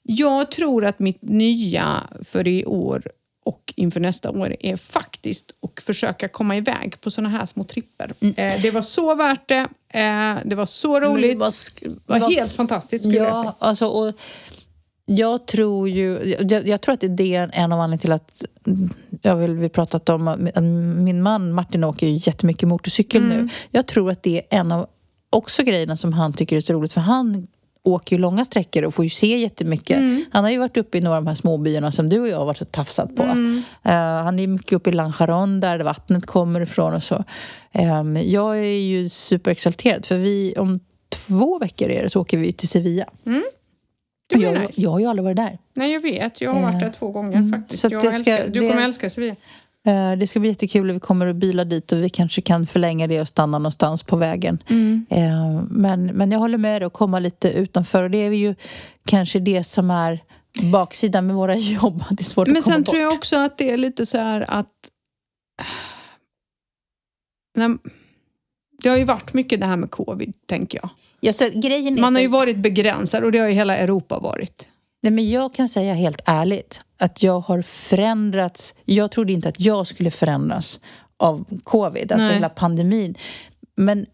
jag 0.04 0.52
tror 0.52 0.86
att 0.86 1.00
mitt 1.00 1.22
nya 1.22 1.86
för 2.24 2.48
i 2.48 2.66
år 2.66 3.04
och 3.46 3.74
inför 3.76 4.00
nästa 4.00 4.30
år 4.32 4.56
är 4.60 4.76
faktiskt 4.76 5.52
att 5.62 5.84
försöka 5.84 6.28
komma 6.28 6.58
iväg 6.58 7.02
på 7.02 7.12
såna 7.12 7.30
här 7.30 7.46
små 7.46 7.64
tripper. 7.64 8.14
Eh, 8.22 8.62
det 8.62 8.72
var 8.72 8.82
så 8.82 9.16
värt 9.16 9.48
det. 9.48 9.68
Eh, 9.94 10.36
det 10.46 10.56
var 10.56 10.66
så 10.66 10.98
Mm. 10.98 11.10
Roligt. 11.12 11.32
Det 11.32 11.38
var 12.06 12.20
vad- 12.20 12.34
helt 12.34 12.52
fantastiskt 12.54 13.04
skulle 13.04 13.18
jag 13.18 13.38
säga. 13.38 13.44
Ja, 13.60 13.68
alltså, 13.68 13.88
och 13.88 14.14
jag 15.06 15.48
tror 15.48 15.90
ju... 15.90 16.36
Jag, 16.50 16.68
jag 16.68 16.82
tror 16.82 16.94
att 16.94 17.04
det 17.18 17.36
är 17.36 17.50
en 17.54 17.72
av 17.72 17.80
anledningarna 17.80 17.98
till 17.98 18.12
att... 18.12 18.46
Jag 19.22 19.36
vill, 19.36 19.56
vi 19.56 19.70
pratat 19.70 20.10
om 20.10 20.28
att 20.28 20.40
min 21.04 21.22
man 21.22 21.52
Martin 21.54 21.84
åker 21.84 22.08
ju 22.08 22.20
jättemycket 22.22 22.70
motorcykel 22.70 23.24
Mm. 23.24 23.38
nu. 23.38 23.50
Jag 23.72 23.86
tror 23.88 24.12
att 24.12 24.24
det 24.24 24.38
är 24.38 24.60
en 24.60 24.72
av 24.72 24.88
också 25.30 25.64
grejerna 25.64 25.98
som 25.98 26.14
han 26.14 26.34
tycker 26.34 26.56
är 26.56 26.62
så 26.62 26.74
roligt 26.74 26.94
för 26.94 27.02
han 27.02 27.48
åker 27.86 28.16
ju 28.16 28.22
långa 28.22 28.46
sträckor 28.46 28.84
och 28.84 28.94
får 28.96 29.06
ju 29.06 29.10
se 29.10 29.38
jättemycket. 29.38 29.98
Mm. 29.98 30.26
Han 30.32 30.44
har 30.44 30.52
ju 30.52 30.58
varit 30.58 30.78
uppe 30.78 30.98
i 30.98 31.02
några 31.02 31.18
av 31.18 31.24
de 31.24 31.28
här 31.28 31.36
småbyarna 31.36 31.92
som 31.92 32.10
du 32.10 32.20
och 32.20 32.28
jag 32.28 32.38
har 32.38 32.46
varit 32.46 32.62
och 32.62 32.72
tafsat 32.72 33.16
på. 33.16 33.24
Mm. 33.24 33.64
Eh, 33.84 33.92
han 34.24 34.40
är 34.40 34.48
mycket 34.48 34.74
uppe 34.74 34.90
i 34.90 34.94
Lanjaron 34.94 35.60
där 35.60 35.80
vattnet 35.80 36.26
kommer 36.26 36.62
ifrån 36.62 36.94
och 36.94 37.04
så. 37.04 37.24
Ehm, 37.72 38.18
jag 38.18 38.58
är 38.58 38.64
ju 38.64 39.10
superexalterad 39.10 40.06
för 40.06 40.18
vi 40.18 40.54
om 40.58 40.80
två 41.10 41.60
veckor 41.60 41.90
är 41.90 42.04
det 42.04 42.10
så 42.10 42.22
åker 42.22 42.38
vi 42.38 42.54
till 42.54 42.68
Sevilla. 42.70 43.06
Det 44.30 44.36
blir 44.36 44.48
jag, 44.54 44.62
nice. 44.62 44.82
jag 44.82 44.90
har 44.92 45.00
ju 45.00 45.06
aldrig 45.06 45.24
varit 45.24 45.38
där. 45.38 45.58
Nej, 45.74 45.94
jag 45.94 46.02
vet. 46.02 46.42
Jag 46.42 46.54
har 46.54 46.62
varit 46.62 46.80
där 46.80 46.92
två 47.00 47.08
gånger 47.12 47.52
faktiskt. 47.52 47.82
så 47.82 47.88
jag 47.92 48.02
det 48.04 48.12
ska- 48.12 48.32
älskar, 48.32 48.52
du 48.54 48.60
det- 48.60 48.70
kommer 48.70 48.84
älska 48.84 49.10
Sevilla. 49.10 49.36
Eh, 49.86 50.12
Det 50.18 50.28
ska 50.28 50.40
bli 50.40 50.50
jättekul. 50.50 50.92
Vi 50.92 51.00
kommer 51.00 51.28
att 51.28 51.36
bila 51.36 51.64
dit 51.66 51.92
och 51.92 52.04
vi 52.04 52.10
kanske 52.10 52.42
kan 52.42 52.68
förlänga 52.68 53.08
det 53.08 53.22
och 53.22 53.28
stanna 53.28 53.58
någonstans 53.60 54.04
på 54.04 54.16
vägen. 54.18 54.58
Eh, 55.10 55.64
Men, 55.70 56.06
men 56.06 56.32
jag 56.32 56.40
håller 56.40 56.58
med 56.58 56.82
dig 56.82 56.86
att 56.88 56.94
komma 56.94 57.20
lite 57.20 57.50
utanför. 57.52 58.04
Och 58.04 58.12
det 58.12 58.18
är 58.18 58.32
ju 58.32 58.56
kanske 59.06 59.40
det 59.40 59.64
som 59.64 59.92
är 59.92 60.24
baksidan 60.72 61.28
med 61.28 61.36
våra 61.36 61.56
jobb. 61.56 62.04
Det 62.10 62.22
är 62.22 62.24
svårt 62.24 62.48
Men 62.48 62.58
att 62.58 62.64
komma 62.64 62.74
sen 62.74 62.84
bort. 62.84 62.90
tror 62.94 63.02
jag 63.02 63.14
också 63.14 63.36
att 63.38 63.58
det 63.58 63.72
är 63.72 63.78
lite 63.78 64.06
så 64.06 64.18
här 64.18 64.46
att 64.48 64.72
det 68.84 68.90
har 68.90 68.98
ju 68.98 69.04
varit 69.04 69.34
mycket 69.34 69.60
det 69.60 69.66
här 69.66 69.78
med 69.78 69.92
covid, 69.92 70.34
tänker 70.46 70.80
jag. 70.82 70.90
Ja, 71.20 71.34
så 71.34 71.50
grejen 71.56 71.98
är 71.98 72.02
Man 72.02 72.16
har 72.16 72.22
ju 72.22 72.28
varit 72.28 72.58
begränsad 72.58 73.24
och 73.24 73.32
det 73.32 73.40
har 73.40 73.48
ju 73.48 73.54
hela 73.54 73.78
Europa 73.78 74.20
varit. 74.20 74.70
Nej, 75.06 75.12
men 75.12 75.30
jag 75.30 75.54
kan 75.54 75.70
säga 75.70 75.94
helt 75.94 76.22
ärligt 76.26 76.82
att 77.00 77.24
jag 77.24 77.40
har 77.40 77.62
förändrats. 77.62 78.74
Jag 78.86 79.12
trodde 79.12 79.34
inte 79.34 79.50
att 79.50 79.60
jag 79.60 79.88
skulle 79.88 80.12
förändras 80.12 80.80
av 81.18 81.46
covid, 81.64 82.12
alltså 82.12 82.26
Nej. 82.28 82.34
hela 82.34 82.50
pandemin. 82.50 83.16
Men 83.76 84.06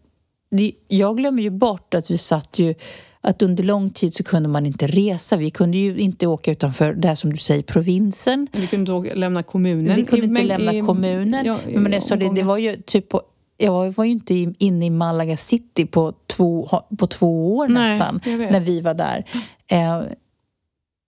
det, 0.50 0.72
jag 0.88 1.16
glömmer 1.16 1.42
ju 1.42 1.50
bort 1.50 1.94
att 1.94 2.10
vi 2.10 2.18
satt 2.18 2.58
ju 2.58 2.74
att 3.20 3.42
under 3.42 3.64
lång 3.64 3.90
tid 3.90 4.14
så 4.14 4.24
kunde 4.24 4.48
man 4.48 4.66
inte 4.66 4.86
resa. 4.86 5.36
Vi 5.36 5.50
kunde 5.50 5.78
ju 5.78 5.96
inte 5.98 6.26
åka 6.26 6.50
utanför 6.52 6.94
det 6.94 7.08
här 7.08 7.14
som 7.14 7.32
du 7.32 7.38
säger, 7.38 7.62
provinsen. 7.62 8.46
Vi 8.52 8.66
kunde 8.66 8.92
inte 8.92 9.14
lämna 9.14 9.42
kommunen. 9.42 9.96
Vi 9.96 10.04
kunde 10.04 10.24
inte 10.26 10.32
men- 10.40 10.46
lämna 10.46 10.72
i- 10.74 10.80
kommunen. 10.80 11.46
ja, 11.46 11.58
i 11.68 11.76
men 11.76 11.94
alltså, 11.94 12.16
det, 12.16 12.34
det 12.34 12.42
var 12.42 12.56
ju 12.58 12.76
typ 12.86 13.08
på, 13.08 13.22
jag 13.58 13.90
var 13.92 14.04
ju 14.04 14.10
inte 14.10 14.34
inne 14.58 14.86
i 14.86 14.90
Malaga 14.90 15.36
city 15.36 15.86
på 15.86 16.12
två, 16.26 16.82
på 16.98 17.06
två 17.06 17.56
år 17.56 17.68
Nej, 17.68 17.92
nästan, 17.92 18.20
jag 18.24 18.38
när 18.52 18.60
vi 18.60 18.80
var 18.80 18.94
där. 18.94 19.24
Eh, 19.70 20.02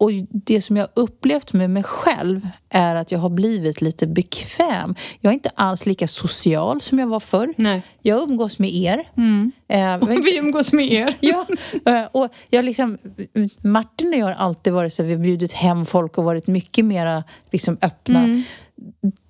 och 0.04 0.10
det 0.30 0.60
som 0.60 0.76
jag 0.76 0.88
upplevt 0.94 1.52
med 1.52 1.70
mig 1.70 1.82
själv 1.82 2.48
är 2.68 2.94
att 2.94 3.12
jag 3.12 3.18
har 3.18 3.28
blivit 3.30 3.80
lite 3.80 4.06
bekväm. 4.06 4.94
Jag 5.20 5.30
är 5.30 5.34
inte 5.34 5.50
alls 5.54 5.86
lika 5.86 6.08
social 6.08 6.80
som 6.80 6.98
jag 6.98 7.06
var 7.06 7.20
förr. 7.20 7.54
Nej. 7.56 7.82
Jag 8.02 8.22
umgås 8.22 8.58
med 8.58 8.70
er. 8.74 9.08
Mm. 9.16 9.52
Eh, 9.68 9.78
men- 10.08 10.22
Vi 10.22 10.38
umgås 10.38 10.72
med 10.72 10.92
er. 10.92 11.14
Ja, 11.20 11.46
eh, 11.86 12.04
och 12.12 12.28
jag 12.50 12.64
liksom, 12.64 12.98
Martin 13.62 14.08
och 14.08 14.18
jag 14.18 14.26
har 14.26 14.32
alltid 14.32 14.72
varit 14.72 14.92
så, 14.92 15.02
vi 15.02 15.12
har 15.12 15.20
bjudit 15.20 15.52
hem 15.52 15.86
folk 15.86 16.18
och 16.18 16.24
varit 16.24 16.46
mycket 16.46 16.84
mera 16.84 17.24
liksom, 17.50 17.78
öppna. 17.82 18.18
Mm. 18.24 18.42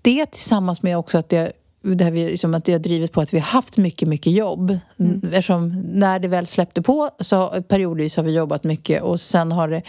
Det 0.02 0.26
tillsammans 0.26 0.82
med 0.82 0.98
också 0.98 1.18
att 1.18 1.28
det, 1.28 1.52
det, 1.82 2.04
här 2.04 2.10
vi, 2.10 2.30
liksom, 2.30 2.54
att 2.54 2.64
det 2.64 2.72
har 2.72 2.78
drivit 2.78 3.12
på 3.12 3.20
att 3.20 3.34
vi 3.34 3.38
har 3.38 3.46
haft 3.46 3.76
mycket, 3.76 4.08
mycket 4.08 4.32
jobb. 4.32 4.78
Mm. 4.98 5.20
Eftersom 5.24 5.82
när 5.92 6.18
det 6.18 6.28
väl 6.28 6.46
släppte 6.46 6.82
på 6.82 7.10
så 7.20 7.62
periodvis 7.68 8.16
har 8.16 8.24
vi 8.24 8.32
jobbat 8.32 8.64
mycket 8.64 9.02
och 9.02 9.20
sen 9.20 9.52
har 9.52 9.68
det 9.68 9.82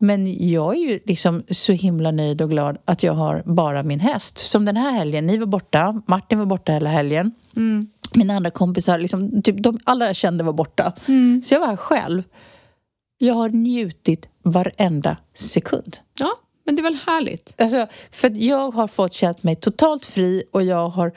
men 0.00 0.48
jag 0.50 0.74
är 0.74 0.78
ju 0.78 1.00
liksom 1.04 1.42
så 1.50 1.72
himla 1.72 2.10
nöjd 2.10 2.42
och 2.42 2.50
glad 2.50 2.78
att 2.84 3.02
jag 3.02 3.12
har 3.12 3.42
bara 3.46 3.82
min 3.82 4.00
häst. 4.00 4.38
Som 4.38 4.64
den 4.64 4.76
här 4.76 4.92
helgen, 4.92 5.26
ni 5.26 5.38
var 5.38 5.46
borta, 5.46 6.02
Martin 6.06 6.38
var 6.38 6.46
borta 6.46 6.72
hela 6.72 6.90
helgen. 6.90 7.32
Mm. 7.56 7.90
Mina 8.14 8.34
andra 8.36 8.50
kompisar, 8.50 8.98
liksom, 8.98 9.42
typ, 9.42 9.62
de 9.62 9.78
alla 9.84 10.06
jag 10.06 10.16
kände 10.16 10.44
var 10.44 10.52
borta. 10.52 10.92
Mm. 11.08 11.42
Så 11.44 11.54
jag 11.54 11.60
var 11.60 11.66
här 11.66 11.76
själv. 11.76 12.22
Jag 13.18 13.34
har 13.34 13.48
njutit 13.48 14.28
varenda 14.42 15.16
sekund. 15.34 15.96
Ja, 16.20 16.30
men 16.66 16.76
det 16.76 16.80
är 16.80 16.84
väl 16.84 16.98
härligt. 17.06 17.60
Alltså, 17.60 17.86
för 18.10 18.30
jag 18.34 18.70
har 18.70 18.88
fått 18.88 19.12
känt 19.12 19.42
mig 19.42 19.56
totalt 19.56 20.04
fri 20.04 20.42
och 20.52 20.62
jag 20.62 20.88
har 20.88 21.12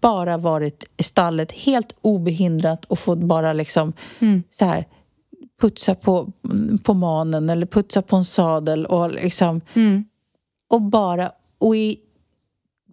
bara 0.00 0.36
varit 0.38 0.84
i 0.96 1.02
stallet 1.02 1.52
helt 1.52 1.94
obehindrat 2.00 2.84
och 2.84 2.98
fått 2.98 3.18
bara 3.18 3.52
liksom 3.52 3.92
Mm. 4.18 4.42
så 4.50 4.64
här 4.64 4.86
putsa 5.62 5.94
på, 5.94 6.32
på 6.82 6.94
manen 6.94 7.50
eller 7.50 7.66
putsa 7.66 8.02
på 8.02 8.16
en 8.16 8.24
sadel 8.24 8.86
och 8.86 9.10
liksom 9.10 9.60
Mm. 9.74 10.04
och 10.70 10.82
bara 10.82 11.32
och 11.58 11.76
i 11.76 11.96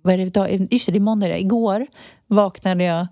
vad 0.01 0.13
är 0.13 0.17
det 0.17 0.23
idag? 0.23 0.67
Just 0.71 0.85
det, 0.85 0.91
det 0.91 0.97
är 0.97 0.99
måndag. 0.99 1.37
Igår 1.37 1.87
vaknade 2.27 2.83
jag 2.83 3.07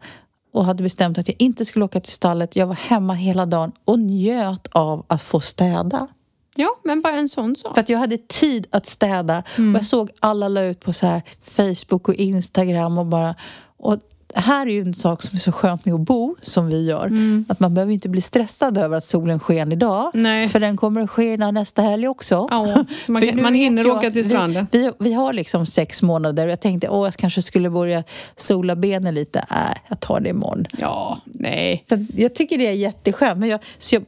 och 0.54 0.66
hade 0.66 0.84
bestämt 0.84 1.18
att 1.18 1.28
jag 1.28 1.36
inte 1.40 1.66
skulle 1.66 1.86
åka 1.86 2.00
till 2.00 2.14
stallet. 2.14 2.56
Jag 2.56 2.68
var 2.68 2.76
hemma 2.76 3.14
hela 3.14 3.46
dagen 3.46 3.72
och 3.86 4.00
njöt 4.00 4.68
av 4.72 5.06
att 5.08 5.22
få 5.22 5.40
städa. 5.40 6.08
Ja, 6.56 6.70
men 6.84 7.02
bara 7.02 7.14
en 7.14 7.30
sån 7.30 7.56
sak. 7.56 7.74
För 7.74 7.82
att 7.82 7.90
jag 7.90 8.00
hade 8.00 8.18
tid 8.18 8.68
att 8.70 8.86
städa. 8.86 9.44
Mm. 9.58 9.76
Och 9.76 9.80
jag 9.80 9.86
såg 9.86 10.10
alla 10.20 10.48
la 10.48 10.62
ut 10.62 10.80
på 10.80 10.94
så 10.94 11.08
här 11.08 11.22
Facebook 11.42 12.08
och 12.08 12.16
Instagram 12.16 12.98
och 12.98 13.06
bara... 13.06 13.36
Och 13.78 13.98
här 14.36 14.68
är 14.68 14.72
ju 14.72 14.82
en 14.82 14.94
sak 14.94 15.22
som 15.22 15.36
är 15.36 15.40
så 15.40 15.52
skönt 15.52 15.86
med 15.86 15.94
att 15.94 16.02
bo, 16.02 16.36
som 16.42 16.68
vi 16.70 16.86
gör. 16.86 17.12
Att 17.50 17.60
man 17.60 17.74
behöver 17.74 17.94
inte 17.94 18.10
bli 18.10 18.22
stressad 18.22 18.78
över 18.78 18.98
att 18.98 19.04
solen 19.04 19.40
sken 19.40 19.72
idag. 19.72 20.12
Nej. 20.14 20.50
För 20.50 20.60
den 20.60 20.78
kommer 20.78 21.02
att 21.02 21.10
skena 21.10 21.52
nästa 21.52 21.82
helg 21.82 22.08
också. 22.08 22.48
Ja, 22.52 22.86
man, 23.08 23.22
nu 23.36 23.42
man 23.42 23.54
hinner 23.54 23.92
åka 23.92 24.12
till 24.12 24.24
vi- 24.24 24.30
stranden. 24.30 24.68
Vi, 24.72 24.92
vi 25.00 25.14
har 25.14 25.34
liksom 25.34 25.66
sex 25.66 26.02
månader 26.02 26.46
och 26.46 26.52
jag 26.52 26.60
tänkte 26.60 26.90
att 26.90 26.94
jag 26.96 27.14
kanske 27.14 27.42
skulle 27.42 27.70
börja 27.70 28.04
sola 28.36 28.76
benen 28.76 29.16
lite. 29.16 29.40
Äh, 29.40 29.78
jag 29.88 30.00
tar 30.00 30.20
det 30.20 30.30
imorgon. 30.30 30.66
Ja, 30.80 31.18
nej. 31.26 31.84
Så 31.90 32.06
jag 32.16 32.36
tycker 32.36 32.58
det 32.58 32.68
är 32.68 32.72
jätteskönt. 32.74 33.40
Men 33.40 33.50
jag, 33.50 33.60
så 33.78 33.96
jag, 33.96 34.04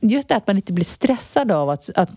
just 0.00 0.28
det 0.28 0.36
att 0.36 0.46
man 0.46 0.56
inte 0.56 0.72
blir 0.72 0.84
stressad 0.84 1.50
av 1.52 1.70
att, 1.70 1.90
att, 1.94 2.10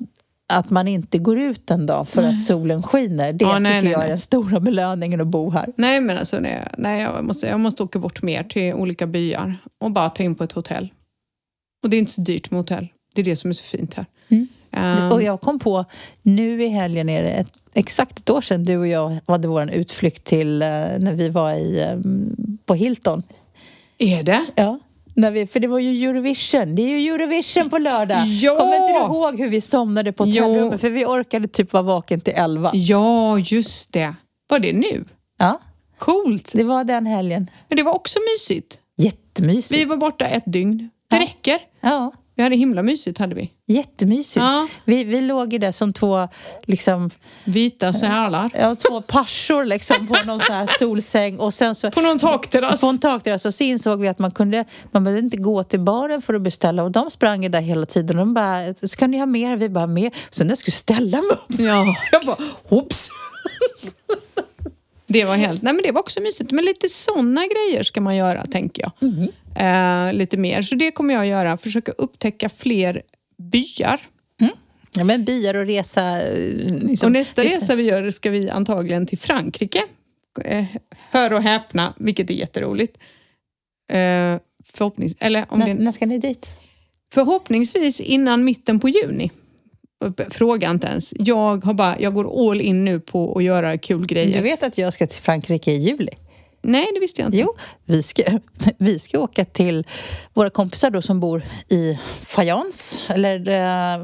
att 0.53 0.69
man 0.69 0.88
inte 0.88 1.17
går 1.17 1.39
ut 1.39 1.71
en 1.71 1.86
dag 1.86 2.07
för 2.07 2.23
att 2.23 2.45
solen 2.45 2.83
skiner. 2.83 3.33
Det 3.33 3.45
Ja, 3.45 3.60
nej, 3.60 3.71
tycker 3.71 3.83
nej, 3.83 3.91
jag 3.91 4.03
är 4.03 4.07
den 4.10 4.19
stora 4.19 4.60
belöningen 4.60 5.21
att 5.21 5.27
bo 5.27 5.49
här. 5.49 5.73
Nej, 5.75 6.01
men 6.01 6.17
alltså, 6.17 6.39
nej, 6.39 6.67
nej 6.77 7.01
jag, 7.01 7.25
måste, 7.25 7.47
jag 7.47 7.60
måste 7.60 7.83
åka 7.83 7.99
bort 7.99 8.21
mer 8.21 8.43
till 8.43 8.73
olika 8.73 9.07
byar 9.07 9.57
och 9.81 9.91
bara 9.91 10.10
ta 10.10 10.23
in 10.23 10.36
på 10.36 10.43
ett 10.43 10.51
hotell. 10.51 10.93
Och 11.83 11.89
det 11.89 11.97
är 11.97 11.99
inte 11.99 12.12
så 12.12 12.21
dyrt 12.21 12.51
med 12.51 12.60
hotell. 12.60 12.88
Det 13.15 13.21
är 13.21 13.25
det 13.25 13.36
som 13.36 13.49
är 13.49 13.53
så 13.53 13.63
fint 13.63 13.93
här. 13.93 14.05
Mm. 14.27 14.47
Ehm, 14.71 15.12
Och 15.12 15.23
jag 15.23 15.41
kom 15.41 15.60
på, 15.60 15.86
nu 16.21 16.63
i 16.63 16.67
helgen 16.67 17.10
är 17.10 17.23
det 17.23 17.29
ett, 17.29 17.51
exakt 17.73 18.19
ett 18.19 18.29
år 18.29 18.41
sedan 18.41 18.63
du 18.65 18.77
och 18.77 18.88
jag 18.88 19.17
hade 19.27 19.47
vår 19.47 19.71
utflykt 19.71 20.23
till 20.23 20.62
eh, 20.62 20.67
när 20.99 21.13
vi 21.13 21.29
var 21.29 21.53
i, 21.53 21.81
eh, 21.81 21.97
på 22.65 22.73
Hilton. 22.73 23.23
är 23.97 24.23
det? 24.23 24.45
Ja. 24.55 24.79
När 25.17 25.32
vi, 25.32 25.47
för 25.47 25.60
det 25.60 25.67
var 25.67 25.80
ju 25.80 26.10
Eurovision. 26.10 26.75
Det 26.75 26.82
är 26.82 26.99
ju 26.99 27.13
Eurovision 27.13 27.69
på 27.69 27.77
lördag. 27.77 28.25
Ja! 28.25 28.56
Kommer 28.56 28.75
inte 28.75 28.99
du 28.99 29.06
ihåg 29.06 29.39
hur 29.39 29.49
vi 29.49 29.62
somnade 29.62 30.13
på 30.13 30.25
hotellrummet? 30.25 30.82
För 30.82 30.89
vi 30.89 31.06
orkade 31.06 31.47
typ 31.47 31.73
vara 31.73 31.84
vaken 31.84 32.21
till 32.21 32.34
elva. 32.36 32.71
Ja, 32.73 33.39
just 33.39 33.93
det. 33.93 34.15
Var 34.49 34.60
det 34.60 34.73
nu? 34.73 35.06
Ja, 35.39 35.60
Coolt. 35.97 36.51
det 36.56 36.63
var 36.63 36.84
den 36.84 37.06
helgen. 37.06 37.49
Men 37.67 37.77
det 37.77 37.84
var 37.84 37.95
också 37.95 38.19
mysigt. 38.36 38.80
Jättemysigt. 38.97 39.80
Vi 39.82 39.86
var 39.86 39.97
borta 39.97 40.25
ett 40.25 40.43
dygn. 40.45 40.89
Det 41.10 41.15
Ja. 41.15 41.21
räcker. 41.21 41.60
Ja, 41.82 42.13
Vi 42.38 42.43
hade 42.43 42.56
himla 42.56 42.84
mysigt 42.84 43.17
hade 43.19 43.36
vi. 43.36 43.52
jättemysigt. 43.67 44.36
Ja. 44.45 44.67
Vi, 44.86 45.04
vi 45.04 45.21
låg 45.21 45.54
ju 45.54 45.60
där 45.60 45.71
som 45.71 45.93
två, 45.93 46.28
liksom, 46.65 47.10
Vita 47.43 47.93
sälar. 47.93 48.50
ja, 48.54 48.76
två 48.76 49.02
parsor 49.02 49.65
liksom, 49.65 50.08
på 50.08 50.15
någon 50.26 50.39
sån 50.39 50.56
här 50.56 50.69
solsäng. 50.80 51.39
Och 51.39 51.54
sen 51.54 51.76
så, 51.76 51.91
På 51.91 52.02
någon 52.02 52.19
takterrass. 52.19 52.82
på 52.82 52.88
en 52.88 53.00
takterrass 53.00 53.45
och 53.45 53.54
så 53.54 53.63
insåg 53.63 54.02
vi 54.02 54.08
att 54.08 54.19
man 54.19 54.32
kunde, 54.32 54.65
man 54.91 55.04
behövde 55.04 55.26
inte 55.26 55.38
gå 55.38 55.63
till 55.63 55.80
baren 55.80 56.21
för 56.21 56.34
att 56.34 56.41
beställa. 56.41 56.84
Och 56.84 56.91
de 56.91 57.12
sprang 57.12 57.43
ju 57.43 57.50
där 57.50 57.62
hela 57.62 57.86
tiden. 57.86 58.17
De 58.17 58.34
bara, 58.34 58.73
ska 58.73 59.08
ni 59.08 59.17
ha 59.17 59.26
mer? 59.26 59.58
Vi 59.58 59.69
bara, 59.69 59.88
mer. 59.88 60.12
Sen 60.30 60.47
när 60.47 60.52
jag 60.52 60.58
skulle 60.58 60.71
ställa 60.73 61.17
mig 61.21 61.32
upp, 61.32 61.60
Ja, 61.60 61.95
jag 62.12 62.26
bara, 62.26 62.38
hops! 62.69 63.10
det 65.08 65.26
var 65.26 65.36
helt... 65.36 65.62
Nej, 65.62 65.73
men 65.73 65.84
det 65.84 65.91
var 65.91 66.00
också 66.02 66.21
mysigt. 66.21 66.52
Men 66.52 66.65
lite 66.65 66.89
såna 66.89 67.41
grejer 67.41 67.84
ska 67.84 68.02
man 68.02 68.15
göra, 68.15 68.45
tänker 68.45 68.82
jag. 68.82 69.10
Mhm. 69.10 69.28
Eh, 69.59 70.13
lite 70.13 70.37
mer. 70.37 70.61
Så 70.61 70.75
det 70.75 70.91
kommer 70.91 71.13
jag 71.13 71.27
göra. 71.27 71.57
Försöka 71.57 71.91
upptäcka 71.91 72.49
fler 72.49 73.01
byar. 73.51 73.99
Ja, 74.97 75.03
men 75.03 75.25
byar 75.25 75.53
och 75.53 75.65
resa... 75.65 76.21
eh, 76.21 76.75
Liksom, 76.83 77.05
och 77.07 77.11
nästa 77.11 77.43
resa 77.43 77.75
vi 77.75 77.83
gör 77.83 78.11
ska 78.11 78.29
vi 78.29 78.49
antagligen 78.49 79.05
till 79.07 79.17
Frankrike. 79.17 79.83
Eh, 80.43 80.65
hör 81.11 81.33
och 81.33 81.41
häpna, 81.41 81.93
vilket 81.97 82.29
är 82.29 82.33
jätteroligt. 82.33 82.97
Eh, 83.91 84.35
förhoppnings, 84.73 85.15
eller 85.19 85.45
om 85.49 85.59
När, 85.59 85.67
det, 85.67 85.73
när 85.73 85.91
ska 85.91 86.05
ni 86.05 86.17
dit? 86.19 86.47
förhoppningsvis 87.13 87.99
innan 87.99 88.43
mitten 88.45 88.79
på 88.79 88.89
juni. 88.89 89.31
Fråga 90.29 90.69
inte 90.71 90.87
ens. 90.87 91.13
Jag, 91.19 91.65
har 91.65 91.73
bara, 91.73 91.99
jag 91.99 92.13
går 92.13 92.51
all 92.51 92.61
in 92.61 92.85
nu 92.85 92.99
på 92.99 93.37
att 93.37 93.43
göra 93.43 93.77
kul 93.77 94.01
Du 94.01 94.05
grejer. 94.07 94.41
vet 94.41 94.63
att 94.63 94.77
jag 94.77 94.93
ska 94.93 95.07
till 95.07 95.21
Frankrike 95.21 95.71
i 95.71 95.77
juli? 95.77 96.11
Nej, 96.67 96.88
det 96.93 96.99
visste 96.99 97.21
jag 97.21 97.27
inte. 97.27 97.38
Jo, 97.38 97.56
vi 97.86 98.03
ska, 98.03 98.23
vi 98.77 98.99
ska 98.99 99.19
åka 99.19 99.45
till 99.45 99.88
våra 100.34 100.49
kompisar 100.49 100.89
då 100.89 101.01
som 101.01 101.19
bor 101.19 101.43
i 101.69 101.99
Fayence. 102.21 103.13
Eller 103.13 103.39
eh, 103.39 104.03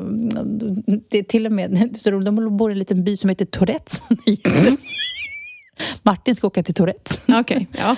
det 1.10 1.17
är 1.17 1.23
till 1.23 1.45
och 1.45 1.52
med, 1.52 1.97
så 1.97 2.12
de, 2.12 2.26
de 2.26 2.58
bor 2.58 2.71
i 2.71 2.73
en 2.73 2.80
liten 2.80 3.04
by 3.04 3.17
som 3.17 3.30
heter 3.30 3.45
Tourettes. 3.45 4.02
Martin 6.04 6.36
ska 6.36 6.47
åka 6.47 6.63
till 6.63 6.73
Tourettes. 6.73 7.21
Okej, 7.28 7.67
ja. 7.78 7.95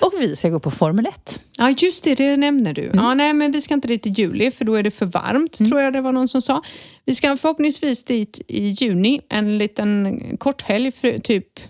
Och 0.00 0.12
vi 0.20 0.36
ska 0.36 0.48
gå 0.48 0.60
på 0.60 0.70
Formel 0.70 1.06
1. 1.06 1.40
Ja, 1.58 1.74
just 1.78 2.04
det, 2.04 2.14
det 2.14 2.36
nämner 2.36 2.72
du. 2.72 2.84
Mm. 2.84 2.98
Ja, 2.98 3.14
nej, 3.14 3.32
men 3.34 3.52
vi 3.52 3.60
ska 3.60 3.74
inte 3.74 3.88
dit 3.88 4.06
i 4.06 4.10
juli 4.10 4.50
för 4.50 4.64
då 4.64 4.74
är 4.74 4.82
det 4.82 4.90
för 4.90 5.06
varmt, 5.06 5.52
tror 5.52 5.80
jag 5.80 5.92
det 5.92 6.00
var 6.00 6.12
någon 6.12 6.28
som 6.28 6.42
sa. 6.42 6.62
Vi 7.04 7.14
ska 7.14 7.36
förhoppningsvis 7.36 8.04
dit 8.04 8.40
i 8.48 8.68
juni, 8.68 9.20
en 9.28 9.58
liten 9.58 10.20
korthelg, 10.38 10.92
för, 10.92 11.18
typ 11.18 11.60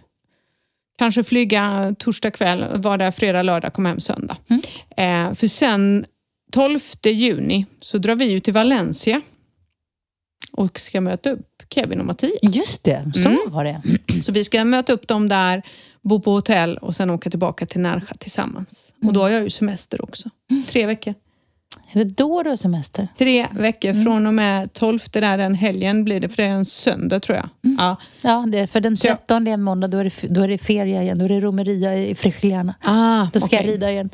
kanske 0.99 1.25
flyga 1.25 1.95
torsdag 1.99 2.31
kväll, 2.31 2.65
vara 2.75 2.97
där 2.97 3.11
fredag, 3.11 3.43
lördag, 3.43 3.73
komma 3.75 3.89
hem 3.89 4.01
söndag. 4.01 4.37
Mm. 4.49 4.63
Eh, 5.31 5.35
för 5.35 5.49
sen 5.49 6.05
12 6.53 6.79
juni 7.05 7.67
så 7.81 7.99
drar 7.99 8.15
vi 8.15 8.25
ju 8.25 8.41
till 8.41 8.53
Valencia 8.55 9.21
och 10.53 10.79
ska 10.81 11.01
möta 11.01 11.31
upp 11.31 11.63
Kevin 11.71 12.01
och 12.01 12.07
Mattias. 12.07 12.39
Just 12.57 12.85
det, 12.85 13.13
så 13.15 13.29
Mm. 13.29 13.39
var 13.47 13.65
det. 13.65 13.83
Så 14.23 14.33
vi 14.33 14.45
ska 14.45 14.65
möta 14.65 14.93
upp 14.93 15.09
dem 15.09 15.29
där, 15.29 15.63
bo 16.03 16.21
på 16.21 16.33
hotell 16.33 16.77
och 16.79 16.97
sen 16.97 17.11
åka 17.11 17.31
tillbaka 17.31 17.67
till 17.67 17.81
Närsjö 17.81 18.15
tillsammans. 18.19 18.95
Och 19.07 19.13
då 19.13 19.21
har 19.23 19.29
jag 19.31 19.43
ju 19.43 19.51
semester 19.51 20.03
också. 20.05 20.31
Tre 20.69 20.87
veckor. 20.87 21.15
Är 21.93 21.99
det 21.99 22.05
då 22.05 22.43
du 22.43 22.51
har 22.51 22.57
semester? 22.57 23.09
Tre 23.19 23.47
veckor 23.53 23.91
Mm. 23.91 24.05
från 24.05 24.27
och 24.27 24.35
med 24.35 24.73
12 24.73 24.99
där 25.13 25.39
den 25.39 25.55
helgen 25.55 26.05
blir 26.05 26.21
det, 26.21 26.29
för 26.29 26.37
det 26.37 26.45
är 26.45 26.49
en 26.51 26.65
söndag 26.65 27.21
tror 27.21 27.37
jag. 27.37 27.49
Mm. 27.65 27.77
Ja. 27.81 27.97
Ja, 28.23 28.45
det 28.49 28.59
är, 28.59 28.67
för 28.67 28.81
den 28.81 28.97
Så 28.97 29.07
jag- 29.07 29.17
13 29.27 29.47
är 29.47 29.53
en 29.53 29.63
måndag, 29.63 29.87
då 29.89 29.99
är, 29.99 30.05
det, 30.05 30.35
då 30.35 30.41
är 30.43 30.49
det 30.49 30.59
ferie 30.59 31.03
igen. 31.03 31.19
Då 31.19 31.25
är 31.25 31.29
det 31.29 31.41
romeria 31.41 31.97
i 31.97 32.15
Frigiliana. 32.15 32.75
Ah, 32.85 33.27
Då 33.33 33.41
ska 33.41 33.57
okej. 33.57 33.67
jag 33.67 33.73
rida 33.75 33.91
igen. 33.91 34.11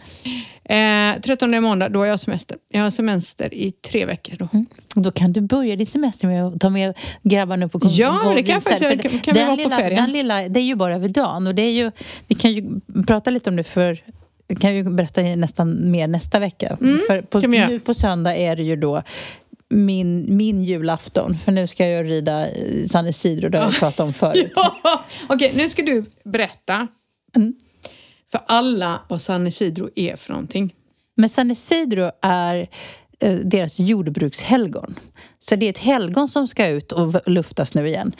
Eh, 0.64 1.20
13 1.20 1.54
är 1.54 1.60
måndag, 1.60 1.88
då 1.88 1.98
har 1.98 2.06
jag 2.06 2.20
semester. 2.20 2.56
Jag 2.72 2.82
har 2.82 2.90
semester 2.90 3.54
i 3.54 3.72
tre 3.72 4.06
veckor 4.06 4.36
då. 4.38 4.48
Mm. 4.52 4.66
Och 4.96 5.02
Då 5.02 5.10
kan 5.12 5.32
du 5.32 5.40
börja 5.40 5.76
din 5.76 5.86
semester 5.86 6.26
med 6.28 6.44
att 6.46 6.60
ta 6.60 6.70
med 6.70 6.94
grabbarna 7.22 7.66
upp 7.66 7.74
och 7.74 7.82
Ja, 7.84 8.32
det 8.36 8.42
kan 8.42 8.54
jag 8.54 8.62
faktiskt. 8.62 8.84
För 9.02 9.08
Kan- 9.08 9.20
kan 9.20 9.34
vi 9.34 9.40
vara 9.40 9.50
på 9.50 9.56
lilla, 9.56 9.76
ferien? 9.78 10.02
Den 10.02 10.12
lilla, 10.12 10.48
det 10.48 10.60
är 10.60 10.64
ju 10.64 10.74
bara 10.74 10.94
över 10.94 11.08
dagen. 11.08 11.46
Och 11.46 11.54
det 11.54 11.62
är 11.62 11.70
ju, 11.72 11.90
vi 12.26 12.34
kan 12.34 12.52
ju 12.52 12.80
prata 13.06 13.30
lite 13.30 13.50
om 13.50 13.56
det 13.56 13.64
för 13.64 13.98
kan 14.60 14.74
ju 14.74 14.82
berätta 14.90 15.20
nästan 15.22 15.90
mer 15.90 16.08
nästa 16.08 16.38
vecka. 16.38 16.76
för 17.06 17.22
på, 17.22 17.38
Mm, 17.38 17.50
vi 17.50 17.56
göra. 17.56 17.68
nu 17.68 17.80
på 17.80 17.94
söndag 17.94 18.36
är 18.36 18.56
det 18.56 18.62
ju 18.62 18.76
då 18.76 19.02
min, 19.68 20.36
min 20.36 20.64
julafton. 20.64 21.36
För 21.36 21.52
nu 21.52 21.66
ska 21.66 21.88
jag 21.88 22.10
rida 22.10 22.50
i 22.50 22.88
San 22.88 23.06
Isidro, 23.06 23.48
det 23.48 23.58
har 23.58 23.64
jag 23.64 23.74
pratat 23.78 24.00
om 24.00 24.12
förut. 24.14 24.52
Ja. 24.56 25.04
Okej, 25.28 25.52
nu 25.56 25.68
ska 25.68 25.82
du 25.82 26.04
berätta 26.24 26.88
Mm. 27.36 27.54
för 28.32 28.40
alla 28.46 29.00
vad 29.08 29.20
San 29.20 29.46
Isidro 29.46 29.90
är 29.94 30.16
för 30.16 30.32
någonting. 30.32 30.74
Men 31.16 31.28
San 31.28 31.50
Isidro 31.50 32.10
är 32.22 32.68
eh, 33.20 33.34
deras 33.34 33.80
jordbrukshelgon. 33.80 34.94
Så 35.38 35.56
det 35.56 35.66
är 35.66 35.70
ett 35.70 35.78
helgon 35.78 36.28
som 36.28 36.48
ska 36.48 36.66
ut 36.66 36.92
och 36.92 37.14
luftas 37.28 37.74
nu 37.74 37.88
igen. 37.88 38.12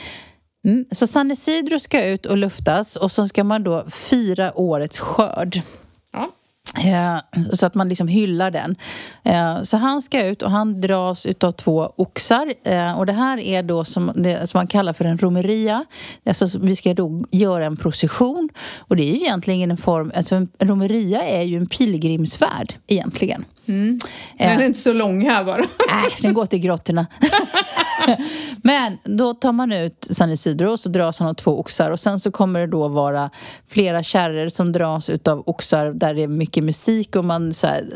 Mm. 0.65 0.85
Så 0.91 1.07
San 1.07 1.31
Isidro 1.31 1.81
ska 1.81 2.05
ut 2.05 2.27
och 2.27 2.37
luftas 2.37 2.97
och 2.97 3.13
så 3.13 3.29
ska 3.29 3.45
man 3.45 3.63
då 3.65 3.85
fira 3.91 4.59
årets 4.59 4.99
skörd. 4.99 5.61
Ja. 6.15 6.31
Eh, 6.79 7.19
så 7.53 7.67
att 7.67 7.75
man 7.75 7.89
liksom 7.89 8.09
hyllar 8.09 8.51
den. 8.51 8.77
Eh, 9.23 9.63
så 9.63 9.77
han 9.77 10.03
ska 10.03 10.27
ut 10.27 10.43
och 10.43 10.51
han 10.51 10.81
dras 10.81 11.27
utav 11.27 11.53
två 11.53 11.93
oxar. 11.97 12.55
Eh, 12.65 12.99
och 12.99 13.07
det 13.07 13.13
här 13.13 13.39
är 13.39 13.63
då 13.63 13.85
som, 13.85 14.13
det, 14.15 14.47
som 14.47 14.59
man 14.59 14.67
kallar 14.67 14.93
för 14.93 15.05
en 15.05 15.19
romeria. 15.19 15.85
Alltså, 16.27 16.59
vi 16.59 16.77
ska 16.77 16.95
då 16.95 17.25
göra 17.31 17.67
en 17.67 17.77
procession. 17.77 18.49
Och 18.79 18.97
det 18.97 19.03
är 19.03 19.15
ju 19.15 19.21
egentligen 19.21 19.71
en 19.71 19.77
form, 19.77 20.13
alltså 20.17 20.35
en 20.35 20.49
romeria 20.59 21.23
är 21.23 21.43
ju 21.43 21.57
en 21.57 21.67
pilgrimsfärd 21.67 22.75
egentligen. 22.87 23.45
Den 24.39 24.61
är 24.61 24.63
inte 24.63 24.81
så 24.81 24.93
lång 24.93 25.29
här 25.29 25.45
bara. 25.45 25.57
Nej, 25.91 26.11
den 26.23 26.35
går 26.35 26.47
till 26.47 26.59
grottorna. 26.59 27.07
Men 28.63 28.99
då 29.05 29.35
tar 29.35 29.53
man 29.53 29.73
ut 29.73 30.09
San 30.11 30.31
Isidro 30.31 30.71
och 30.71 30.81
så 30.81 30.89
dras 30.89 31.19
han 31.19 31.29
av 31.29 31.35
två 31.35 31.61
oxar 31.61 31.91
och 31.91 32.01
sen 32.01 32.21
så 32.21 32.31
kommer 32.31 32.61
det 32.61 32.67
då 32.67 32.89
vara 32.89 33.31
flera 33.69 34.03
kärror 34.03 34.49
som 34.49 34.73
dras 34.73 35.11
utav 35.11 35.43
oxar 35.47 35.93
där 35.93 36.15
det 36.15 36.23
är 36.23 36.29
mycket 36.29 36.65
musik 36.65 37.17
och 37.17 37.25
man 37.25 37.55
så 37.55 37.67
här, 37.67 37.89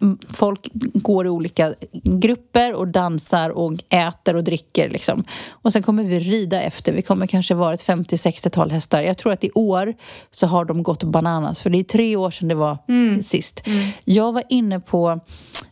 mm, 0.00 0.18
folk 0.28 0.70
går 0.72 1.26
i 1.26 1.28
olika 1.28 1.74
grupper 2.02 2.74
och 2.74 2.88
dansar 2.88 3.50
och 3.50 3.72
äter 3.88 4.36
och 4.36 4.44
dricker 4.44 4.90
liksom. 4.90 5.24
Och 5.50 5.72
sen 5.72 5.82
kommer 5.82 6.04
vi 6.04 6.20
rida 6.20 6.60
efter. 6.60 6.92
Vi 6.92 7.02
kommer 7.02 7.26
kanske 7.26 7.54
vara 7.54 7.74
ett 7.74 7.86
50-60-tal 7.86 8.70
hästar. 8.70 9.02
Jag 9.02 9.18
tror 9.18 9.32
att 9.32 9.44
i 9.44 9.50
år 9.54 9.94
så 10.30 10.46
har 10.46 10.64
de 10.64 10.82
gått 10.82 11.02
bananas 11.02 11.60
för 11.60 11.70
det 11.70 11.78
är 11.78 11.84
tre 11.84 12.16
år 12.16 12.30
sedan 12.30 12.48
det 12.48 12.54
var 12.54 12.78
sist. 13.22 13.62
Jag 14.04 14.32
var 14.32 14.42
inne 14.48 14.80
på 14.80 15.20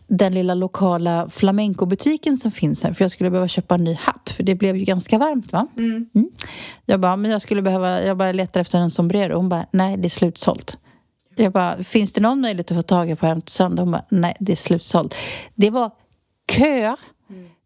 den 0.06 0.34
lilla 0.34 0.54
lokala 0.54 1.28
flamencobutiken 1.28 2.36
som 2.36 2.50
finns 2.50 2.82
här 2.84 2.92
för 2.92 3.04
jag 3.04 3.10
skulle 3.10 3.30
behöva 3.30 3.48
köpa 3.48 3.74
en 3.74 3.84
ny 3.84 3.94
hatt 3.94 4.30
för 4.36 4.42
det 4.42 4.54
blev 4.54 4.76
ju 4.76 4.84
ganska 4.84 5.18
varmt 5.18 5.52
va? 5.52 5.66
Mm. 5.76 6.08
Jag 6.86 7.00
bara, 7.00 7.16
men 7.16 7.30
jag 7.30 7.42
skulle 7.42 7.62
behöva, 7.62 8.02
jag 8.02 8.16
bara 8.16 8.32
letar 8.32 8.60
efter 8.60 8.78
en 8.78 8.90
sombrero. 8.90 9.36
Hon 9.36 9.48
bara, 9.48 9.66
nej 9.70 9.96
det 9.96 10.06
är 10.06 10.10
slutsålt. 10.10 10.78
Jag 11.36 11.52
bara, 11.52 11.82
finns 11.82 12.12
det 12.12 12.20
någon 12.20 12.40
möjlighet 12.40 12.70
att 12.70 12.76
få 12.76 12.82
tag 12.82 13.18
på 13.18 13.26
en 13.26 13.42
söndag? 13.46 13.82
Hon 13.82 13.92
bara, 13.92 14.04
nej 14.08 14.36
det 14.40 14.52
är 14.52 14.56
slutsålt. 14.56 15.14
Det 15.54 15.70
var 15.70 15.90
kö. 16.52 16.96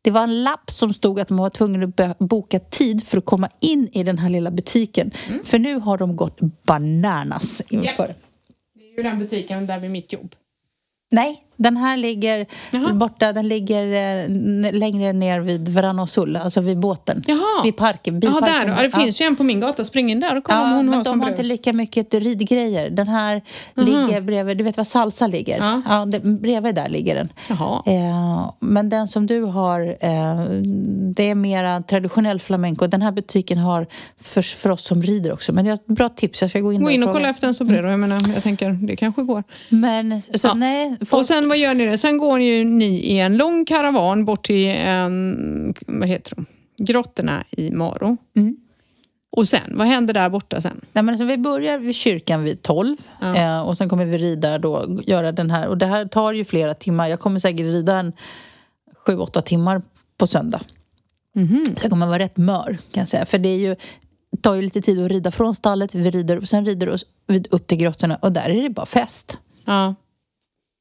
Det 0.02 0.10
var 0.10 0.22
en 0.22 0.44
lapp 0.44 0.70
som 0.70 0.92
stod 0.92 1.20
att 1.20 1.30
man 1.30 1.38
var 1.38 1.50
tvungen 1.50 1.92
att 1.98 2.18
boka 2.18 2.58
tid 2.58 3.04
för 3.04 3.18
att 3.18 3.24
komma 3.24 3.48
in 3.60 3.88
i 3.92 4.02
den 4.02 4.18
här 4.18 4.28
lilla 4.28 4.50
butiken. 4.50 5.10
För 5.44 5.58
nu 5.58 5.74
har 5.74 5.98
de 5.98 6.16
gått 6.16 6.40
bananas 6.66 7.62
inför. 7.68 8.14
Det 8.74 8.80
är 8.80 8.96
ju 8.96 9.02
den 9.02 9.18
butiken 9.18 9.66
där 9.66 9.78
vid 9.78 9.90
mitt 9.90 10.12
jobb. 10.12 10.34
Nej, 11.10 11.44
den 11.58 11.76
här 11.76 11.96
ligger 11.96 12.46
Jaha. 12.70 12.92
borta. 12.92 13.32
Den 13.32 13.48
ligger 13.48 13.82
eh, 13.84 14.72
längre 14.72 15.12
ner 15.12 15.40
vid 15.40 15.68
Veranosul, 15.68 16.36
alltså 16.36 16.60
vid 16.60 16.78
båten. 16.78 17.24
Jaha. 17.26 17.62
Vid 17.64 17.76
parken. 17.76 18.20
Ja, 18.22 18.40
där. 18.40 18.74
Ja, 18.76 18.82
det 18.82 18.90
finns 18.90 19.20
ju 19.20 19.24
en 19.24 19.36
på 19.36 19.42
min 19.42 19.60
gata. 19.60 19.84
Spring 19.84 20.10
in 20.10 20.20
där 20.20 20.36
och 20.36 20.44
kolla 20.44 20.58
Ja, 20.58 20.64
om 20.64 20.72
hon 20.72 20.86
men 20.86 20.94
har 20.94 21.04
de 21.04 21.20
har 21.20 21.28
inte 21.30 21.42
lika 21.42 21.72
mycket 21.72 22.14
ridgrejer. 22.14 22.90
Den 22.90 23.08
här 23.08 23.42
ligger 23.74 24.20
bredvid, 24.20 24.58
du 24.58 24.64
vet 24.64 24.76
var 24.76 24.84
salsa 24.84 25.26
ligger? 25.26 25.58
Ja. 25.58 25.82
Ja, 25.88 26.04
det, 26.04 26.20
bredvid 26.20 26.74
där 26.74 26.88
ligger 26.88 27.14
den. 27.14 27.28
Jaha. 27.48 27.82
Eh, 27.86 28.50
men 28.60 28.88
den 28.88 29.08
som 29.08 29.26
du 29.26 29.42
har, 29.42 29.80
eh, 30.00 30.44
det 31.14 31.30
är 31.30 31.34
mera 31.34 31.82
traditionell 31.82 32.40
flamenco. 32.40 32.86
Den 32.86 33.02
här 33.02 33.12
butiken 33.12 33.58
har 33.58 33.86
för, 34.20 34.42
för 34.42 34.70
oss 34.70 34.84
som 34.86 35.02
rider 35.02 35.32
också. 35.32 35.52
Men 35.52 35.64
det 35.64 35.70
är 35.70 35.74
ett 35.74 35.86
bra 35.86 36.08
tips, 36.08 36.40
jag 36.40 36.50
ska 36.50 36.60
gå 36.60 36.72
in 36.72 36.84
Gå 36.84 36.90
in 36.90 37.02
och 37.02 37.06
fråga. 37.06 37.18
kolla 37.18 37.28
efter 37.28 37.48
en 37.48 37.54
sombrero. 37.54 37.90
Jag 37.90 38.00
menar, 38.00 38.20
jag 38.34 38.42
tänker, 38.42 38.70
det 38.70 38.96
kanske 38.96 39.22
går. 39.22 39.44
Men 39.68 40.22
så 40.22 40.54
nej, 40.54 40.96
folk, 41.00 41.20
Och 41.20 41.26
sen 41.26 41.47
vad 41.48 41.58
gör 41.58 41.74
ni? 41.74 41.86
det? 41.86 41.98
Sen 41.98 42.18
går 42.18 42.40
ju 42.40 42.64
ni 42.64 42.86
i 42.98 43.18
en 43.20 43.36
lång 43.36 43.64
karavan 43.64 44.24
bort 44.24 44.46
till 44.46 44.66
en, 44.68 45.74
vad 45.86 46.08
heter 46.08 46.34
de? 46.36 46.46
grottorna 46.84 47.44
i 47.50 47.70
Maro. 47.70 48.16
Mm. 48.36 48.56
Och 49.30 49.48
sen, 49.48 49.60
vad 49.78 49.86
händer 49.86 50.14
där 50.14 50.28
borta 50.30 50.60
sen? 50.60 50.80
Nej, 50.92 51.04
men 51.04 51.08
alltså, 51.08 51.24
vi 51.24 51.38
börjar 51.38 51.78
vid 51.78 51.94
kyrkan 51.94 52.42
vid 52.44 52.62
12 52.62 52.96
Ja. 53.20 53.36
eh, 53.36 53.60
och 53.60 53.76
sen 53.76 53.88
kommer 53.88 54.04
vi 54.04 54.18
rida 54.18 54.58
då, 54.58 54.98
göra 55.06 55.32
den 55.32 55.50
här. 55.50 55.68
Och 55.68 55.78
det 55.78 55.86
här 55.86 56.04
tar 56.04 56.32
ju 56.32 56.44
flera 56.44 56.74
timmar. 56.74 57.08
Jag 57.08 57.20
kommer 57.20 57.38
säkert 57.38 57.60
rida 57.60 57.96
en 57.98 58.12
7-8 59.06 59.40
timmar 59.40 59.82
på 60.18 60.26
söndag. 60.26 60.60
Så 61.76 61.84
jag 61.84 61.90
kommer 61.90 62.06
vara 62.06 62.18
rätt 62.18 62.36
mör 62.36 62.78
kan 62.92 63.00
jag 63.00 63.08
säga. 63.08 63.26
För 63.26 63.38
det 63.38 63.48
är 63.48 63.56
ju, 63.58 63.76
tar 64.42 64.54
ju 64.54 64.62
lite 64.62 64.80
tid 64.80 65.02
att 65.04 65.10
rida 65.10 65.30
från 65.30 65.54
stallet, 65.54 65.94
vi 65.94 66.10
rider 66.10 66.36
och 66.38 66.48
sen 66.48 66.64
rider 66.64 66.96
vid- 67.26 67.48
upp 67.50 67.66
till 67.66 67.78
grottorna 67.78 68.16
och 68.16 68.32
där 68.32 68.48
är 68.50 68.62
det 68.62 68.70
bara 68.70 68.86
fest. 68.86 69.38
Ja. 69.64 69.94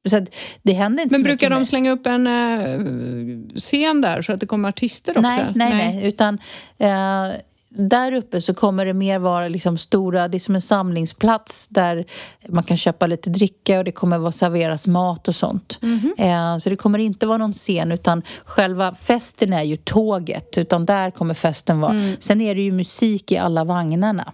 Så 0.08 0.16
att 0.16 0.34
det 0.62 0.72
händer 0.72 1.02
inte 1.02 1.14
Men 1.14 1.20
så 1.20 1.24
brukar 1.24 1.50
de 1.50 1.66
slänga 1.66 1.90
upp 1.90 2.06
en 2.06 2.26
eh, 2.26 3.58
scen 3.60 4.00
där 4.00 4.22
så 4.22 4.32
att 4.32 4.40
det 4.40 4.46
kommer 4.46 4.68
artister 4.68 5.10
också? 5.10 5.20
Nej, 5.20 5.44
nej, 5.54 5.70
nej. 5.70 6.06
Utan 6.06 6.38
eh, 6.78 7.38
där 7.68 8.12
uppe 8.12 8.40
så 8.40 8.54
kommer 8.54 8.86
det 8.86 8.94
mer 8.94 9.18
vara 9.18 9.48
liksom 9.48 9.78
stora, 9.78 10.28
det 10.28 10.36
är 10.36 10.38
som 10.38 10.54
en 10.54 10.60
samlingsplats 10.60 11.68
där 11.68 12.04
man 12.48 12.62
kan 12.62 12.76
köpa 12.76 13.06
lite 13.06 13.30
dricka 13.30 13.78
och 13.78 13.84
det 13.84 13.92
kommer 13.92 14.18
vara 14.18 14.32
serveras 14.32 14.86
mat 14.86 15.28
och 15.28 15.34
sånt. 15.34 15.78
Eh, 16.18 16.58
så 16.58 16.70
det 16.70 16.76
kommer 16.76 16.98
inte 16.98 17.26
vara 17.26 17.38
någon 17.38 17.52
scen 17.52 17.92
utan 17.92 18.22
själva 18.44 18.94
festen 18.94 19.52
är 19.52 19.62
ju 19.62 19.76
tåget 19.76 20.58
utan 20.58 20.86
där 20.86 21.10
kommer 21.10 21.34
festen 21.34 21.80
vara. 21.80 21.94
Sen 22.18 22.40
är 22.40 22.54
det 22.54 22.62
ju 22.62 22.72
musik 22.72 23.32
i 23.32 23.36
alla 23.36 23.64
vagnarna. 23.64 24.32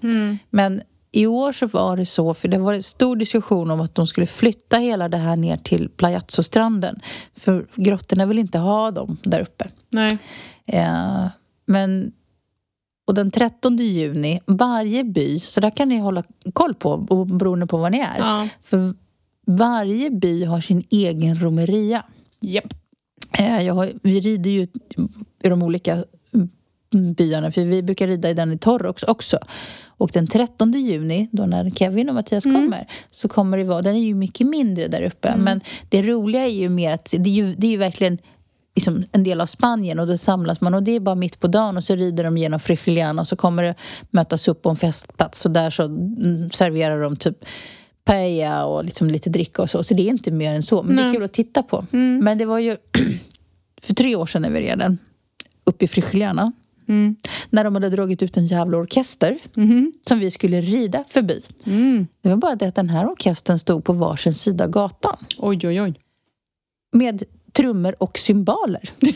Men 0.51 0.83
i 1.17 1.27
år 1.27 1.53
så 1.53 1.67
var 1.67 1.97
det 1.97 2.07
så, 2.07 2.35
för 2.35 2.49
det 2.49 2.59
var 2.59 2.73
en 2.75 2.83
stor 2.83 3.17
diskussion 3.17 3.71
om 3.71 3.81
att 3.81 3.95
de 3.95 4.07
skulle 4.07 4.27
flytta 4.27 4.77
hela 4.79 5.09
det 5.09 5.17
här 5.17 5.37
ner 5.37 5.57
till 5.57 5.89
Plajazzo-stranden. 5.89 7.01
För 7.37 7.67
grottorna 7.75 8.27
vill 8.27 8.39
inte 8.39 8.59
ha 8.59 8.91
dem 8.91 9.17
där 9.23 9.41
uppe. 9.41 9.69
nej. 9.91 10.19
Eh, 10.67 11.27
men, 11.67 12.13
och 13.07 13.15
den 13.15 13.31
13 13.31 13.77
juni, 13.77 14.41
varje 14.47 15.05
by, 15.05 15.41
så 15.41 15.61
där 15.61 15.71
kan 15.71 15.89
ni 15.89 15.99
hålla 15.99 16.23
koll 16.53 16.75
på 16.75 16.97
beroende 17.27 17.67
på 17.67 17.77
var 17.77 17.91
ni 17.91 17.99
är. 17.99 18.19
Ja. 18.19 18.49
För 18.63 18.95
varje 19.47 20.11
by 20.11 20.45
har 20.45 20.61
sin 20.61 20.85
egen 20.91 21.43
romeria. 21.43 22.03
Japp. 22.41 22.75
Eh, 23.39 23.63
jag 23.63 23.75
har, 23.75 23.93
vi 24.03 24.21
rider 24.21 24.51
ju 24.51 24.63
i 25.43 25.49
de 25.49 25.63
olika 25.63 26.05
byarna, 26.95 27.51
för 27.51 27.65
vi 27.65 27.83
brukar 27.83 28.07
rida 28.07 28.31
i 28.31 28.35
den 28.35 28.53
i 28.53 28.59
Torrox 28.59 29.03
också. 29.03 29.39
Och 29.87 30.11
den 30.13 30.27
13 30.27 30.73
juni, 30.73 31.29
då 31.33 31.47
när 31.47 31.71
Kevin 31.71 32.09
och 32.09 32.15
Mattias 32.15 32.45
kommer, 32.45 32.89
så 33.11 33.29
kommer 33.29 33.59
det 33.59 33.65
vara, 33.65 33.83
den 33.83 33.97
är 33.97 34.01
ju 34.01 34.15
mycket 34.15 34.47
mindre 34.47 34.89
där 34.89 35.03
uppe. 35.03 35.37
Men 35.37 35.61
det 35.89 36.03
roliga 36.03 36.43
är 36.43 36.53
ju 36.53 36.69
mer 36.69 36.93
att 36.93 37.15
det 37.19 37.31
är 37.31 37.35
ju, 37.35 37.55
det 37.55 37.67
är 37.67 37.71
ju 37.71 37.77
verkligen 37.77 38.19
liksom 38.75 39.05
en 39.13 39.25
del 39.25 39.41
av 39.41 39.47
Spanien 39.47 39.99
och 39.99 40.07
då 40.07 40.19
samlas 40.19 40.61
man 40.61 40.75
och 40.75 40.83
det 40.83 40.93
är 40.93 41.01
bara 41.01 41.15
mitt 41.15 41.41
på 41.41 41.47
dagen 41.47 41.77
och 41.77 41.85
så 41.85 41.97
rider 41.97 42.25
de 42.25 42.39
genom 42.39 42.61
Frigiliana 42.61 43.23
och 43.23 43.29
så 43.29 43.37
kommer 43.37 43.63
det 43.63 43.75
mötas 44.11 44.49
upp 44.49 44.63
på 44.63 44.71
en 44.71 44.77
festplats 44.77 45.45
och 45.45 45.51
där 45.51 45.71
så 45.71 45.83
mm, 45.83 46.51
serverar 46.51 47.03
de 47.03 47.17
typ 47.17 47.45
paella 48.05 48.65
och 48.65 48.85
liksom 48.85 49.11
lite 49.11 49.31
dricka 49.31 49.63
och 49.63 49.71
så. 49.71 49.83
Så 49.83 49.95
det 49.95 50.03
är 50.03 50.11
inte 50.11 50.31
mer 50.31 50.55
än 50.55 50.63
så. 50.63 50.83
Men 50.83 50.97
det 50.97 51.03
är 51.03 51.07
Nej. 51.07 51.15
kul 51.15 51.25
att 51.25 51.33
titta 51.33 51.63
på. 51.63 51.87
Men 52.23 52.39
det 52.39 52.45
var 52.45 52.59
ju 52.59 52.77
för 53.83 53.95
tre 53.95 54.17
år 54.17 54.27
sedan 54.27 54.43
när 54.43 54.51
vi 54.51 54.61
red 54.61 54.79
den 54.79 54.99
uppe 55.65 55.85
i 55.85 55.89
Frigiliana. 55.89 56.53
Mm. 56.89 57.17
När 57.51 57.65
de 57.65 57.75
hade 57.75 57.91
dragit 57.91 58.23
ut 58.23 58.37
en 58.37 58.47
jävla 58.47 58.77
orkester 58.79 59.39
som 60.09 60.19
vi 60.19 60.31
skulle 60.31 60.61
rida 60.61 61.05
förbi. 61.09 61.43
Mm. 61.65 62.07
Det 62.23 62.29
var 62.29 62.37
bara 62.37 62.55
det 62.55 62.67
att 62.67 62.75
den 62.75 62.89
här 62.89 63.07
orkestern 63.11 63.59
stod 63.59 63.85
på 63.85 63.93
varsin 63.93 64.35
sida 64.35 64.67
gatan 64.67 65.17
Oj, 65.39 65.69
oj, 65.69 65.83
oj. 65.83 65.95
med 66.93 67.23
trummor 67.53 67.97
och 67.99 68.19
cymbaler. 68.19 68.91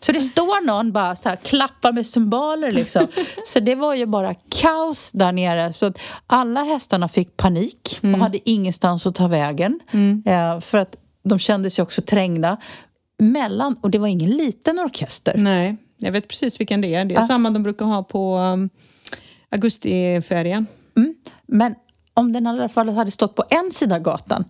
Så 0.00 0.12
det 0.12 0.20
står 0.20 0.66
någon 0.66 0.92
bara 0.92 1.16
så 1.16 1.28
här, 1.28 1.36
klappar 1.36 1.92
med 1.92 2.06
cymbaler 2.06 2.72
liksom. 2.72 3.06
Så 3.44 3.60
det 3.60 3.74
var 3.74 3.94
ju 3.94 4.06
bara 4.06 4.34
kaos 4.48 5.12
där 5.12 5.32
nere. 5.32 5.72
Så 5.72 5.86
att 5.86 5.98
alla 6.26 6.62
hästarna 6.62 7.08
fick 7.08 7.36
panik 7.36 8.00
och 8.02 8.08
hade 8.08 8.50
ingenstans 8.50 9.06
att 9.06 9.14
ta 9.14 9.28
vägen. 9.28 9.80
Eh, 10.24 10.60
för 10.60 10.78
att 10.78 10.96
de 11.24 11.38
kändes 11.38 11.78
ju 11.78 11.82
också 11.82 12.02
trängda. 12.02 12.56
Mellan, 13.18 13.76
och 13.80 13.90
det 13.90 13.98
var 13.98 14.06
ingen 14.08 14.30
liten 14.30 14.78
orkester. 14.78 15.34
Nej, 15.38 15.76
jag 15.96 16.12
vet 16.12 16.28
precis 16.28 16.60
vilken 16.60 16.80
det 16.80 16.94
är. 16.94 17.04
Det 17.04 17.14
är 17.14 17.18
Ah. 17.18 17.22
samma 17.26 17.50
de 17.50 17.62
brukar 17.62 17.84
ha 17.86 18.02
på 18.02 18.36
um, 18.38 18.70
augustiferien. 19.50 20.66
Mm. 20.96 21.14
Men 21.46 21.74
om 22.14 22.32
den 22.32 22.46
i 22.46 22.48
alla 22.48 22.68
fall 22.68 22.88
hade 22.88 23.10
stått 23.10 23.34
på 23.34 23.44
en 23.50 23.72
sida 23.72 23.98
gatan. 23.98 24.44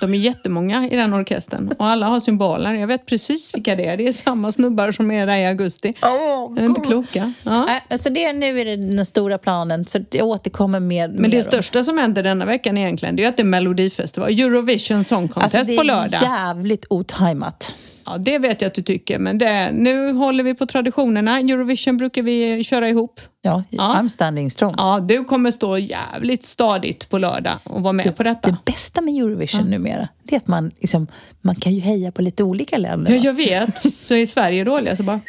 De 0.00 0.14
är 0.14 0.18
jättemånga 0.18 0.88
i 0.90 0.96
den 0.96 1.14
orkestern 1.14 1.72
och 1.78 1.86
alla 1.86 2.06
har 2.06 2.20
symboler. 2.20 2.74
Jag 2.74 2.86
vet 2.86 3.06
precis 3.06 3.54
vilka 3.54 3.76
det 3.76 3.86
är. 3.86 3.96
Det 3.96 4.08
är 4.08 4.12
samma 4.12 4.52
snubbar 4.52 4.92
som 4.92 5.10
är 5.10 5.26
där 5.26 5.36
i 5.38 5.46
augusti. 5.46 5.94
De 6.00 6.58
är 6.58 6.64
inte 6.64 6.80
kloka. 6.80 7.32
Ja. 7.44 7.64
Nej, 7.64 7.82
alltså 7.90 8.10
det, 8.10 8.32
nu 8.32 8.60
är 8.60 8.64
det 8.64 8.76
den 8.76 9.06
stora 9.06 9.38
planen, 9.38 9.86
så 9.86 9.98
det 10.10 10.22
återkommer 10.22 10.80
mer. 10.80 11.08
Men 11.08 11.22
mer 11.22 11.28
det 11.30 11.36
om- 11.38 11.42
största 11.44 11.84
som 11.84 11.98
händer 11.98 12.22
denna 12.22 12.44
veckan 12.44 12.78
egentligen, 12.78 13.16
det 13.16 13.24
är 13.24 13.28
att 13.28 13.36
det 13.36 13.42
är 13.42 13.44
Melodifestival, 13.44 14.30
Eurovision 14.30 15.04
Song 15.04 15.28
Contest 15.28 15.54
Alltså 15.54 15.70
det 15.70 15.76
på 15.76 15.82
är 15.82 15.86
lördag. 15.86 16.20
jävligt 16.22 16.86
otajmat. 16.90 17.74
Ja, 18.06 18.18
det 18.18 18.38
vet 18.38 18.60
jag 18.60 18.68
att 18.68 18.74
du 18.74 18.82
tycker, 18.82 19.18
men 19.18 19.38
det, 19.38 19.70
nu 19.72 20.12
håller 20.12 20.44
vi 20.44 20.54
på 20.54 20.66
traditionerna. 20.66 21.38
Eurovision 21.38 21.96
brukar 21.96 22.22
vi 22.22 22.64
köra 22.64 22.88
ihop. 22.88 23.20
Ja, 23.42 23.64
Ja. 23.70 23.96
I'm 24.02 24.08
standing 24.08 24.50
strong. 24.50 24.74
Ja, 24.76 25.00
du 25.00 25.24
kommer 25.24 25.50
stå 25.50 25.78
jävligt 25.78 26.46
stadigt 26.46 27.08
på 27.08 27.18
lördag 27.18 27.52
och 27.64 27.82
vara 27.82 27.92
med 27.92 28.16
på 28.16 28.22
detta. 28.22 28.50
Det 28.50 28.56
bästa 28.72 29.00
med 29.00 29.14
Eurovision 29.14 29.64
numera, 29.70 30.08
det 30.22 30.34
är 30.34 30.36
att 30.36 30.46
man, 30.46 30.70
liksom, 30.80 31.06
man 31.40 31.54
kan 31.56 31.74
ju 31.74 31.80
heja 31.80 32.12
på 32.12 32.22
lite 32.22 32.42
olika 32.44 32.78
länder. 32.78 33.12
Ja, 33.12 33.16
jag 33.16 33.34
vet. 33.34 33.74
Så 34.04 34.14
är 34.14 34.26
Sverige 34.26 34.64
dåliga 34.64 34.96
så 34.96 35.02
bara... 35.02 35.20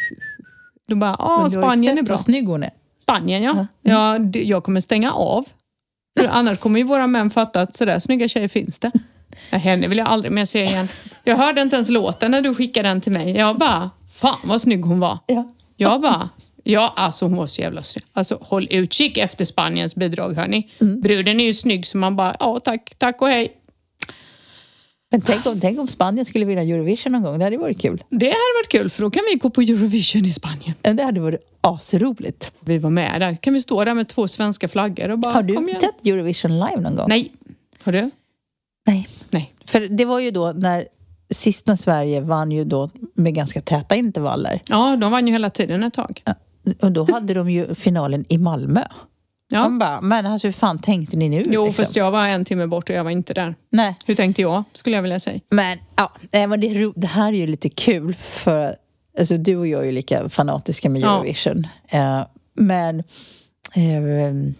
Du 0.87 0.95
bara, 0.95 1.15
ja, 1.19 1.25
har 1.25 1.43
ju 1.43 1.49
Spanien 1.49 1.97
är 1.97 2.01
bra. 2.03 2.17
snygg 2.17 2.47
hon 2.47 2.63
är. 2.63 2.69
Spanien, 3.01 3.43
ja. 3.43 3.67
ja 3.81 4.19
det- 4.19 4.43
jag 4.43 4.63
kommer 4.63 4.81
stänga 4.81 5.11
av. 5.11 5.45
Annars 6.29 6.59
kommer 6.59 6.79
ju 6.79 6.83
våra 6.85 7.07
män 7.07 7.29
fatta 7.29 7.61
att 7.61 7.75
sådär 7.75 7.99
snygga 7.99 8.27
tjejer 8.27 8.47
finns 8.47 8.79
det. 8.79 8.91
Ja, 9.49 9.57
Henne 9.57 9.87
vill 9.87 9.97
jag 9.97 10.07
aldrig 10.07 10.31
mer 10.31 10.45
se 10.45 10.63
igen. 10.63 10.87
Jag 11.23 11.37
hörde 11.37 11.61
inte 11.61 11.75
ens 11.75 11.89
låten 11.89 12.31
när 12.31 12.41
du 12.41 12.55
skickade 12.55 12.89
den 12.89 13.01
till 13.01 13.11
mig. 13.11 13.37
Jag 13.37 13.57
bara, 13.57 13.89
fan 14.13 14.37
vad 14.43 14.61
snygg 14.61 14.85
hon 14.85 14.99
var. 14.99 15.17
Ja. 15.27 15.53
Jag 15.75 16.01
bara, 16.01 16.29
ja 16.63 16.93
alltså 16.95 17.25
hon 17.25 17.37
var 17.37 17.47
så 17.47 17.61
jävla 17.61 17.83
snygg. 17.83 18.05
Alltså 18.13 18.37
håll 18.41 18.67
utkik 18.71 19.17
efter 19.17 19.45
Spaniens 19.45 19.95
bidrag 19.95 20.33
hörni. 20.33 20.71
Mm. 20.81 21.01
Bruden 21.01 21.39
är 21.39 21.45
ju 21.45 21.53
snygg 21.53 21.87
så 21.87 21.97
man 21.97 22.15
bara, 22.15 22.35
ja 22.39 22.59
tack, 22.59 22.95
tack 22.97 23.21
och 23.21 23.27
hej. 23.27 23.53
Men 25.11 25.21
tänk 25.21 25.45
om, 25.45 25.59
tänk 25.59 25.79
om 25.79 25.87
Spanien 25.87 26.25
skulle 26.25 26.45
vinna 26.45 26.61
Eurovision 26.61 27.11
någon 27.11 27.23
gång, 27.23 27.39
det 27.39 27.45
hade 27.45 27.57
varit 27.57 27.81
kul. 27.81 28.03
Det 28.09 28.25
hade 28.25 28.57
varit 28.59 28.69
kul 28.71 28.89
för 28.89 29.01
då 29.01 29.09
kan 29.09 29.23
vi 29.31 29.37
gå 29.37 29.49
på 29.49 29.61
Eurovision 29.61 30.25
i 30.25 30.31
Spanien. 30.31 30.73
Det 30.81 31.03
hade 31.03 31.19
varit 31.19 31.41
asroligt. 31.61 32.51
Vi 32.59 32.77
var 32.77 32.89
med 32.89 33.21
där. 33.21 33.35
Kan 33.41 33.53
vi 33.53 33.61
stå 33.61 33.85
där 33.85 33.93
med 33.93 34.07
två 34.07 34.27
svenska 34.27 34.67
flaggor 34.67 35.09
och 35.09 35.19
bara, 35.19 35.33
Har 35.33 35.43
du 35.43 35.73
sett 35.79 36.07
Eurovision 36.07 36.59
live 36.59 36.81
någon 36.81 36.95
gång? 36.95 37.05
Nej. 37.09 37.31
Har 37.83 37.91
du? 37.91 38.09
Nej. 38.87 39.07
Nej. 39.29 39.53
För 39.65 39.79
det 39.79 40.05
var 40.05 40.19
ju 40.19 40.31
då 40.31 40.51
när 40.51 40.87
sist 41.29 41.67
när 41.67 41.75
Sverige 41.75 42.21
vann 42.21 42.51
ju 42.51 42.63
då 42.63 42.89
med 43.13 43.33
ganska 43.35 43.61
täta 43.61 43.95
intervaller. 43.95 44.61
Ja, 44.69 44.95
de 44.95 45.11
vann 45.11 45.27
ju 45.27 45.33
hela 45.33 45.49
tiden 45.49 45.83
ett 45.83 45.93
tag. 45.93 46.23
Och 46.81 46.91
då 46.91 47.11
hade 47.11 47.33
de 47.33 47.49
ju 47.49 47.75
finalen 47.75 48.25
i 48.29 48.37
Malmö. 48.37 48.83
Ja. 49.49 49.59
Man 49.61 49.79
bara, 49.79 50.01
men 50.01 50.25
alltså 50.25 50.47
hur 50.47 50.51
fan 50.51 50.79
tänkte 50.79 51.17
ni 51.17 51.29
nu? 51.29 51.43
Jo, 51.51 51.65
liksom? 51.65 51.85
fast 51.85 51.95
jag 51.95 52.11
var 52.11 52.27
en 52.27 52.45
timme 52.45 52.67
bort 52.67 52.89
och 52.89 52.95
jag 52.95 53.03
var 53.03 53.11
inte 53.11 53.33
där. 53.33 53.55
Nej, 53.69 53.95
Hur 54.05 54.15
tänkte 54.15 54.41
jag, 54.41 54.63
skulle 54.73 54.95
jag 54.95 55.03
vilja 55.03 55.19
säga. 55.19 55.39
men 55.49 55.77
ja, 55.95 56.11
men 56.31 56.59
det, 56.61 56.91
det 56.95 57.07
här 57.07 57.27
är 57.33 57.37
ju 57.37 57.47
lite 57.47 57.69
kul 57.69 58.13
för 58.13 58.75
alltså, 59.19 59.37
du 59.37 59.55
och 59.57 59.67
jag 59.67 59.81
är 59.81 59.85
ju 59.85 59.91
lika 59.91 60.29
fanatiska 60.29 60.89
med 60.89 61.01
Ja. 61.01 61.15
Eurovision. 61.15 61.67
Eh, 61.89 62.21
men 62.53 62.99
eh, 63.75 64.53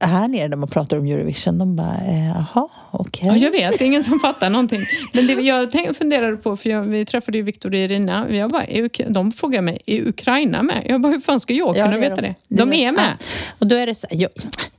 här 0.00 0.28
nere 0.28 0.48
när 0.48 0.56
man 0.56 0.68
pratar 0.68 0.96
om 0.98 1.06
Eurovision, 1.06 1.58
de 1.58 1.76
bara, 1.76 1.96
eh, 2.08 2.26
jaha, 2.28 2.68
okej. 2.90 3.28
Ja, 3.28 3.36
jag 3.36 3.50
vet, 3.50 3.78
det 3.78 3.84
är 3.84 3.86
ingen 3.86 4.02
som 4.02 4.18
fattar 4.20 4.50
någonting. 4.50 4.80
Men 5.14 5.26
det, 5.26 5.32
jag 5.32 5.70
tänk, 5.70 5.96
funderade 5.96 6.36
på, 6.36 6.56
för 6.56 6.70
jag, 6.70 6.82
vi 6.82 7.04
träffade 7.04 7.38
ju 7.38 7.44
Viktor 7.44 7.70
och 7.70 7.76
Irina, 7.76 8.26
jag 8.30 8.50
bara, 8.50 8.64
är, 8.64 9.12
de 9.12 9.32
frågade 9.32 9.62
mig, 9.62 9.78
är 9.86 10.08
Ukraina 10.08 10.62
med? 10.62 10.82
Jag 10.88 11.00
bara, 11.00 11.12
hur 11.12 11.20
fan 11.20 11.40
ska 11.40 11.52
jag 11.54 11.76
Ja, 11.76 11.84
kunna 11.84 11.96
är 11.96 12.00
veta 12.00 12.14
de. 12.16 12.22
det? 12.22 12.34
De 12.48 12.72
är- 12.72 12.88
är 12.88 12.92
med. 12.92 13.04
Ja. 13.20 13.24
Och 13.58 13.66
då 13.66 13.76
är 13.76 13.86
det 13.86 13.94
så 13.94 14.06
ja, 14.10 14.28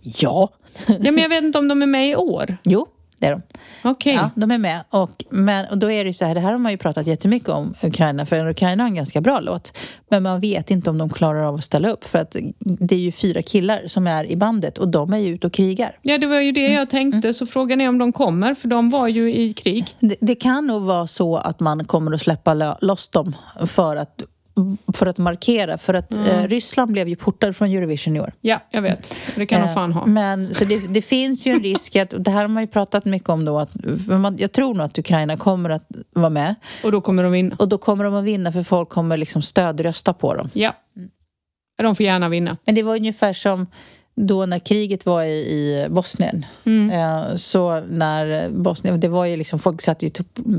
ja. 0.01 0.49
Ja, 0.88 0.95
men 1.11 1.17
jag 1.17 1.30
vet 1.30 1.43
inte 1.43 1.59
om 1.59 1.67
de 1.67 1.82
är 1.82 1.88
med 1.88 2.09
i 2.09 2.15
år. 2.15 2.57
jo, 2.63 2.88
det 3.20 3.28
är 3.28 3.32
de. 3.32 3.41
Okej. 3.84 4.13
Ja, 4.13 4.30
de 4.36 4.51
är 4.51 4.57
med. 4.57 4.84
Och, 4.89 5.24
men, 5.30 5.65
och 5.65 5.78
då 5.78 5.91
är 5.91 6.05
det 6.05 6.13
så 6.13 6.26
här, 6.26 6.36
det 6.36 6.41
här 6.41 6.51
har 6.51 6.59
man 6.59 6.72
ju 6.72 6.78
pratat 6.78 7.07
jättemycket 7.07 7.49
om, 7.49 7.74
Ukraina, 7.84 8.26
för 8.26 8.47
Ukraina 8.47 8.84
har 8.84 8.88
en 8.89 8.95
ganska 8.95 9.22
bra 9.22 9.39
låt. 9.39 9.78
Men 10.09 10.24
man 10.24 10.39
vet 10.39 10.72
inte 10.72 10.89
om 10.89 10.97
de 10.97 11.09
klarar 11.09 11.43
av 11.43 11.55
att 11.55 11.63
ställa 11.63 11.89
upp, 11.89 12.03
för 12.03 12.20
att 12.20 12.36
det 12.59 12.95
är 12.95 12.99
ju 12.99 13.11
fyra 13.11 13.41
killar 13.41 13.84
som 13.88 14.07
är 14.07 14.24
i 14.24 14.36
bandet 14.36 14.78
och 14.78 14.88
de 14.88 15.13
är 15.13 15.17
ju 15.17 15.34
ute 15.34 15.47
och 15.47 15.53
krigar. 15.53 15.97
Ja, 16.01 16.17
det 16.17 16.28
var 16.28 16.39
ju 16.39 16.51
det 16.51 16.74
jag 16.74 16.89
tänkte. 16.89 17.34
Så 17.34 17.45
frågan 17.45 17.82
är 17.82 17.89
om 17.89 17.97
de 17.97 18.13
kommer, 18.13 18.55
för 18.55 18.67
de 18.67 18.89
var 18.89 19.07
ju 19.07 19.34
i 19.36 19.53
krig. 19.53 19.95
Det, 19.99 20.15
det 20.20 20.36
kan 20.36 20.67
nog 20.67 20.84
vara 20.84 21.07
så 21.07 21.38
att 21.38 21.59
man 21.59 21.86
kommer 21.86 22.13
att 22.13 22.22
släppa 22.22 22.78
loss 22.82 23.09
dem 23.09 23.36
för 23.67 23.95
att, 23.95 24.22
för 24.93 25.05
att 25.05 25.18
markera, 25.18 25.78
för 25.78 25.93
att 25.93 26.18
eh, 26.18 26.43
Ryssland 26.47 26.91
blev 26.91 27.07
ju 27.07 27.16
portad 27.16 27.55
från 27.55 27.70
Eurovision 27.70 28.16
i 28.16 28.20
år. 28.20 28.34
Ja, 28.41 28.60
jag 28.72 28.82
vet. 28.82 29.14
Det 29.36 29.45
kan 29.45 29.62
de 29.62 29.68
Eh, 29.68 29.74
fan 29.74 29.93
ha. 29.93 30.05
Men, 30.05 30.55
så 30.55 30.66
det, 30.66 30.93
det 30.93 31.01
finns 31.01 31.47
ju 31.47 31.51
en 31.51 31.60
risk 31.64 31.95
att, 31.95 32.14
och 32.14 32.22
det 32.22 32.32
här 32.32 32.41
har 32.41 32.47
man 32.47 32.64
ju 32.64 32.68
pratat 32.68 33.05
mycket 33.05 33.30
om 33.30 33.45
då, 33.45 33.60
att 33.60 33.72
man, 34.07 34.38
jag 34.38 34.51
tror 34.51 34.74
nog 34.74 34.86
att 34.86 34.97
Ukraina 34.97 35.38
kommer 35.38 35.70
att 35.70 35.84
vara 36.14 36.30
med. 36.30 36.55
Och 36.84 36.91
då 36.91 37.01
kommer 37.01 37.24
de 37.24 37.32
vinna. 37.32 37.55
Och 37.60 37.70
då 37.70 37.78
kommer 37.78 38.03
de 38.03 38.16
att 38.16 38.24
vinna 38.24 38.51
för 38.51 38.64
folk 38.64 38.89
kommer 38.89 39.18
liksom 39.18 39.41
stödrösta 39.41 40.14
på 40.14 40.34
dem. 40.34 40.49
Ja. 40.53 40.74
De 41.78 41.95
får 41.95 42.05
gärna 42.05 42.30
vinna. 42.30 42.57
Men 42.66 42.76
det 42.76 42.84
var 42.84 42.95
ungefär 42.95 43.34
som 43.34 43.68
då 44.28 44.45
när 44.45 44.59
kriget 44.59 45.05
var 45.05 45.24
i, 45.24 45.28
i 45.38 45.88
Bosnien. 45.89 46.45
Mm. 46.65 46.89
Eh, 46.91 47.36
så 47.36 47.80
när 47.89 48.49
Bosnien, 48.49 48.99
det 48.99 49.07
var 49.07 49.26
ju 49.26 49.36
liksom, 49.38 49.59
folk 49.59 49.82
satt 49.82 50.03
i 50.03 50.11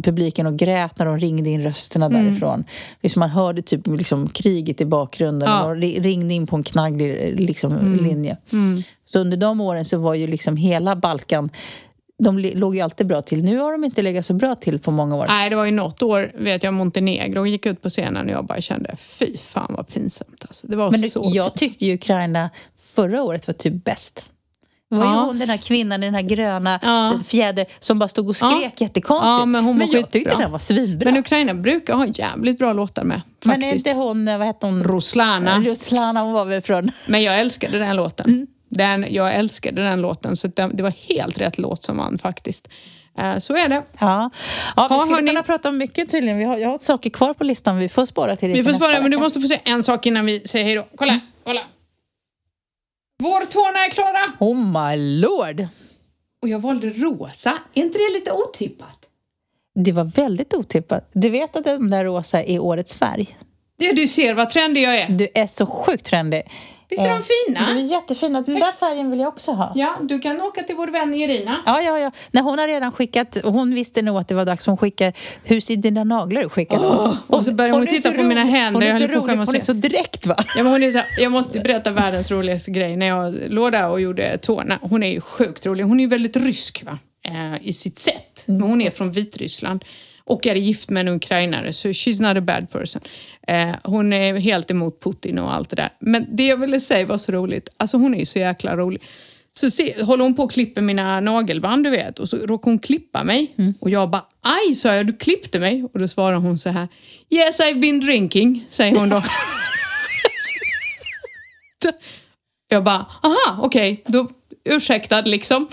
publiken 0.02 0.46
och 0.46 0.56
grät 0.56 0.98
när 0.98 1.06
de 1.06 1.18
ringde 1.18 1.50
in 1.50 1.62
rösterna 1.62 2.06
Mm. 2.06 2.24
därifrån. 2.24 2.64
Liksom 3.02 3.20
man 3.20 3.30
hörde 3.30 3.62
typ 3.62 3.86
liksom 3.86 4.28
kriget 4.28 4.80
i 4.80 4.84
bakgrunden 4.84 5.48
Ja. 5.48 5.64
och 5.64 5.76
ri- 5.76 6.00
ringde 6.02 6.34
in 6.34 6.46
på 6.46 6.56
en 6.56 6.62
knagglig 6.62 7.40
liksom, 7.40 7.98
linje. 8.02 8.36
Mm. 8.52 8.82
Så 9.12 9.18
under 9.18 9.36
de 9.36 9.61
åren 9.61 9.84
så 9.84 9.98
var 9.98 10.14
ju 10.14 10.26
liksom 10.26 10.56
hela 10.56 10.96
Balkan 10.96 11.50
de 12.25 12.39
låg 12.39 12.75
ju 12.77 12.81
alltid 12.81 13.07
bra 13.07 13.23
till. 13.23 13.45
Nu 13.45 13.59
har 13.59 13.73
de 13.73 13.85
inte 13.85 14.03
legat 14.03 14.27
så 14.27 14.35
bra 14.35 14.55
till 14.55 14.79
på 14.79 14.91
många 14.91 15.16
år. 15.16 15.27
Nej, 15.29 15.51
det 15.51 15.57
var 15.57 15.64
ju 15.64 15.71
något 15.71 16.03
år, 16.03 16.33
vet 16.35 16.62
jag, 16.62 16.75
Montenegro 16.75 17.47
gick 17.47 17.66
ut 17.66 17.83
på 17.83 17.91
scenen 17.91 18.27
och 18.27 18.33
jag 18.33 18.45
bara 18.47 18.61
kände, 18.61 18.97
fy 18.97 19.37
fan 19.39 19.75
vad 19.77 19.89
pinsamt. 19.89 20.45
Alltså, 20.49 20.66
det 20.66 20.77
var 20.77 20.91
Men 20.91 21.01
det, 21.01 21.09
så 21.11 21.18
jag 21.18 21.33
pinsamt. 21.33 21.59
tyckte 21.59 21.85
ju 21.87 21.95
Ukraina 21.95 22.51
förra 22.95 23.23
året 23.23 23.47
var 23.47 23.55
typ 23.55 23.85
bäst. 23.85 24.27
Det 24.91 24.97
var 24.97 25.05
Ja. 25.05 25.12
ju 25.14 25.18
hon 25.27 25.39
den 25.39 25.51
här 25.51 25.57
kvinnan 25.57 26.03
i 26.03 26.07
den 26.07 26.14
här 26.14 26.23
gröna 26.23 26.79
Ja. 26.83 27.21
fjäder 27.27 27.66
som 27.79 27.99
bara 27.99 28.09
stod 28.09 28.29
och 28.29 28.37
skrek 28.37 28.81
jättekonstigt. 28.81 29.27
Ja, 29.27 29.45
men 29.47 29.64
hon 29.64 29.79
var 29.79 29.87
jag 29.93 30.11
tyckte 30.11 30.37
den 30.39 30.53
var 30.53 30.59
svinbra. 30.59 31.11
Men 31.11 31.21
Ukraina 31.21 31.55
brukar 31.55 31.95
ha 31.95 32.07
jävligt 32.07 32.59
bra 32.59 32.73
låtar 32.73 33.05
med. 33.05 33.21
Men 33.45 33.55
Faktiskt. 33.55 33.73
är 33.73 33.91
inte 33.91 33.93
hon, 34.03 34.25
vad 34.27 34.47
hette 34.47 34.66
hon? 34.66 34.85
Ruslana. 34.85 35.61
Ruslana, 35.61 36.23
hon 36.23 36.33
var 36.33 36.45
väl 36.45 36.62
från... 36.62 36.91
Men 37.09 37.23
jag 37.23 37.41
älskade 37.41 37.79
den 37.79 37.97
låten. 37.97 38.27
Mm. 38.31 38.47
Den, 38.73 39.07
jag 39.11 39.35
älskade 39.35 39.83
den 39.83 40.01
låten, 40.03 40.37
så 40.37 40.49
det, 40.49 40.71
det 40.75 40.83
var 40.83 40.91
helt 41.09 41.39
rätt 41.39 41.59
låt 41.59 41.83
som 41.85 41.97
vann 41.97 42.18
faktiskt. 42.18 42.68
Eh, 43.18 43.39
så 43.39 43.57
är 43.57 43.68
det. 43.68 43.75
Ja, 43.75 44.31
ja 44.77 44.87
vi 44.89 44.95
Ja, 44.95 45.01
skulle 45.01 45.14
hörni. 45.14 45.29
kunna 45.29 45.43
prata 45.43 45.68
om 45.68 45.79
mycket 45.79 46.11
tydligen. 46.11 46.39
Vi 46.39 46.45
har, 46.45 46.59
jag 46.59 46.68
har 46.68 46.79
saker 46.79 47.11
kvar 47.11 47.35
på 47.35 47.45
listan. 47.45 47.77
Vi 47.77 47.89
får 47.89 48.07
spara 48.07 48.37
till 48.37 48.53
Vi 48.53 48.64
får 48.64 48.73
spara, 48.73 49.01
men 49.01 49.11
du 49.11 49.16
måste 49.18 49.41
få 49.41 49.49
se 49.49 49.61
en 49.64 49.83
sak 49.83 50.07
innan 50.07 50.27
vi 50.27 50.41
säger 50.49 50.64
hej 50.64 50.75
då. 50.75 50.87
Kolla, 50.97 51.12
Mm. 51.12 51.25
kolla. 51.45 51.61
Vårtårna 53.23 53.79
är 53.87 53.91
klara! 53.91 54.33
Oh 54.39 54.57
my 54.57 55.21
lord! 55.21 55.66
Och 56.43 56.49
jag 56.49 56.59
valde 56.59 56.91
rosa. 56.91 57.59
Är 57.75 57.83
inte 57.83 57.99
det 57.99 58.12
lite 58.18 58.33
otippat? 58.33 58.97
Det 59.75 59.93
var 59.93 60.05
väldigt 60.05 60.55
otippat. 60.55 61.11
Du 61.12 61.31
vet 61.31 61.57
att 61.57 61.64
den 61.64 61.91
där 61.91 62.05
rosa 62.05 62.43
är 62.43 62.59
årets 62.59 62.95
färg? 62.95 63.37
Ja, 63.77 63.93
du 63.93 64.07
ser 64.09 64.35
vad 64.35 64.51
trendig 64.51 64.83
jag 64.83 64.95
är. 64.95 65.09
Du 65.09 65.29
är 65.35 65.47
så 65.47 65.66
sjukt 65.66 66.05
trendig. 66.07 66.43
Visst 66.91 67.03
är 67.03 67.09
de 67.09 67.14
Eh, 67.14 67.20
fina? 67.47 67.66
De 67.66 67.80
är 67.80 67.84
jättefina. 67.84 68.43
Den 68.43 68.55
där 68.55 68.72
färgen 68.72 69.11
vill 69.11 69.20
jag 69.20 69.28
också 69.28 69.53
ha. 69.53 69.72
Ja, 69.74 69.97
du 70.03 70.18
kan 70.18 70.41
åka 70.41 70.62
till 70.62 70.76
vår 70.76 70.86
vän 70.86 71.14
Irina. 71.14 71.57
Ja, 71.66 71.80
ja, 71.80 71.99
ja. 71.99 72.11
Nej, 72.30 72.43
hon 72.43 72.59
har 72.59 72.66
redan 72.66 72.93
skickat, 72.93 73.38
hon 73.45 73.74
visste 73.74 74.03
nog 74.03 74.16
att 74.18 74.28
det 74.28 74.34
var 74.34 74.45
dags. 74.45 74.66
Hon 74.66 74.76
skickade, 74.76 75.12
hur 75.45 75.61
ser 75.61 75.76
dina 75.76 76.05
naglar 76.05 76.43
ut? 76.43 76.53
Skickade 76.53 76.86
hon. 76.86 77.16
och 77.26 77.45
så 77.45 77.53
började 77.53 77.74
hon 77.76 77.82
är 77.88 77.91
titta 77.91 78.12
på 78.12 78.22
mina 78.22 78.45
händer. 78.45 78.80
Hon 78.80 78.82
är 78.91 78.99
så 78.99 79.07
rolig, 79.07 79.36
hon 79.36 79.55
är 79.57 79.61
så 79.61 79.72
direkt 79.72 80.26
va? 80.26 80.34
Ja, 80.38 80.62
men 80.62 80.72
hon 80.72 80.82
är 80.82 80.91
så, 80.93 81.01
jag 81.18 81.32
måste 81.32 81.61
berätta 81.61 81.91
världens 81.91 82.30
roligaste 82.30 82.70
grej 82.70 82.97
när 82.97 83.07
jag 83.07 83.34
låg 83.49 83.72
där 83.72 83.88
och 83.88 84.01
gjorde 84.01 84.38
tårna. 84.38 84.78
Hon 84.82 85.03
är 85.03 85.11
ju 85.12 85.20
sjukt 85.20 85.66
rolig. 85.66 85.84
Hon 85.84 86.01
är 86.01 86.05
ju 86.05 86.11
väldigt 86.11 86.36
rysk 86.36 86.82
va? 86.86 86.99
Eh, 87.24 87.68
i 87.68 87.72
sitt 87.72 87.99
sätt. 87.99 88.43
Men 88.47 88.62
hon 88.62 88.80
är 88.80 88.91
från 88.91 89.12
Vitryssland 89.12 89.84
och 90.25 90.47
är 90.47 90.55
gift 90.55 90.91
med 90.91 91.09
en 91.09 91.14
ukrainare 91.14 91.73
så 91.73 91.89
she's 91.89 92.23
not 92.23 92.37
a 92.37 92.41
bad 92.41 92.71
person. 92.71 93.03
Eh, 93.49 93.77
hon 93.85 94.12
är 94.12 94.35
helt 94.35 94.71
emot 94.71 95.03
Putin 95.03 95.39
och 95.39 95.55
allt 95.55 95.71
det 95.71 95.77
där. 95.77 95.91
Men 96.01 96.37
det 96.37 96.47
jag 96.47 96.57
ville 96.57 96.81
säga 96.81 97.07
var 97.07 97.18
så 97.18 97.33
roligt. 97.33 97.68
Alltså 97.77 97.97
hon 97.97 98.14
är 98.14 98.18
ju 98.18 98.27
så 98.27 98.39
jäkla 98.39 98.77
rolig. 98.77 99.03
Så 99.53 99.71
se, 99.71 100.03
håller 100.03 100.25
hon 100.25 100.35
på 100.35 100.43
och 100.43 100.53
klipper 100.53 100.83
mina 100.83 101.21
nagelband 101.21 101.85
du 101.85 101.91
vet 101.91 102.18
och 102.18 102.29
så 102.29 102.37
råkar 102.37 102.71
hon 102.71 102.79
klippa 102.79 103.25
mig. 103.25 103.55
Och 103.81 103.91
jag 103.91 104.11
bara 104.11 104.25
aj 104.41 104.75
sa 104.75 104.95
jag, 104.95 105.07
du 105.07 105.12
klippte 105.12 105.59
mig. 105.61 105.85
Och 105.93 106.01
då 106.01 106.09
svarar 106.09 106.37
hon 106.37 106.59
så 106.59 106.71
här 106.71 106.89
Yes 107.31 107.61
I've 107.61 107.81
been 107.81 108.01
drinking, 108.01 108.66
säger 108.68 108.97
hon 108.97 109.09
då. 109.09 109.23
Jag 112.73 112.85
bara, 112.85 113.07
aha, 113.23 113.59
okej, 113.62 114.03
då 114.07 114.29
ursäktad 114.64 115.21
liksom. 115.21 115.68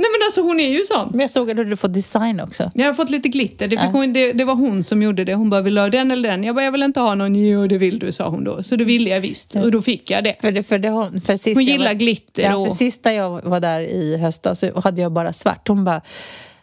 Nej 0.00 0.06
men 0.12 0.26
alltså 0.26 0.42
hon 0.42 0.60
är 0.60 0.68
ju 0.68 0.84
sån. 0.84 1.08
Men 1.10 1.20
jag 1.20 1.30
såg 1.30 1.50
att 1.50 1.56
du 1.56 1.76
fått 1.76 1.94
design 1.94 2.40
också. 2.40 2.70
Jag 2.74 2.86
har 2.86 2.94
fått 2.94 3.10
lite 3.10 3.28
glitter. 3.28 3.68
Det, 3.68 3.76
fick 3.76 3.90
hon, 3.90 4.12
det, 4.12 4.32
det 4.32 4.44
var 4.44 4.54
hon 4.54 4.84
som 4.84 5.02
gjorde 5.02 5.24
det. 5.24 5.34
Hon 5.34 5.50
bara, 5.50 5.60
vill 5.60 5.74
du 5.74 5.80
ha 5.80 5.88
den 5.88 6.10
eller 6.10 6.28
den? 6.28 6.44
Jag 6.44 6.54
bara, 6.54 6.64
jag 6.64 6.72
vill 6.72 6.82
inte 6.82 7.00
ha 7.00 7.14
någon. 7.14 7.34
Jo, 7.34 7.66
det 7.66 7.78
vill 7.78 7.98
du, 7.98 8.12
sa 8.12 8.28
hon 8.28 8.44
då. 8.44 8.62
Så 8.62 8.76
då 8.76 8.84
ville 8.84 9.10
jag 9.10 9.20
visst. 9.20 9.56
Och 9.56 9.70
då 9.70 9.82
fick 9.82 10.10
jag 10.10 10.24
det. 10.24 10.34
För 10.40 10.52
det, 10.52 10.62
för 10.62 10.78
det, 10.78 10.88
hon, 10.88 11.20
för 11.20 11.36
sist 11.36 11.56
Hon 11.56 11.64
gillar 11.64 11.86
var, 11.86 11.94
glitter 11.94 12.42
Ja, 12.42 12.56
och... 12.56 12.68
för 12.68 12.74
sista 12.74 13.12
jag 13.12 13.44
var 13.44 13.60
där 13.60 13.80
i 13.80 14.16
höstas 14.16 14.60
så 14.60 14.80
hade 14.80 15.02
jag 15.02 15.12
bara 15.12 15.32
svart. 15.32 15.68
Hon 15.68 15.84
bara, 15.84 16.00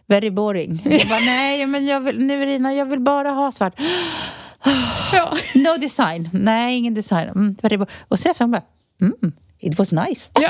very 0.08 0.30
boring. 0.30 0.82
Jag 0.84 1.08
bara, 1.08 1.20
nej 1.20 1.66
men 1.66 1.86
jag 1.86 2.00
vill, 2.00 2.26
Neverina, 2.26 2.74
jag 2.74 2.86
vill 2.86 3.00
bara 3.00 3.30
ha 3.30 3.52
svart. 3.52 3.80
Ja. 5.14 5.38
No 5.56 5.78
design. 5.80 6.30
Nej, 6.34 6.78
ingen 6.78 6.94
design. 6.94 7.30
Mm, 7.30 7.56
very 7.62 7.78
boring. 7.78 7.94
Och 8.08 8.20
sen 8.20 8.32
efter 8.32 8.44
hon 8.44 8.52
bara, 8.52 8.64
mm, 9.02 9.34
it 9.60 9.80
was 9.80 9.92
nice. 9.92 10.30
Ja. 10.42 10.50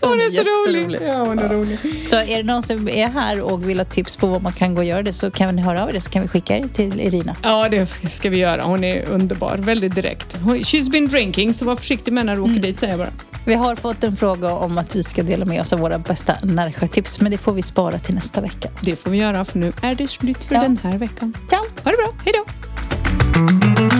Hon 0.00 0.20
är 0.20 0.30
så 0.30 0.42
rolig. 0.42 0.98
Ja, 1.06 1.18
hon 1.24 1.38
är 1.38 1.48
rolig. 1.48 1.78
Så 2.08 2.16
är 2.16 2.36
det 2.36 2.42
någon 2.42 2.62
som 2.62 2.88
är 2.88 3.08
här 3.08 3.40
och 3.40 3.68
vill 3.68 3.78
ha 3.78 3.84
tips 3.84 4.16
på 4.16 4.26
vad 4.26 4.42
man 4.42 4.52
kan 4.52 4.74
gå 4.74 4.80
och 4.80 4.84
göra 4.84 5.02
det 5.02 5.12
så 5.12 5.30
kan 5.30 5.56
ni 5.56 5.62
höra 5.62 5.82
av 5.82 5.94
er 5.94 6.00
så 6.00 6.10
kan 6.10 6.22
vi 6.22 6.28
skicka 6.28 6.56
er 6.58 6.68
till 6.74 7.00
Irina. 7.00 7.36
Ja, 7.42 7.68
det 7.68 7.86
ska 8.10 8.30
vi 8.30 8.38
göra. 8.38 8.62
Hon 8.62 8.84
är 8.84 9.04
underbar. 9.06 9.56
Väldigt 9.58 9.94
direkt. 9.94 10.36
She's 10.44 10.90
been 10.90 11.08
drinking, 11.08 11.54
så 11.54 11.64
var 11.64 11.76
försiktig 11.76 12.12
med 12.12 12.26
när 12.26 12.34
du 12.36 12.40
åker 12.42 12.52
dit, 12.58 12.80
säger 12.80 12.92
jag 12.92 12.98
bara. 13.00 13.12
Vi 13.46 13.54
har 13.54 13.76
fått 13.76 14.04
en 14.04 14.16
fråga 14.16 14.52
om 14.54 14.78
att 14.78 14.96
vi 14.96 15.02
ska 15.02 15.22
dela 15.22 15.44
med 15.44 15.60
oss 15.60 15.72
av 15.72 15.78
våra 15.78 15.98
bästa 15.98 16.36
Närsjötips 16.42 17.20
men 17.20 17.30
det 17.32 17.38
får 17.38 17.52
vi 17.52 17.62
spara 17.62 17.98
till 17.98 18.14
nästa 18.14 18.40
vecka. 18.40 18.68
Det 18.80 18.96
får 18.96 19.10
vi 19.10 19.18
göra, 19.18 19.44
för 19.44 19.58
nu 19.58 19.72
är 19.82 19.94
det 19.94 20.08
slut 20.08 20.44
för 20.44 20.54
Ja. 20.54 20.60
den 20.62 20.78
här 20.82 20.98
veckan. 20.98 21.34
Ciao! 21.50 21.60
Ha 21.84 21.90
det 21.90 21.96
bra. 21.96 22.12
Hej 22.24 22.34
då! 22.36 23.95